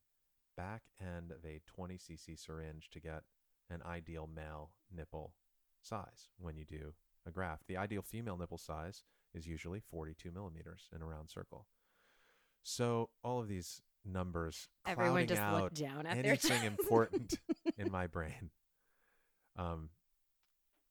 back 0.57 0.81
end 0.99 1.31
of 1.31 1.45
a 1.45 1.61
20 1.65 1.97
cc 1.97 2.37
syringe 2.37 2.89
to 2.91 2.99
get 2.99 3.23
an 3.69 3.81
ideal 3.85 4.27
male 4.33 4.71
nipple 4.93 5.33
size 5.81 6.29
when 6.37 6.57
you 6.57 6.65
do 6.65 6.93
a 7.25 7.31
graft. 7.31 7.67
The 7.67 7.77
ideal 7.77 8.01
female 8.01 8.37
nipple 8.37 8.57
size 8.57 9.03
is 9.33 9.47
usually 9.47 9.79
42 9.79 10.31
millimeters 10.31 10.89
in 10.95 11.01
a 11.01 11.05
round 11.05 11.29
circle. 11.29 11.67
So 12.63 13.09
all 13.23 13.39
of 13.39 13.47
these 13.47 13.81
numbers 14.05 14.69
Everyone 14.85 15.27
just 15.27 15.41
out 15.41 15.61
looked 15.61 15.79
down 15.79 16.05
at 16.05 16.15
their 16.21 16.33
anything 16.33 16.63
important 16.65 17.39
in 17.77 17.91
my 17.91 18.07
brain. 18.07 18.49
Um, 19.57 19.89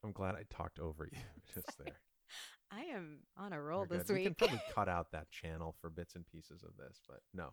I'm 0.04 0.12
glad 0.12 0.34
I 0.34 0.44
talked 0.50 0.78
over 0.78 1.08
you 1.10 1.18
just 1.54 1.78
there. 1.78 2.00
I 2.70 2.82
am 2.94 3.18
on 3.38 3.52
a 3.52 3.60
roll 3.60 3.86
You're 3.88 3.98
this 3.98 4.08
good. 4.08 4.16
We 4.16 4.24
can 4.24 4.34
probably 4.34 4.60
cut 4.74 4.88
out 4.88 5.12
that 5.12 5.30
channel 5.30 5.74
for 5.80 5.88
bits 5.88 6.14
and 6.14 6.26
pieces 6.26 6.62
of 6.62 6.76
this, 6.76 7.00
but 7.08 7.20
no, 7.32 7.50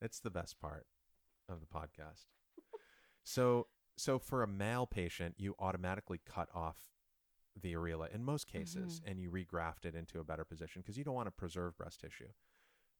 it's 0.00 0.20
the 0.20 0.30
best 0.30 0.60
part 0.60 0.86
of 1.50 1.60
the 1.60 1.66
podcast. 1.66 2.24
So, 3.24 3.66
so 3.96 4.18
for 4.18 4.42
a 4.42 4.46
male 4.46 4.86
patient, 4.86 5.34
you 5.38 5.54
automatically 5.58 6.20
cut 6.24 6.48
off 6.54 6.76
the 7.60 7.72
areola 7.74 8.12
in 8.14 8.24
most 8.24 8.46
cases, 8.46 9.00
Mm-hmm. 9.00 9.10
and 9.10 9.20
you 9.20 9.30
regraft 9.30 9.84
it 9.84 9.94
into 9.94 10.20
a 10.20 10.24
better 10.24 10.44
position 10.44 10.80
because 10.82 10.96
you 10.96 11.04
don't 11.04 11.14
want 11.14 11.26
to 11.26 11.32
preserve 11.32 11.76
breast 11.76 12.00
tissue. 12.00 12.28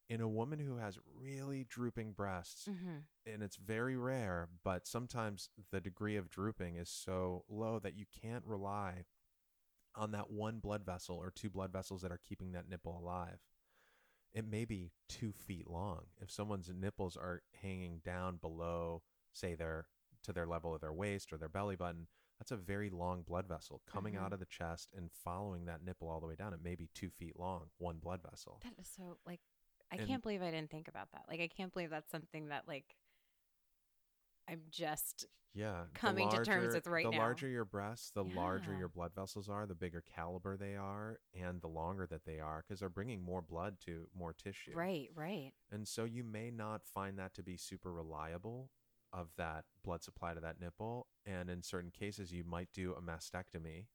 In 0.09 0.20
a 0.20 0.28
woman 0.28 0.59
who 0.59 0.76
has 0.78 0.98
really 1.14 1.64
drooping 1.64 2.12
breasts, 2.12 2.66
Mhm. 2.68 3.05
and 3.24 3.42
it's 3.42 3.57
very 3.57 3.96
rare, 3.96 4.48
but 4.64 4.86
sometimes 4.86 5.51
the 5.70 5.80
degree 5.80 6.16
of 6.16 6.28
drooping 6.28 6.74
is 6.76 6.90
so 6.90 7.44
low 7.48 7.78
that 7.78 7.94
you 7.94 8.07
can't 8.07 8.44
rely 8.44 9.05
on 9.94 10.11
that 10.11 10.30
one 10.30 10.59
blood 10.59 10.84
vessel 10.84 11.16
or 11.16 11.30
two 11.30 11.48
blood 11.48 11.72
vessels 11.72 12.03
that 12.03 12.11
are 12.12 12.18
keeping 12.18 12.53
that 12.53 12.68
nipple 12.68 12.98
alive. 12.98 13.40
It 14.33 14.47
may 14.47 14.64
be 14.64 14.93
two 15.09 15.33
feet 15.33 15.68
long. 15.68 16.03
If 16.20 16.31
someone's 16.31 16.70
nipples 16.72 17.16
are 17.16 17.43
hanging 17.62 18.01
down 18.05 18.37
below, 18.37 19.03
say 19.33 19.55
their 19.55 19.87
to 20.22 20.33
their 20.33 20.47
level 20.47 20.74
of 20.74 20.81
their 20.83 20.93
waist 20.93 21.33
or 21.33 21.39
their 21.39 21.49
belly 21.49 21.76
button, 21.76 22.07
that's 22.39 22.51
a 22.53 22.57
very 22.57 22.91
long 22.91 23.22
blood 23.22 23.47
vessel 23.49 23.81
coming 23.87 24.14
Mhm. 24.14 24.18
out 24.22 24.33
of 24.35 24.39
the 24.39 24.47
chest 24.47 24.93
and 24.95 25.11
following 25.11 25.64
that 25.64 25.83
nipple 25.83 26.09
all 26.09 26.20
the 26.20 26.26
way 26.26 26.37
down. 26.37 26.53
It 26.53 26.61
may 26.62 26.74
be 26.74 26.89
two 26.89 27.11
feet 27.11 27.37
long, 27.39 27.70
one 27.78 27.99
blood 27.99 28.22
vessel. 28.22 28.61
That 28.62 28.78
is 28.78 28.89
so 28.89 29.18
like 29.24 29.41
I 29.91 29.97
And- 29.97 30.07
can't 30.07 30.22
believe 30.22 30.43
I 30.43 30.51
didn't 30.53 30.70
think 30.70 30.87
about 30.89 31.11
that. 31.12 31.26
Like 31.28 31.41
I 31.41 31.49
can't 31.49 31.72
believe 31.72 31.91
that's 31.91 32.11
something 32.11 32.49
that 32.49 32.68
like 32.68 32.97
I'm 34.51 34.62
just 34.70 35.26
Yeah. 35.55 35.86
coming 35.94 36.28
to 36.30 36.38
terms 36.40 36.74
with 36.74 36.86
right 36.86 37.05
the 37.05 37.11
now. 37.11 37.18
The 37.18 37.18
larger 37.18 37.48
your 37.48 37.64
breasts, 37.64 38.11
the 38.11 38.24
larger 38.24 38.74
your 38.74 38.88
blood 38.88 39.14
vessels 39.14 39.48
are, 39.48 39.66
the 39.66 39.74
bigger 39.74 40.03
caliber 40.03 40.57
they 40.57 40.76
are, 40.76 41.20
and 41.34 41.61
the 41.61 41.68
longer 41.68 42.07
that 42.07 42.24
they 42.24 42.38
are, 42.40 42.62
because 42.66 42.80
they're 42.80 42.88
bringing 42.88 43.22
more 43.22 43.42
blood 43.42 43.78
to 43.86 44.09
more 44.14 44.32
tissue. 44.32 44.72
right, 44.74 45.09
right. 45.14 45.53
And 45.70 45.86
so 45.88 46.05
you 46.05 46.24
may 46.24 46.51
not 46.51 46.86
find 46.86 47.18
that 47.18 47.34
to 47.34 47.42
be 47.42 47.57
super 47.57 47.92
reliable 47.92 48.70
of 49.12 49.28
that 49.36 49.64
blood 49.82 50.03
supply 50.03 50.34
to 50.34 50.40
that 50.40 50.61
nipple. 50.61 51.07
And 51.26 51.51
in 51.51 51.62
certain 51.62 51.90
cases, 51.90 52.32
you 52.32 52.44
might 52.44 52.72
do 52.72 52.92
a 52.94 53.01
mastectomy 53.03 53.86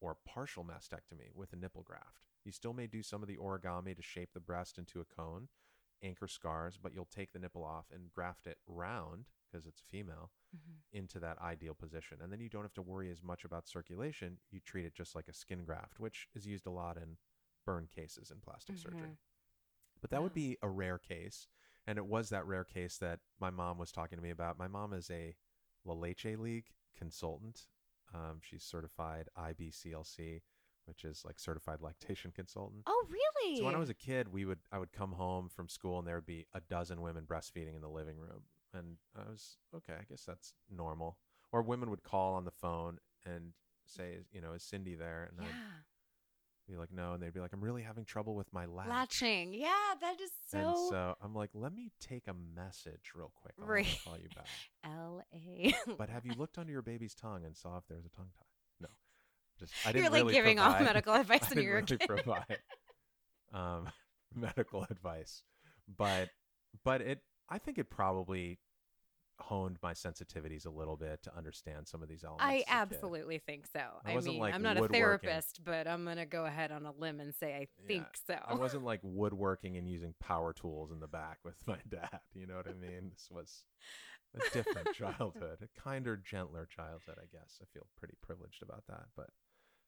or 0.00 0.16
partial 0.26 0.64
mastectomy 0.64 1.32
with 1.34 1.52
a 1.52 1.56
nipple 1.56 1.82
graft. 1.82 2.26
You 2.44 2.52
still 2.52 2.74
may 2.74 2.86
do 2.86 3.02
some 3.02 3.22
of 3.22 3.28
the 3.28 3.36
origami 3.36 3.96
to 3.96 4.02
shape 4.02 4.30
the 4.34 4.40
breast 4.40 4.78
into 4.78 5.00
a 5.00 5.04
cone, 5.04 5.48
anchor 6.02 6.28
scars, 6.28 6.78
but 6.80 6.92
you'll 6.94 7.06
take 7.14 7.32
the 7.32 7.38
nipple 7.38 7.64
off 7.64 7.86
and 7.92 8.12
graft 8.12 8.46
it 8.46 8.58
round 8.66 9.26
because 9.54 9.66
it's 9.68 9.80
female 9.82 10.32
Mhm. 10.56 10.82
into 10.90 11.20
that 11.20 11.38
ideal 11.38 11.74
position. 11.74 12.20
And 12.20 12.32
then 12.32 12.40
you 12.40 12.48
don't 12.48 12.62
have 12.64 12.74
to 12.74 12.82
worry 12.82 13.08
as 13.10 13.22
much 13.22 13.44
about 13.44 13.68
circulation. 13.68 14.40
You 14.50 14.58
treat 14.60 14.84
it 14.84 14.94
just 14.94 15.14
like 15.14 15.28
a 15.28 15.32
skin 15.32 15.64
graft, 15.64 16.00
which 16.00 16.28
is 16.34 16.44
used 16.46 16.66
a 16.66 16.70
lot 16.70 16.96
in 16.96 17.18
burn 17.64 17.86
cases 17.86 18.30
in 18.32 18.40
plastic 18.40 18.76
surgery. 18.76 19.10
Mhm. 19.10 19.18
But 20.00 20.10
that 20.10 20.22
would 20.22 20.34
be 20.34 20.58
a 20.60 20.68
rare 20.68 20.98
case. 20.98 21.46
And 21.86 21.98
it 21.98 22.06
was 22.06 22.30
that 22.30 22.46
rare 22.46 22.64
case 22.64 22.98
that 22.98 23.20
my 23.38 23.50
mom 23.50 23.78
was 23.78 23.92
talking 23.92 24.16
to 24.16 24.22
me 24.22 24.30
about. 24.30 24.58
My 24.58 24.68
mom 24.68 24.92
is 24.92 25.08
a 25.10 25.36
La 25.84 25.94
Leche 25.94 26.24
League 26.36 26.74
consultant. 26.94 27.68
Um, 28.12 28.40
she's 28.40 28.64
certified 28.64 29.28
IBCLC, 29.36 30.42
which 30.84 31.04
is 31.04 31.24
like 31.24 31.38
certified 31.38 31.80
lactation 31.80 32.32
consultant. 32.32 32.82
Oh, 32.86 33.06
really? 33.08 33.56
So 33.58 33.64
when 33.64 33.74
I 33.74 33.78
was 33.78 33.90
a 33.90 33.94
kid, 33.94 34.28
we 34.28 34.44
would 34.44 34.62
I 34.72 34.78
would 34.78 34.92
come 34.92 35.12
home 35.12 35.48
from 35.48 35.68
school 35.68 35.98
and 35.98 36.06
there 36.08 36.16
would 36.16 36.26
be 36.26 36.46
a 36.52 36.60
dozen 36.60 37.00
women 37.02 37.26
breastfeeding 37.26 37.74
in 37.74 37.80
the 37.82 37.88
living 37.90 38.18
room, 38.18 38.48
and 38.74 38.96
I 39.16 39.30
was 39.30 39.56
okay. 39.74 39.94
I 39.98 40.04
guess 40.08 40.24
that's 40.24 40.54
normal. 40.70 41.18
Or 41.52 41.62
women 41.62 41.90
would 41.90 42.02
call 42.02 42.34
on 42.34 42.44
the 42.44 42.50
phone 42.50 42.98
and 43.24 43.52
say, 43.86 44.18
you 44.32 44.40
know, 44.40 44.52
is 44.52 44.62
Cindy 44.62 44.94
there? 44.94 45.30
And 45.30 45.38
yeah. 45.46 45.52
I'd 46.68 46.72
be 46.72 46.78
like, 46.78 46.92
no, 46.92 47.12
and 47.12 47.22
they'd 47.22 47.32
be 47.32 47.40
like, 47.40 47.52
I'm 47.52 47.60
really 47.62 47.82
having 47.82 48.04
trouble 48.04 48.34
with 48.34 48.52
my 48.52 48.64
latch. 48.66 48.88
Latching. 48.88 49.52
Yeah, 49.54 49.68
that 50.00 50.20
is 50.20 50.30
so, 50.50 50.58
And 50.58 50.76
so 50.90 51.14
I'm 51.22 51.34
like, 51.34 51.50
let 51.54 51.74
me 51.74 51.90
take 52.00 52.26
a 52.26 52.34
message 52.56 53.12
real 53.14 53.30
quick. 53.34 53.54
I'll 53.60 53.66
Right. 53.66 54.00
call 54.04 54.16
you 54.18 54.28
back. 54.34 54.46
L 54.84 55.22
A. 55.32 55.74
But 55.98 56.08
have 56.08 56.24
you 56.24 56.32
looked 56.38 56.58
under 56.58 56.72
your 56.72 56.82
baby's 56.82 57.14
tongue 57.14 57.44
and 57.44 57.56
saw 57.56 57.76
if 57.76 57.84
there's 57.88 58.06
a 58.06 58.10
tongue 58.10 58.30
tie? 58.38 58.46
No. 58.80 58.88
Just 59.58 59.74
I 59.84 59.90
You're 59.90 59.94
didn't 60.02 60.12
like 60.12 60.22
really 60.22 60.32
giving 60.34 60.56
provide, 60.56 60.74
off 60.76 60.80
medical 60.82 61.14
advice 61.20 61.42
I 61.42 61.46
when 61.46 61.56
didn't 61.56 61.64
you're 61.64 61.98
really 62.00 62.06
provide 62.06 62.58
um, 63.52 63.88
medical 64.34 64.84
advice, 64.90 65.42
but 65.96 66.30
but 66.82 67.00
it 67.02 67.20
I 67.48 67.58
think 67.58 67.78
it 67.78 67.90
probably 67.90 68.58
honed 69.40 69.78
my 69.82 69.92
sensitivities 69.92 70.64
a 70.66 70.70
little 70.70 70.96
bit 70.96 71.22
to 71.24 71.36
understand 71.36 71.88
some 71.88 72.02
of 72.02 72.08
these 72.08 72.24
elements. 72.24 72.44
I 72.44 72.64
absolutely 72.68 73.38
think 73.38 73.66
so. 73.66 73.80
I 74.04 74.12
I, 74.12 74.14
wasn't, 74.14 74.34
mean, 74.34 74.42
like, 74.42 74.54
I'm 74.54 74.62
not 74.62 74.76
a 74.76 74.88
therapist, 74.88 75.60
but 75.64 75.88
I'm 75.88 76.04
gonna 76.04 76.26
go 76.26 76.44
ahead 76.46 76.70
on 76.70 76.86
a 76.86 76.92
limb 76.92 77.20
and 77.20 77.34
say 77.34 77.54
I 77.54 77.66
Yeah, 77.82 77.86
think 77.88 78.06
so. 78.26 78.36
I 78.46 78.54
wasn't 78.54 78.84
like 78.84 79.00
woodworking 79.02 79.76
and 79.76 79.88
using 79.88 80.14
power 80.20 80.52
tools 80.52 80.92
in 80.92 81.00
the 81.00 81.08
back 81.08 81.38
with 81.44 81.56
my 81.66 81.78
dad. 81.88 82.20
You 82.34 82.46
know 82.46 82.56
what 82.56 82.68
I 82.68 82.72
mean? 82.80 83.10
This 83.10 83.28
was 83.30 83.64
a 84.34 84.50
different 84.52 84.94
childhood, 84.94 85.58
a 85.62 85.80
kinder, 85.80 86.16
gentler 86.16 86.66
childhood, 86.66 87.16
I 87.18 87.26
guess. 87.32 87.58
I 87.60 87.66
feel 87.72 87.86
pretty 87.98 88.14
privileged 88.22 88.62
about 88.62 88.84
that. 88.88 89.06
But 89.16 89.30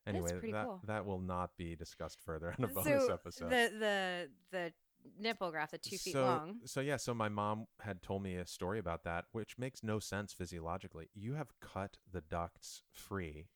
anyway, 0.07 0.33
that 0.53 0.65
cool. 0.65 0.81
that 0.87 1.07
will 1.07 1.21
not 1.21 1.57
be 1.57 1.77
discussed 1.77 2.19
further 2.25 2.55
in 2.59 2.65
a 2.65 2.69
bonus 2.69 3.07
so 3.07 3.13
episode. 3.13 3.51
the 3.51 3.71
the 3.79 4.29
the 4.51 4.73
nipple 5.19 5.51
graft, 5.51 5.73
the 5.73 5.79
two 5.79 5.99
feet 5.99 6.13
so, 6.15 6.23
long. 6.27 6.57
So 6.65 6.81
yeah, 6.81 6.97
so 6.97 7.15
my 7.15 7.29
mom 7.29 7.67
had 7.81 8.03
told 8.03 8.23
me 8.23 8.37
a 8.37 8.47
story 8.47 8.79
about 8.79 9.05
that, 9.05 9.27
which 9.33 9.59
makes 9.59 9.83
no 9.83 9.99
sense 9.99 10.33
physiologically. 10.33 11.09
You 11.15 11.35
have 11.35 11.59
cut 11.61 11.99
the 12.11 12.21
ducts 12.21 12.83
free, 12.91 13.49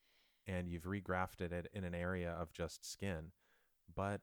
and 0.47 0.69
you've 0.69 0.85
regrafted 0.85 1.53
it 1.53 1.69
in 1.73 1.85
an 1.85 1.95
area 1.95 2.31
of 2.31 2.53
just 2.53 2.91
skin, 2.91 3.33
but 3.95 4.21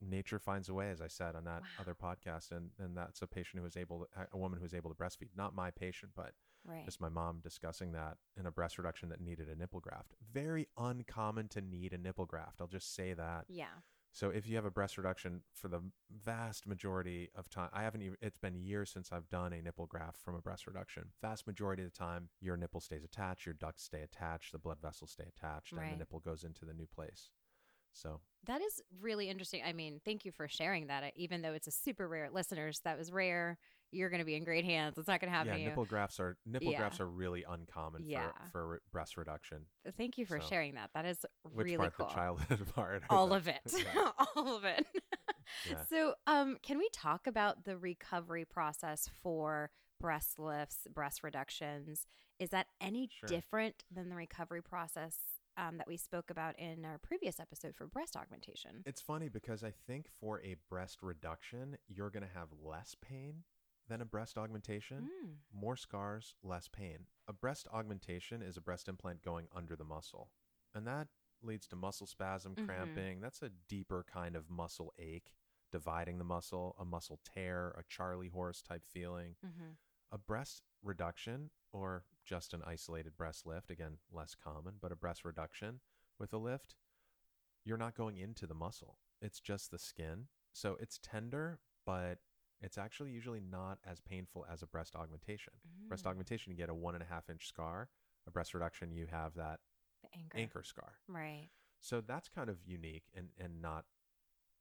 nature 0.00 0.38
finds 0.38 0.68
a 0.68 0.74
way, 0.74 0.90
as 0.90 1.00
I 1.00 1.08
said 1.08 1.34
on 1.34 1.44
that 1.44 1.60
Wow. 1.62 1.66
other 1.78 1.94
podcast, 1.94 2.50
and 2.50 2.70
and 2.78 2.96
that's 2.96 3.22
a 3.22 3.26
patient 3.26 3.58
who 3.58 3.62
was 3.62 3.76
able, 3.76 4.00
to, 4.00 4.26
a 4.32 4.36
woman 4.36 4.58
who 4.58 4.62
was 4.64 4.74
able 4.74 4.90
to 4.90 4.96
breastfeed, 4.96 5.28
not 5.36 5.54
my 5.54 5.70
patient, 5.70 6.12
but 6.14 6.32
Right. 6.66 6.84
just 6.84 7.00
my 7.00 7.08
mom 7.10 7.40
discussing 7.42 7.92
that 7.92 8.16
in 8.38 8.46
a 8.46 8.50
breast 8.50 8.78
reduction 8.78 9.08
that 9.10 9.20
needed 9.20 9.48
a 9.48 9.54
nipple 9.54 9.80
graft. 9.80 10.14
Very 10.32 10.66
uncommon 10.78 11.48
to 11.48 11.60
need 11.60 11.92
a 11.92 11.98
nipple 11.98 12.24
graft. 12.26 12.60
I'll 12.60 12.66
just 12.66 12.94
say 12.94 13.12
that. 13.14 13.44
yeah. 13.48 13.66
So 14.14 14.30
if 14.30 14.46
you 14.48 14.54
have 14.54 14.64
a 14.64 14.70
breast 14.70 14.96
reduction 14.96 15.42
for 15.52 15.66
the 15.66 15.80
vast 16.24 16.68
majority 16.68 17.30
of 17.34 17.50
time, 17.50 17.68
I 17.72 17.82
haven't 17.82 18.02
even, 18.02 18.16
it's 18.22 18.38
been 18.38 18.54
years 18.54 18.90
since 18.90 19.10
I've 19.10 19.28
done 19.28 19.52
a 19.52 19.60
nipple 19.60 19.86
graft 19.86 20.18
from 20.22 20.36
a 20.36 20.40
breast 20.40 20.68
reduction. 20.68 21.06
Vast 21.20 21.48
majority 21.48 21.82
of 21.82 21.92
the 21.92 21.98
time, 21.98 22.28
your 22.40 22.56
nipple 22.56 22.80
stays 22.80 23.02
attached, 23.02 23.44
your 23.44 23.54
ducts 23.54 23.82
stay 23.82 24.02
attached, 24.02 24.52
the 24.52 24.58
blood 24.58 24.78
vessels 24.80 25.10
stay 25.10 25.24
attached, 25.36 25.72
and 25.72 25.90
the 25.90 25.96
nipple 25.96 26.20
goes 26.20 26.44
into 26.44 26.64
the 26.64 26.72
new 26.72 26.86
place. 26.86 27.30
So 27.92 28.20
That 28.46 28.60
is 28.60 28.80
really 29.00 29.28
interesting. 29.28 29.62
I 29.66 29.72
mean, 29.72 30.00
thank 30.04 30.24
you 30.24 30.30
for 30.30 30.46
sharing 30.46 30.86
that. 30.86 31.12
Even 31.16 31.42
though 31.42 31.52
it's 31.52 31.66
a 31.66 31.72
super 31.72 32.06
rare, 32.06 32.30
listeners, 32.30 32.80
that 32.84 32.96
was 32.96 33.10
rare. 33.10 33.58
You're 33.92 34.10
going 34.10 34.18
to 34.20 34.24
be 34.24 34.34
in 34.34 34.44
great 34.44 34.64
hands. 34.64 34.98
It's 34.98 35.06
not 35.08 35.20
going 35.20 35.30
to 35.30 35.36
happen 35.36 35.48
yeah, 35.52 35.54
to 35.54 35.60
you. 35.60 35.68
nipple 35.68 35.84
grafts 35.84 36.18
are 36.20 36.36
nipple 36.44 36.70
Yeah. 36.72 36.78
grafts 36.78 37.00
are 37.00 37.06
really 37.08 37.44
uncommon 37.48 38.02
Yeah. 38.04 38.28
for 38.46 38.50
for 38.52 38.68
re- 38.68 38.78
breast 38.92 39.16
reduction. 39.16 39.66
Thank 39.96 40.18
you 40.18 40.26
for 40.26 40.40
So, 40.40 40.46
sharing 40.48 40.74
that. 40.74 40.90
That 40.94 41.04
is 41.06 41.24
really 41.44 41.56
Which 41.56 41.64
really 41.66 41.76
part, 41.78 41.94
cool. 41.96 42.06
the 42.06 42.12
childhood 42.14 42.66
part? 42.74 43.02
All 43.10 43.28
the- 43.28 43.36
of 43.36 43.48
it. 43.48 43.60
Yeah. 43.72 44.10
All 44.36 44.56
of 44.56 44.64
it. 44.64 44.86
So, 45.88 46.14
um, 46.26 46.56
can 46.62 46.78
we 46.78 46.88
talk 46.92 47.26
about 47.26 47.64
the 47.64 47.76
recovery 47.76 48.44
process 48.44 49.08
for 49.22 49.70
breast 50.00 50.38
lifts, 50.38 50.86
breast 50.92 51.22
reductions? 51.22 52.06
Is 52.38 52.50
that 52.50 52.66
any 52.80 53.08
Sure. 53.12 53.28
different 53.28 53.84
than 53.90 54.08
the 54.08 54.16
recovery 54.16 54.62
process 54.62 55.16
um, 55.56 55.76
that 55.78 55.86
we 55.86 55.96
spoke 55.96 56.30
about 56.30 56.58
in 56.58 56.84
our 56.84 56.98
previous 56.98 57.38
episode 57.38 57.76
for 57.76 57.86
breast 57.86 58.16
augmentation? 58.16 58.82
It's 58.86 59.00
funny 59.00 59.28
because 59.28 59.62
I 59.62 59.72
think 59.86 60.06
for 60.20 60.40
a 60.40 60.56
breast 60.68 61.02
reduction, 61.02 61.76
you're 61.88 62.10
going 62.10 62.24
to 62.26 62.34
have 62.34 62.48
less 62.62 62.96
pain 63.00 63.44
than 63.88 64.00
a 64.00 64.04
breast 64.06 64.36
augmentation. 64.38 65.08
Mm, 65.24 65.34
More 65.52 65.76
scars, 65.76 66.34
less 66.42 66.68
pain. 66.68 67.06
A 67.28 67.32
breast 67.32 67.68
augmentation 67.72 68.42
is 68.42 68.56
a 68.56 68.60
breast 68.60 68.88
implant 68.88 69.22
going 69.22 69.48
under 69.54 69.76
the 69.76 69.84
muscle. 69.84 70.30
And 70.74 70.86
that 70.86 71.08
leads 71.42 71.66
to 71.68 71.76
muscle 71.76 72.06
spasm, 72.06 72.56
Mhm. 72.56 72.64
cramping. 72.66 73.20
That's 73.20 73.42
a 73.42 73.50
deeper 73.50 74.02
kind 74.04 74.34
of 74.36 74.48
muscle 74.50 74.92
ache, 74.98 75.32
dividing 75.70 76.18
the 76.18 76.24
muscle, 76.24 76.74
a 76.78 76.84
muscle 76.84 77.20
tear, 77.24 77.70
a 77.72 77.84
Charlie 77.84 78.28
horse 78.28 78.62
type 78.62 78.84
feeling. 78.84 79.36
mhm. 79.44 79.76
A 80.10 80.18
breast 80.18 80.62
reduction 80.82 81.50
or 81.72 82.04
just 82.24 82.54
an 82.54 82.62
isolated 82.62 83.16
breast 83.16 83.44
lift, 83.46 83.70
again, 83.70 83.98
less 84.10 84.34
common, 84.34 84.78
but 84.78 84.92
a 84.92 84.96
breast 84.96 85.24
reduction 85.24 85.80
with 86.18 86.32
a 86.32 86.38
lift, 86.38 86.76
you're 87.64 87.76
not 87.78 87.94
going 87.94 88.16
into 88.16 88.46
the 88.46 88.54
muscle. 88.54 88.98
It's 89.20 89.40
just 89.40 89.70
the 89.70 89.78
skin. 89.78 90.28
So 90.52 90.76
it's 90.76 90.98
tender, 90.98 91.60
but 91.84 92.20
it's 92.64 92.78
actually 92.78 93.10
usually 93.10 93.40
not 93.40 93.78
as 93.86 94.00
painful 94.00 94.46
as 94.50 94.62
a 94.62 94.66
breast 94.66 94.96
augmentation. 94.96 95.52
Breast 95.88 96.04
Mm, 96.04 96.10
augmentation, 96.10 96.50
you 96.50 96.56
get 96.58 96.70
a 96.70 96.74
one 96.74 96.94
and 96.94 97.02
a 97.02 97.06
half 97.06 97.28
inch 97.28 97.46
scar. 97.46 97.88
A 98.26 98.30
breast 98.30 98.54
reduction, 98.54 98.90
you 98.90 99.06
have 99.10 99.34
that 99.34 99.60
anchor. 100.14 100.38
anchor 100.38 100.62
scar. 100.62 100.94
Right. 101.06 101.48
So 101.80 102.00
that's 102.00 102.28
kind 102.28 102.48
of 102.48 102.56
unique 102.66 103.04
and, 103.14 103.28
and 103.38 103.60
not 103.60 103.84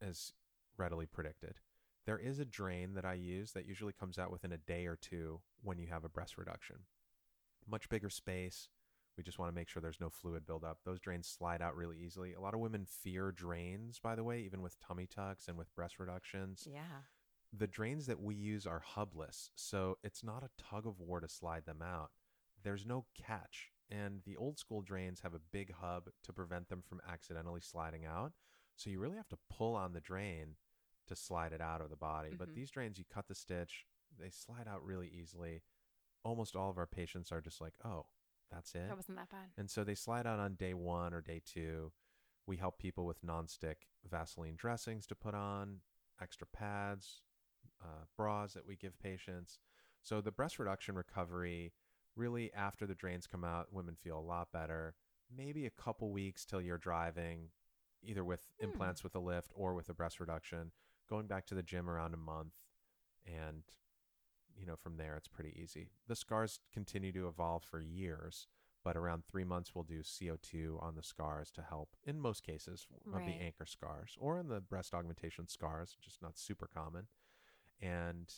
as 0.01 0.34
readily 0.78 1.06
predicted. 1.06 1.56
There 2.06 2.20
is 2.20 2.39
a 2.39 2.45
drain 2.45 2.95
that 2.95 3.06
I 3.06 3.14
use 3.14 3.54
that 3.54 3.66
usually 3.66 3.93
comes 3.93 4.20
out 4.20 4.32
within 4.32 4.51
a 4.51 4.58
day 4.58 4.86
or 4.86 4.97
two 4.97 5.39
when 5.62 5.78
you 5.78 5.88
have 5.88 6.04
a 6.04 6.10
breast 6.10 6.38
reduction. 6.38 6.80
Much 7.66 7.88
bigger 7.88 8.10
space. 8.10 8.68
We 9.18 9.24
just 9.24 9.39
want 9.39 9.49
to 9.49 9.56
make 9.56 9.70
sure 9.70 9.82
there's 9.82 10.01
no 10.01 10.10
fluid 10.10 10.45
buildup. 10.45 10.80
Those 10.84 10.99
drains 10.99 11.28
slide 11.28 11.62
out 11.62 11.76
really 11.78 11.97
easily. 12.04 12.34
A 12.34 12.41
lot 12.41 12.54
of 12.54 12.60
women 12.60 12.86
fear 12.86 13.32
drains, 13.32 13.99
by 13.99 14.16
the 14.16 14.24
way, 14.24 14.41
even 14.41 14.62
with 14.62 14.78
tummy 14.82 15.08
tucks 15.08 15.47
and 15.47 15.58
with 15.58 15.74
breast 15.76 15.99
reductions. 15.99 16.68
Yeah. 16.70 17.04
The 17.56 17.68
drains 17.68 18.08
that 18.08 18.20
we 18.20 18.34
use 18.36 18.66
are 18.66 18.82
hubless, 18.95 19.49
so 19.56 19.97
it's 20.04 20.24
not 20.24 20.43
a 20.43 20.49
tug 20.62 20.88
of 20.88 20.99
war 20.99 21.20
to 21.20 21.30
slide 21.30 21.66
them 21.66 21.82
out. 21.84 22.10
There's 22.64 22.86
no 22.86 23.06
catch, 23.16 23.72
and 23.91 24.22
the 24.26 24.36
old 24.38 24.58
school 24.58 24.82
drains 24.82 25.20
have 25.22 25.36
a 25.36 25.39
big 25.51 25.72
hub 25.72 26.10
to 26.24 26.34
prevent 26.34 26.70
them 26.70 26.82
from 26.82 26.99
accidentally 27.08 27.62
sliding 27.62 28.06
out. 28.06 28.34
So 28.76 28.89
you 28.89 28.99
really 28.99 29.18
have 29.18 29.30
to 29.30 29.38
pull 29.51 29.76
on 29.76 29.93
the 29.93 30.01
drain 30.01 30.56
to 31.08 31.16
slide 31.16 31.54
it 31.54 31.62
out 31.62 31.82
of 31.82 31.91
the 31.91 31.95
body. 31.95 32.34
But 32.36 32.49
Mhm. 32.49 32.56
these 32.56 32.72
drains, 32.72 32.97
you 32.97 33.06
cut 33.06 33.28
the 33.28 33.36
stitch, 33.36 33.86
they 34.18 34.32
slide 34.32 34.68
out 34.68 34.84
really 34.84 35.10
easily. 35.10 35.62
Almost 36.24 36.56
all 36.56 36.72
of 36.72 36.78
our 36.78 36.88
patients 36.88 37.32
are 37.32 37.41
just 37.41 37.62
like, 37.62 37.76
oh, 37.86 38.08
that's 38.49 38.74
it. 38.74 38.88
That 38.88 38.95
wasn't 38.95 39.18
that 39.18 39.30
bad. 39.30 39.51
And 39.58 39.70
so 39.70 39.84
they 39.84 39.95
slide 39.95 40.26
out 40.26 40.39
on 40.39 40.56
day 40.56 40.74
one 40.74 41.14
or 41.14 41.22
day 41.22 41.39
two. 41.45 41.93
We 42.47 42.58
help 42.58 42.80
people 42.80 43.06
with 43.06 43.22
nonstick 43.22 43.88
Vaseline 44.04 44.56
dressings 44.56 45.06
to 45.08 45.16
put 45.16 45.36
on, 45.36 45.82
extra 46.20 46.47
pads, 46.47 47.22
uh, 47.84 48.05
bras 48.17 48.53
that 48.53 48.67
we 48.67 48.75
give 48.75 48.97
patients. 48.99 49.59
So 50.01 50.21
the 50.21 50.31
breast 50.31 50.59
reduction 50.59 50.95
recovery, 50.95 51.73
really 52.15 52.53
after 52.53 52.86
the 52.86 52.95
drains 52.95 53.27
come 53.27 53.43
out, 53.43 53.73
women 53.73 53.95
feel 53.95 54.19
a 54.19 54.21
lot 54.21 54.51
better. 54.51 54.95
Maybe 55.36 55.65
a 55.65 55.71
couple 55.71 56.11
weeks 56.11 56.45
till 56.45 56.61
you're 56.61 56.77
driving, 56.77 57.49
either 58.03 58.23
with 58.23 58.41
Hmm. 58.61 58.63
implants 58.63 59.03
with 59.03 59.15
a 59.15 59.19
lift 59.19 59.51
or 59.55 59.73
with 59.73 59.89
a 59.89 59.93
breast 59.93 60.19
reduction. 60.19 60.71
Going 61.09 61.27
back 61.27 61.45
to 61.47 61.55
the 61.55 61.63
gym 61.63 61.89
around 61.89 62.13
a 62.13 62.17
month, 62.17 62.53
and 63.25 63.63
you 64.55 64.65
know 64.65 64.75
from 64.75 64.97
there 64.97 65.15
it's 65.15 65.27
pretty 65.27 65.57
easy. 65.61 65.89
The 66.07 66.15
scars 66.15 66.59
continue 66.71 67.11
to 67.13 67.27
evolve 67.27 67.63
for 67.63 67.79
years 67.81 68.47
but 68.84 68.97
around 68.97 69.23
three 69.25 69.45
months 69.45 69.73
we'll 69.73 69.86
do 69.86 70.03
CO2 70.03 70.77
on 70.81 70.95
the 70.95 71.03
scars 71.03 71.49
to 71.51 71.61
help 71.61 71.95
in 72.05 72.19
most 72.19 72.43
cases 72.43 72.86
of 73.13 73.23
Right. 73.23 73.23
the 73.23 73.39
anchor 73.39 73.65
scars 73.65 74.17
or 74.19 74.38
in 74.39 74.49
the 74.49 74.59
breast 74.59 74.93
augmentation 74.93 75.47
scars, 75.47 75.95
just 76.01 76.21
not 76.21 76.38
super 76.38 76.67
common. 76.73 77.07
And 77.84 78.34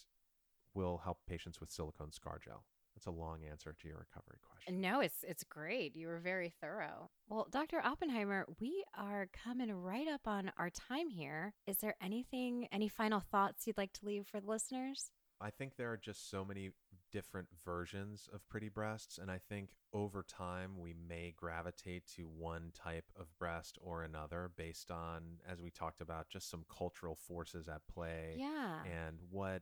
we'll 0.74 0.98
help 0.98 1.20
patients 1.28 1.60
with 1.60 1.72
silicone 1.72 2.12
scar 2.12 2.40
gel. 2.44 2.64
That's 2.96 3.08
a 3.08 3.12
long 3.12 3.40
answer 3.50 3.76
to 3.82 3.88
your 3.88 3.98
recovery 3.98 4.38
question. 4.48 4.80
No, 4.80 5.02
it's 5.02 5.24
it's 5.28 5.44
great. 5.44 5.96
You 5.96 6.08
were 6.08 6.20
very 6.20 6.54
thorough. 6.62 7.10
Well, 7.28 7.46
Dr. 7.52 7.82
Oppenheimer, 7.84 8.46
we 8.60 8.86
are 8.98 9.28
coming 9.44 9.72
right 9.74 10.08
up 10.08 10.22
on 10.26 10.52
our 10.58 10.70
time 10.70 11.10
here. 11.10 11.54
Is 11.68 11.78
there 11.78 11.96
anything, 12.02 12.68
any 12.72 12.88
final 12.88 13.20
thoughts 13.20 13.68
you'd 13.68 13.78
like 13.78 13.92
to 13.94 14.06
leave 14.06 14.28
for 14.28 14.40
the 14.40 14.48
listeners? 14.48 15.12
I 15.42 15.50
think 15.50 15.76
there 15.76 15.92
are 15.92 15.98
just 15.98 16.30
so 16.30 16.46
many 16.46 16.70
different 17.16 17.48
versions 17.64 18.28
of 18.34 18.46
pretty 18.50 18.68
breasts, 18.68 19.18
and 19.18 19.32
I 19.32 19.38
think 19.38 19.70
over 19.94 20.22
time 20.22 20.72
we 20.78 20.94
may 21.08 21.34
gravitate 21.34 22.04
to 22.18 22.24
one 22.24 22.72
type 22.74 23.06
of 23.18 23.28
breast 23.40 23.78
or 23.82 24.04
another 24.04 24.52
based 24.58 24.92
on, 24.92 25.40
as 25.50 25.62
we 25.62 25.72
talked 25.72 26.02
about, 26.02 26.28
just 26.28 26.50
some 26.50 26.66
cultural 26.68 27.16
forces 27.16 27.70
at 27.70 27.88
play. 27.88 28.36
Yeah. 28.38 28.80
and 28.84 29.20
what 29.30 29.62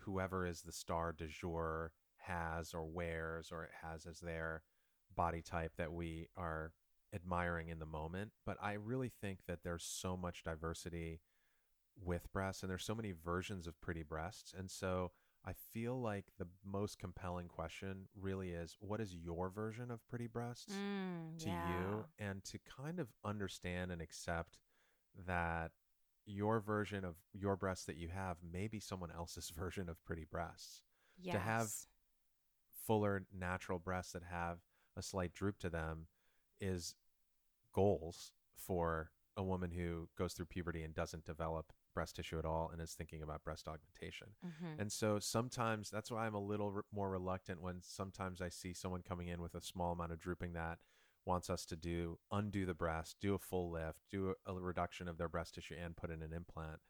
whoever 0.00 0.44
is 0.44 0.62
the 0.62 0.72
star 0.72 1.12
du 1.12 1.28
jour 1.28 1.92
has 2.16 2.74
or 2.74 2.84
wears 2.84 3.52
or 3.52 3.68
has 3.80 4.04
as 4.04 4.18
their 4.18 4.62
body 5.14 5.40
type 5.42 5.72
that 5.76 5.92
we 5.92 6.26
are 6.36 6.72
admiring 7.14 7.68
in 7.68 7.78
the 7.78 7.86
moment. 7.86 8.32
But 8.44 8.56
I 8.60 8.72
really 8.72 9.12
think 9.20 9.40
that 9.46 9.62
there's 9.62 9.84
so 9.84 10.16
much 10.16 10.42
diversity 10.42 11.20
with 12.02 12.32
breasts 12.32 12.62
and 12.62 12.70
there's 12.70 12.84
so 12.84 12.94
many 12.96 13.12
versions 13.12 13.68
of 13.68 13.80
pretty 13.80 14.02
breasts. 14.02 14.52
And 14.58 14.68
so 14.68 15.12
I 15.44 15.52
feel 15.72 16.00
like 16.00 16.26
the 16.38 16.46
most 16.64 16.98
compelling 16.98 17.48
question 17.48 18.06
really 18.20 18.50
is 18.50 18.76
what 18.78 19.00
is 19.00 19.14
your 19.14 19.48
version 19.48 19.90
of 19.90 20.06
pretty 20.08 20.28
breasts? 20.28 20.72
Mm, 20.72 21.38
to 21.42 21.48
yeah. 21.48 21.68
you 21.68 22.04
and 22.18 22.44
to 22.44 22.58
kind 22.80 23.00
of 23.00 23.08
understand 23.24 23.90
and 23.90 24.00
accept 24.00 24.58
that 25.26 25.72
your 26.26 26.60
version 26.60 27.04
of 27.04 27.16
your 27.32 27.56
breasts 27.56 27.86
that 27.86 27.96
you 27.96 28.08
have 28.08 28.36
may 28.52 28.68
be 28.68 28.78
someone 28.78 29.10
else's 29.10 29.50
version 29.56 29.88
of 29.88 30.02
pretty 30.04 30.26
breasts. 30.30 30.82
Yes. 31.20 31.34
to 31.34 31.40
have 31.40 31.68
Fuller 32.86 33.24
natural 33.32 33.78
breasts 33.78 34.12
that 34.12 34.24
have 34.28 34.58
a 34.96 35.02
slight 35.02 35.32
droop 35.32 35.58
to 35.60 35.70
them 35.70 36.06
is 36.60 36.96
goals 37.72 38.32
for 38.56 39.10
a 39.36 39.42
woman 39.42 39.70
who 39.70 40.08
goes 40.18 40.32
through 40.32 40.46
puberty 40.46 40.82
and 40.82 40.94
doesn't 40.94 41.24
develop 41.24 41.72
breast 41.94 42.16
tissue 42.16 42.38
at 42.38 42.44
all 42.44 42.70
and 42.70 42.80
is 42.80 42.94
thinking 42.94 43.22
about 43.22 43.44
breast 43.44 43.68
augmentation. 43.68 44.28
Mhm. 44.44 44.78
And 44.80 44.92
so 44.92 45.18
sometimes 45.18 45.90
that's 45.90 46.10
why 46.10 46.26
I'm 46.26 46.34
a 46.34 46.40
little 46.40 46.70
re- 46.72 46.82
more 46.92 47.10
reluctant 47.10 47.60
when 47.60 47.82
sometimes 47.82 48.40
I 48.40 48.48
see 48.48 48.72
someone 48.72 49.02
coming 49.02 49.28
in 49.28 49.40
with 49.40 49.54
a 49.54 49.60
small 49.60 49.92
amount 49.92 50.12
of 50.12 50.18
drooping 50.18 50.52
that 50.54 50.78
wants 51.24 51.48
us 51.48 51.64
to 51.66 51.76
do 51.76 52.18
undo 52.30 52.66
the 52.66 52.74
breast, 52.74 53.16
do 53.20 53.34
a 53.34 53.38
full 53.38 53.70
lift, 53.70 54.00
do 54.10 54.34
a, 54.46 54.52
a 54.52 54.60
reduction 54.60 55.06
of 55.08 55.18
their 55.18 55.28
breast 55.28 55.54
tissue 55.54 55.76
and 55.76 55.96
put 55.96 56.10
in 56.10 56.22
an 56.22 56.32
implant. 56.32 56.80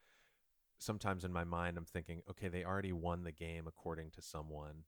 Sometimes 0.79 1.23
in 1.23 1.31
my 1.31 1.43
mind 1.43 1.77
I'm 1.77 1.85
thinking, 1.85 2.23
okay, 2.29 2.47
they 2.49 2.63
already 2.65 2.91
won 2.93 3.23
the 3.23 3.31
game 3.31 3.67
according 3.67 4.11
to 4.11 4.21
someone 4.21 4.85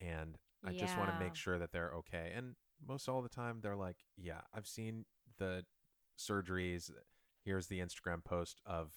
and 0.00 0.38
I 0.64 0.72
just 0.72 0.96
want 0.96 1.10
to 1.10 1.18
make 1.18 1.34
sure 1.34 1.58
that 1.58 1.72
they're 1.72 1.92
okay. 1.96 2.32
And 2.34 2.54
most 2.84 3.08
all 3.08 3.20
the 3.22 3.28
time 3.28 3.60
they're 3.60 3.76
like, 3.76 4.04
yeah, 4.16 4.42
I've 4.54 4.66
seen 4.66 5.04
the 5.38 5.64
surgeries. 6.18 6.90
Here's 7.44 7.66
the 7.66 7.80
Instagram 7.80 8.24
post 8.24 8.60
of 8.64 8.92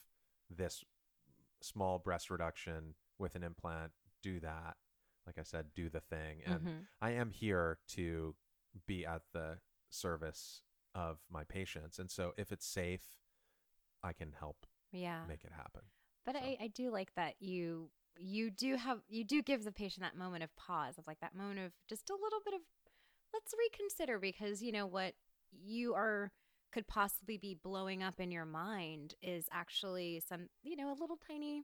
this 0.50 0.84
small 1.62 2.00
breast 2.00 2.30
reduction 2.30 2.96
with 3.18 3.36
an 3.36 3.44
implant. 3.44 3.92
Do 4.22 4.40
that. 4.42 4.78
Like 5.26 5.38
I 5.40 5.44
said, 5.44 5.74
do 5.74 5.90
the 5.90 6.00
thing. 6.02 6.42
And 6.46 6.62
Mhm. 6.62 6.88
I 7.02 7.12
am 7.12 7.32
here 7.32 7.80
to 7.90 8.36
be 8.86 9.06
at 9.06 9.24
the 9.34 9.60
service 9.90 10.62
of 10.94 11.20
my 11.30 11.44
patients. 11.44 11.98
And 12.00 12.10
so 12.12 12.34
if 12.38 12.52
it's 12.52 12.66
safe, 12.66 13.18
I 14.04 14.14
can 14.14 14.34
help 14.34 14.66
Yeah. 14.92 15.26
make 15.26 15.44
it 15.44 15.52
happen. 15.52 15.82
But 16.26 16.36
So- 16.36 16.42
I, 16.42 16.58
I 16.60 16.68
do 16.68 16.90
like 16.92 17.14
that 17.16 17.42
you 17.42 17.92
you 18.18 18.50
do 18.50 18.78
have 18.78 19.04
you 19.10 19.26
do 19.26 19.42
give 19.42 19.66
the 19.66 19.74
patient 19.74 20.02
that 20.02 20.16
moment 20.16 20.42
of 20.42 20.56
pause 20.56 20.98
of 20.98 21.06
like 21.06 21.20
that 21.20 21.36
moment 21.36 21.60
of 21.60 21.74
just 21.86 22.10
a 22.10 22.16
little 22.16 22.40
bit 22.46 22.54
of 22.54 22.62
let's 23.34 23.54
reconsider 23.58 24.20
because 24.20 24.62
you 24.64 24.72
know 24.72 24.88
what 24.88 25.16
you 25.52 25.94
are 25.94 26.32
could 26.76 26.88
possibly 26.88 27.38
be 27.38 27.58
blowing 27.64 28.04
up 28.04 28.20
in 28.20 28.32
your 28.32 28.46
mind 28.46 29.16
is 29.24 29.46
actually 29.52 30.22
some 30.28 30.48
you 30.62 30.76
know 30.76 30.92
a 30.92 30.98
little 31.00 31.18
tiny 31.28 31.64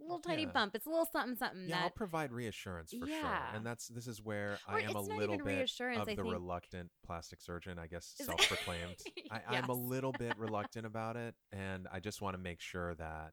little 0.00 0.18
tiny 0.18 0.42
Yeah. 0.42 0.50
bump 0.50 0.74
it's 0.74 0.86
a 0.86 0.90
little 0.90 1.06
something 1.06 1.36
something 1.36 1.68
Yeah, 1.68 1.82
I'll 1.84 1.90
provide 1.90 2.32
reassurance 2.32 2.92
for 2.92 3.06
sure. 3.06 3.38
And 3.54 3.64
that's 3.64 3.86
this 3.88 4.06
is 4.08 4.20
where 4.22 4.58
Or 4.68 4.74
I 4.76 4.80
am 4.82 4.94
a 4.96 5.00
little 5.00 5.36
bit 5.38 5.44
reassurance, 5.46 5.98
of 5.98 6.08
I 6.08 6.14
the 6.16 6.22
think- 6.22 6.32
reluctant 6.32 6.90
plastic 7.06 7.40
surgeon, 7.40 7.78
I 7.78 7.86
guess 7.86 8.12
self-proclaimed. 8.16 8.96
I, 9.30 9.40
I'm 9.56 9.68
a 9.70 9.74
little 9.74 10.12
bit 10.12 10.34
reluctant 10.38 10.84
about 10.86 11.16
it, 11.16 11.34
and 11.52 11.86
I 11.92 12.00
just 12.00 12.20
want 12.22 12.34
to 12.34 12.42
make 12.42 12.60
sure 12.60 12.94
that 12.96 13.32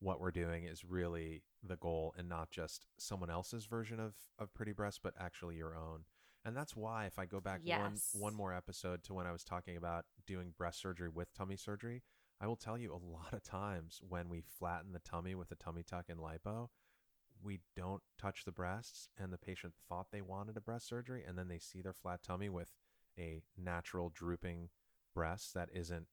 what 0.00 0.20
we're 0.20 0.30
doing 0.30 0.64
is 0.64 0.84
really 0.84 1.42
the 1.62 1.76
goal 1.76 2.14
and 2.18 2.28
not 2.28 2.50
just 2.50 2.86
someone 2.98 3.30
else's 3.30 3.64
version 3.66 3.98
of 4.00 4.14
of 4.38 4.52
pretty 4.54 4.72
breasts, 4.72 5.00
but 5.02 5.14
actually 5.18 5.56
your 5.56 5.74
own. 5.76 6.04
And 6.44 6.56
that's 6.56 6.76
why 6.76 7.06
if 7.06 7.18
I 7.18 7.24
go 7.26 7.40
back 7.40 7.60
Yes. 7.64 7.78
one 7.78 8.00
one 8.12 8.34
more 8.34 8.52
episode 8.54 9.02
to 9.04 9.14
when 9.14 9.26
I 9.26 9.32
was 9.32 9.44
talking 9.44 9.76
about 9.76 10.04
doing 10.26 10.52
breast 10.56 10.80
surgery 10.80 11.08
with 11.08 11.32
tummy 11.34 11.56
surgery, 11.56 12.02
I 12.40 12.46
will 12.46 12.56
tell 12.56 12.76
you 12.78 12.92
a 12.92 13.00
lot 13.12 13.32
of 13.32 13.42
times 13.42 14.00
when 14.06 14.28
we 14.28 14.42
flatten 14.58 14.92
the 14.92 14.98
tummy 15.00 15.34
with 15.34 15.50
a 15.50 15.56
tummy 15.56 15.82
tuck 15.82 16.06
and 16.08 16.20
lipo, 16.20 16.68
we 17.42 17.60
don't 17.76 18.02
touch 18.18 18.44
the 18.44 18.52
breasts 18.52 19.08
and 19.18 19.32
the 19.32 19.38
patient 19.38 19.74
thought 19.88 20.08
they 20.12 20.22
wanted 20.22 20.56
a 20.56 20.60
breast 20.60 20.86
surgery 20.88 21.24
and 21.26 21.38
then 21.38 21.48
they 21.48 21.58
see 21.58 21.80
their 21.82 21.92
flat 21.92 22.22
tummy 22.22 22.48
with 22.48 22.72
a 23.18 23.42
natural 23.56 24.10
drooping 24.10 24.68
breast 25.14 25.54
that 25.54 25.68
isn't 25.72 26.06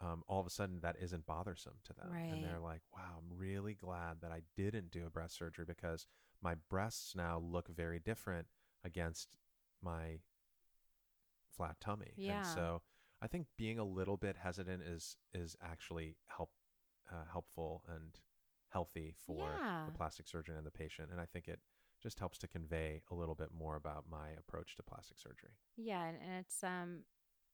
um, 0.00 0.22
all 0.28 0.40
of 0.40 0.46
a 0.46 0.50
sudden 0.50 0.80
that 0.82 0.96
isn't 1.00 1.26
bothersome 1.26 1.74
to 1.84 1.92
them 1.94 2.18
and 2.28 2.42
they're 2.42 2.60
like 2.60 2.82
wow 2.94 3.18
i'm 3.18 3.38
really 3.38 3.74
glad 3.74 4.16
that 4.20 4.32
i 4.32 4.40
didn't 4.56 4.90
do 4.90 5.06
a 5.06 5.10
breast 5.10 5.36
surgery 5.38 5.64
because 5.66 6.06
my 6.42 6.54
breasts 6.68 7.14
now 7.14 7.38
look 7.38 7.68
very 7.68 7.98
different 8.00 8.46
against 8.84 9.36
my 9.82 10.18
flat 11.56 11.76
tummy 11.80 12.12
Yeah. 12.16 12.34
and 12.36 12.46
so 12.46 12.82
i 13.22 13.26
think 13.26 13.46
being 13.56 13.78
a 13.78 13.84
little 13.84 14.16
bit 14.16 14.36
hesitant 14.36 14.82
is 14.82 15.16
is 15.32 15.56
actually 15.62 16.16
help 16.26 16.50
uh, 17.12 17.24
helpful 17.30 17.82
and 17.88 18.18
healthy 18.70 19.14
for 19.26 19.38
Yeah. 19.38 19.86
the 19.86 19.92
plastic 19.92 20.26
surgeon 20.26 20.56
and 20.56 20.66
the 20.66 20.70
patient 20.70 21.10
and 21.10 21.20
i 21.20 21.26
think 21.26 21.48
it 21.48 21.60
just 22.02 22.18
helps 22.18 22.38
to 22.38 22.48
convey 22.48 23.02
a 23.10 23.14
little 23.14 23.34
bit 23.34 23.48
more 23.56 23.76
about 23.76 24.04
my 24.10 24.30
approach 24.38 24.74
to 24.76 24.82
plastic 24.82 25.18
surgery 25.18 25.52
Yeah, 25.76 26.04
and, 26.04 26.18
and 26.22 26.32
it's 26.40 26.62
um 26.62 27.00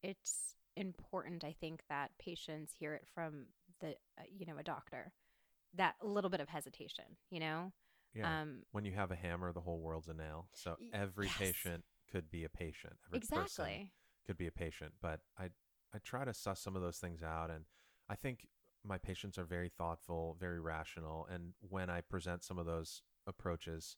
it's 0.03 0.55
important 0.77 1.45
I 1.45 1.55
think 1.61 1.83
that 1.89 2.11
patients 2.19 2.73
hear 2.79 2.95
it 2.95 3.07
from 3.15 3.47
the 3.81 3.91
uh, 4.19 4.23
you 4.31 4.47
know 4.47 4.59
a 4.59 4.63
doctor. 4.63 5.13
That 5.75 5.95
little 6.03 6.31
bit 6.31 6.41
of 6.41 6.49
hesitation, 6.49 7.05
you 7.31 7.41
know? 7.41 7.73
Yeah 8.15 8.43
Um 8.43 8.63
when 8.73 8.85
you 8.85 8.93
have 8.93 9.11
a 9.11 9.17
hammer, 9.17 9.53
the 9.53 9.61
whole 9.61 9.81
world's 9.81 10.09
a 10.09 10.15
nail. 10.15 10.49
So 10.55 10.77
every 10.93 11.27
yes. 11.27 11.37
patient 11.39 11.85
could 12.11 12.31
be 12.31 12.45
a 12.45 12.49
patient. 12.49 12.95
Every 13.09 13.19
exactly. 13.19 13.93
could 14.27 14.37
be 14.37 14.47
a 14.47 14.53
patient. 14.53 14.95
But 15.01 15.21
I 15.39 15.51
I 15.95 15.99
try 16.05 16.25
to 16.25 16.35
suss 16.35 16.61
some 16.61 16.77
of 16.77 16.83
those 16.83 16.99
things 16.99 17.23
out, 17.23 17.51
and 17.51 17.65
I 18.09 18.15
think 18.15 18.47
my 18.85 18.99
patients 18.99 19.39
are 19.39 19.45
very 19.45 19.69
thoughtful, 19.69 20.37
very 20.39 20.61
rational, 20.61 21.27
and 21.31 21.53
when 21.61 21.91
I 21.91 22.01
present 22.01 22.45
some 22.45 22.59
of 22.59 22.67
those 22.67 23.03
approaches, 23.27 23.97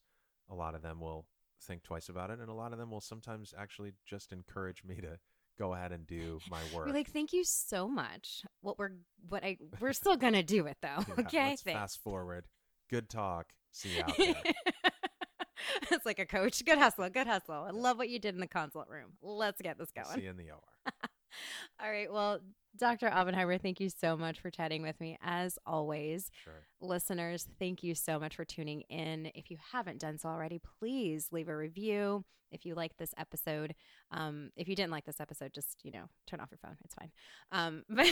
a 0.49 0.55
lot 0.55 0.75
of 0.75 0.81
them 0.81 0.99
will 0.99 1.27
think 1.61 1.83
twice 1.83 2.09
about 2.09 2.29
it, 2.29 2.39
and 2.39 2.49
a 2.49 2.53
lot 2.53 2.73
of 2.73 2.79
them 2.79 2.91
will 2.91 3.01
sometimes 3.01 3.53
actually 3.57 3.93
just 4.05 4.33
encourage 4.33 4.83
me 4.83 4.95
to 4.95 5.17
go 5.57 5.73
ahead 5.73 5.91
and 5.91 6.05
do 6.07 6.39
my 6.49 6.61
work. 6.73 6.87
We're 6.87 6.93
like, 6.93 7.11
thank 7.11 7.33
you 7.33 7.43
so 7.43 7.87
much. 7.87 8.43
What 8.61 8.77
we're 8.77 8.91
what 9.29 9.43
I 9.43 9.57
we're 9.79 9.93
still 9.93 10.17
gonna 10.17 10.43
do 10.43 10.67
it 10.67 10.77
though. 10.81 11.03
Yeah, 11.07 11.13
okay. 11.19 11.49
let's 11.49 11.61
Thanks. 11.63 11.79
fast 11.79 12.03
forward. 12.03 12.45
Good 12.89 13.09
talk. 13.09 13.47
See 13.71 13.89
you 13.97 14.03
out 14.03 14.17
there. 14.17 14.35
it's 15.91 16.05
like 16.05 16.19
a 16.19 16.25
coach. 16.25 16.63
Good 16.65 16.77
hustle. 16.77 17.09
Good 17.09 17.27
hustle. 17.27 17.65
I 17.67 17.71
love 17.71 17.97
what 17.97 18.09
you 18.09 18.19
did 18.19 18.35
in 18.35 18.41
the 18.41 18.47
consult 18.47 18.87
room. 18.89 19.13
Let's 19.21 19.61
get 19.61 19.77
this 19.77 19.89
See 19.95 20.01
going. 20.01 20.23
you 20.23 20.29
in 20.29 20.37
the 20.37 20.51
OR. 20.51 20.59
All 21.83 21.89
right. 21.89 22.11
Well, 22.11 22.39
Dr. 22.75 23.09
Oppenheimer, 23.11 23.57
thank 23.59 23.79
you 23.79 23.89
so 23.89 24.17
much 24.17 24.39
for 24.39 24.49
chatting 24.49 24.81
with 24.81 24.99
me 24.99 25.17
as 25.21 25.59
always. 25.65 26.31
Sure. 26.43 26.65
Listeners, 26.81 27.47
thank 27.59 27.83
you 27.83 27.93
so 27.93 28.19
much 28.19 28.35
for 28.35 28.45
tuning 28.45 28.81
in. 28.89 29.31
If 29.35 29.51
you 29.51 29.57
haven't 29.71 29.99
done 29.99 30.17
so 30.17 30.29
already, 30.29 30.59
please 30.79 31.27
leave 31.31 31.49
a 31.49 31.55
review. 31.55 32.25
If 32.51 32.65
you 32.65 32.75
like 32.75 32.97
this 32.97 33.13
episode, 33.17 33.73
um, 34.11 34.51
if 34.55 34.67
you 34.67 34.75
didn't 34.75 34.91
like 34.91 35.05
this 35.05 35.19
episode, 35.19 35.53
just 35.53 35.77
you 35.83 35.91
know, 35.91 36.05
turn 36.27 36.39
off 36.39 36.49
your 36.51 36.59
phone. 36.59 36.77
It's 36.83 36.95
fine. 36.95 37.11
Um, 37.51 37.83
but 37.89 38.07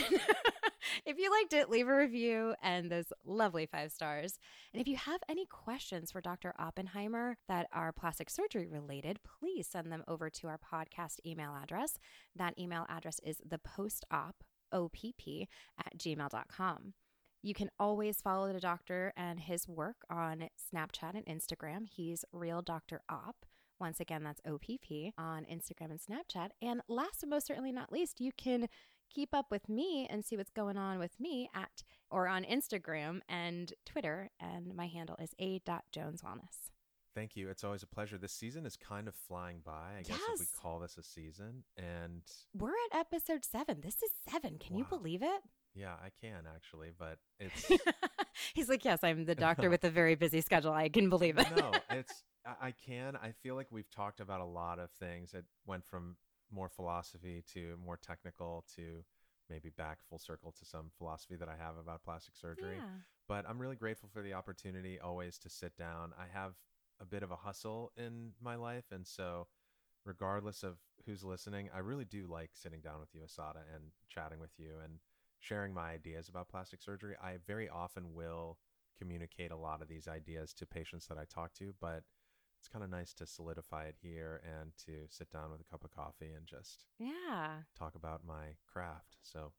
if 1.06 1.18
you 1.18 1.30
liked 1.30 1.52
it, 1.52 1.70
leave 1.70 1.88
a 1.88 1.96
review 1.96 2.54
and 2.62 2.90
those 2.90 3.12
lovely 3.24 3.66
five 3.66 3.90
stars. 3.92 4.38
And 4.72 4.80
if 4.80 4.86
you 4.86 4.96
have 4.96 5.20
any 5.28 5.46
questions 5.46 6.10
for 6.12 6.20
Dr. 6.20 6.54
Oppenheimer 6.58 7.36
that 7.48 7.68
are 7.72 7.92
plastic 7.92 8.30
surgery 8.30 8.68
related, 8.68 9.18
please 9.40 9.66
send 9.66 9.90
them 9.90 10.04
over 10.06 10.30
to 10.30 10.48
our 10.48 10.58
podcast 10.58 11.18
email 11.26 11.56
address. 11.60 11.98
That 12.34 12.58
email 12.58 12.86
address 12.88 13.20
is 13.24 13.40
the 13.48 13.58
post 13.58 14.04
op 14.10 14.36
opp 14.72 15.48
at 15.78 15.98
gmail.com. 15.98 16.94
You 17.44 17.54
can 17.54 17.70
always 17.78 18.20
follow 18.20 18.52
the 18.52 18.60
doctor 18.60 19.12
and 19.16 19.40
his 19.40 19.68
work 19.68 19.96
on 20.08 20.48
Snapchat 20.72 21.14
and 21.14 21.26
Instagram. 21.26 21.88
He's 21.88 22.24
Real 22.32 22.62
Dr. 22.62 23.00
Opp. 23.08 23.44
Once 23.80 23.98
again, 23.98 24.22
that's 24.22 24.40
OPP 24.46 25.12
on 25.18 25.44
Instagram 25.44 25.90
and 25.90 26.00
Snapchat. 26.00 26.50
And 26.62 26.82
last 26.88 27.20
but 27.20 27.30
most 27.30 27.46
certainly 27.48 27.72
not 27.72 27.90
least, 27.90 28.20
you 28.20 28.30
can 28.36 28.68
keep 29.12 29.34
up 29.34 29.46
with 29.50 29.68
me 29.68 30.06
and 30.08 30.24
see 30.24 30.36
what's 30.36 30.50
going 30.50 30.76
on 30.76 31.00
with 31.00 31.18
me 31.18 31.50
at 31.52 31.82
or 32.08 32.28
on 32.28 32.44
Instagram 32.44 33.20
and 33.28 33.72
Twitter. 33.84 34.30
And 34.38 34.76
my 34.76 34.86
handle 34.86 35.16
is 35.20 35.34
a.joneswellness. 35.40 36.70
Thank 37.14 37.36
you. 37.36 37.48
It's 37.50 37.64
always 37.64 37.82
a 37.82 37.86
pleasure. 37.86 38.16
This 38.18 38.32
season 38.32 38.64
is 38.64 38.76
kind 38.76 39.06
of 39.08 39.14
flying 39.14 39.58
by. 39.64 39.98
I 39.98 40.02
guess 40.02 40.18
if 40.34 40.40
we 40.40 40.46
call 40.60 40.78
this 40.78 40.96
a 40.96 41.02
season. 41.02 41.64
And 41.76 42.22
We're 42.56 42.70
at 42.92 43.00
episode 43.00 43.44
seven. 43.44 43.80
This 43.82 43.96
is 44.02 44.10
seven. 44.30 44.58
Can 44.58 44.76
you 44.76 44.84
believe 44.84 45.22
it? 45.22 45.42
yeah, 45.74 45.94
I 46.04 46.10
can 46.20 46.44
actually, 46.54 46.88
but 46.98 47.18
it's 47.40 47.70
He's 48.54 48.68
like, 48.68 48.84
yes, 48.84 49.00
I'm 49.02 49.24
the 49.24 49.34
doctor 49.34 49.70
with 49.70 49.84
a 49.84 49.90
very 49.90 50.14
busy 50.14 50.40
schedule. 50.40 50.72
I 50.72 50.88
can 50.88 51.08
believe 51.08 51.38
it. 51.38 51.46
no, 51.56 51.72
it's 51.90 52.24
I, 52.46 52.68
I 52.68 52.70
can. 52.72 53.16
I 53.16 53.32
feel 53.42 53.54
like 53.54 53.68
we've 53.70 53.90
talked 53.90 54.20
about 54.20 54.40
a 54.40 54.44
lot 54.46 54.78
of 54.78 54.90
things. 54.90 55.32
It 55.34 55.44
went 55.66 55.84
from 55.86 56.16
more 56.50 56.68
philosophy 56.68 57.42
to 57.54 57.76
more 57.82 57.96
technical 57.96 58.64
to 58.76 59.04
maybe 59.48 59.70
back 59.70 59.98
full 60.08 60.18
circle 60.18 60.52
to 60.58 60.64
some 60.64 60.90
philosophy 60.98 61.36
that 61.36 61.48
I 61.48 61.56
have 61.62 61.76
about 61.78 62.02
plastic 62.04 62.36
surgery. 62.36 62.76
Yeah. 62.76 62.84
but 63.28 63.44
I'm 63.48 63.58
really 63.58 63.76
grateful 63.76 64.08
for 64.12 64.22
the 64.22 64.34
opportunity 64.34 64.98
always 65.00 65.38
to 65.38 65.48
sit 65.50 65.76
down. 65.76 66.12
I 66.18 66.26
have 66.38 66.52
a 67.02 67.06
bit 67.06 67.22
of 67.24 67.32
a 67.32 67.36
hustle 67.36 67.92
in 67.96 68.32
my 68.40 68.56
life, 68.56 68.86
and 68.92 69.06
so 69.06 69.48
regardless 70.04 70.62
of 70.62 70.78
who's 71.06 71.24
listening, 71.24 71.68
I 71.74 71.78
really 71.80 72.04
do 72.04 72.26
like 72.26 72.50
sitting 72.54 72.80
down 72.80 73.00
with 73.00 73.14
you, 73.14 73.22
Asatta, 73.22 73.62
and 73.74 73.92
chatting 74.08 74.40
with 74.40 74.52
you 74.58 74.74
and 74.84 75.00
sharing 75.40 75.74
my 75.74 75.90
ideas 75.90 76.28
about 76.28 76.48
plastic 76.48 76.82
surgery. 76.82 77.14
I 77.22 77.36
very 77.46 77.68
often 77.68 78.14
will 78.14 78.58
communicate 78.98 79.50
a 79.52 79.56
lot 79.56 79.82
of 79.82 79.88
these 79.88 80.08
ideas 80.08 80.52
to 80.54 80.66
patients 80.66 81.06
that 81.06 81.18
I 81.18 81.24
talk 81.24 81.52
to, 81.54 81.74
but 81.80 82.04
it's 82.58 82.68
kind 82.68 82.84
of 82.84 82.90
nice 82.90 83.12
to 83.14 83.26
solidify 83.26 83.84
it 83.86 83.96
here 84.00 84.42
and 84.60 84.72
to 84.86 85.06
sit 85.08 85.30
down 85.30 85.50
with 85.50 85.60
a 85.60 85.64
cup 85.70 85.84
of 85.84 85.90
coffee 85.90 86.30
and 86.36 86.46
just 86.46 86.86
Yeah. 86.98 87.62
talk 87.78 87.94
about 87.94 88.24
my 88.26 88.56
craft. 88.72 89.16
So 89.22 89.52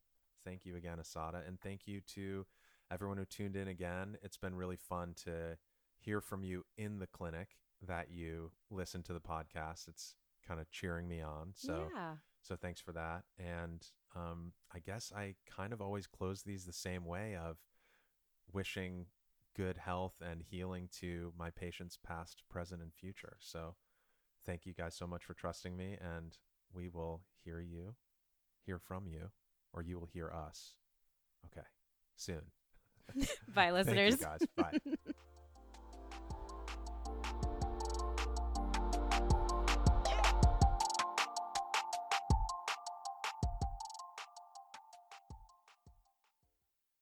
thank 0.44 0.64
you 0.64 0.76
again, 0.76 0.98
Asatta. 0.98 1.46
And 1.46 1.60
thank 1.60 1.86
you 1.86 2.00
to 2.14 2.46
everyone 2.90 3.18
who 3.18 3.24
tuned 3.24 3.56
in 3.56 3.68
again. 3.68 4.16
It's 4.22 4.36
been 4.36 4.54
really 4.54 4.76
fun 4.76 5.14
to 5.24 5.56
hear 6.04 6.20
from 6.20 6.44
you 6.44 6.64
in 6.76 6.98
the 6.98 7.06
clinic 7.06 7.56
that 7.86 8.10
you 8.10 8.50
listen 8.70 9.02
to 9.04 9.12
the 9.12 9.20
podcast. 9.20 9.88
It's 9.88 10.14
kind 10.46 10.60
of 10.60 10.70
cheering 10.70 11.08
me 11.08 11.20
on. 11.20 11.52
So 11.54 11.88
yeah. 11.94 12.14
so 12.42 12.56
thanks 12.56 12.80
for 12.80 12.92
that. 12.92 13.22
And 13.38 13.84
um, 14.14 14.52
I 14.74 14.78
guess 14.78 15.12
I 15.16 15.34
kind 15.54 15.72
of 15.72 15.80
always 15.80 16.06
close 16.06 16.42
these 16.42 16.64
the 16.64 16.72
same 16.72 17.04
way 17.04 17.36
of 17.36 17.56
wishing 18.52 19.06
good 19.56 19.78
health 19.78 20.14
and 20.20 20.42
healing 20.42 20.88
to 21.00 21.32
my 21.38 21.50
patients 21.50 21.98
past, 22.04 22.42
present, 22.50 22.82
and 22.82 22.92
future. 22.92 23.36
So 23.40 23.74
thank 24.44 24.66
you 24.66 24.74
guys 24.74 24.94
so 24.94 25.06
much 25.06 25.24
for 25.24 25.34
trusting 25.34 25.76
me 25.76 25.96
and 26.00 26.36
we 26.72 26.88
will 26.88 27.22
hear 27.44 27.60
you, 27.60 27.94
hear 28.66 28.78
from 28.78 29.06
you, 29.06 29.30
or 29.72 29.82
you 29.82 29.98
will 29.98 30.08
hear 30.12 30.30
us. 30.30 30.74
Okay. 31.46 31.66
Soon. 32.16 32.42
Bye, 33.54 33.70
listeners. 33.72 34.16
Guys. 34.16 34.40
Bye. 34.56 34.78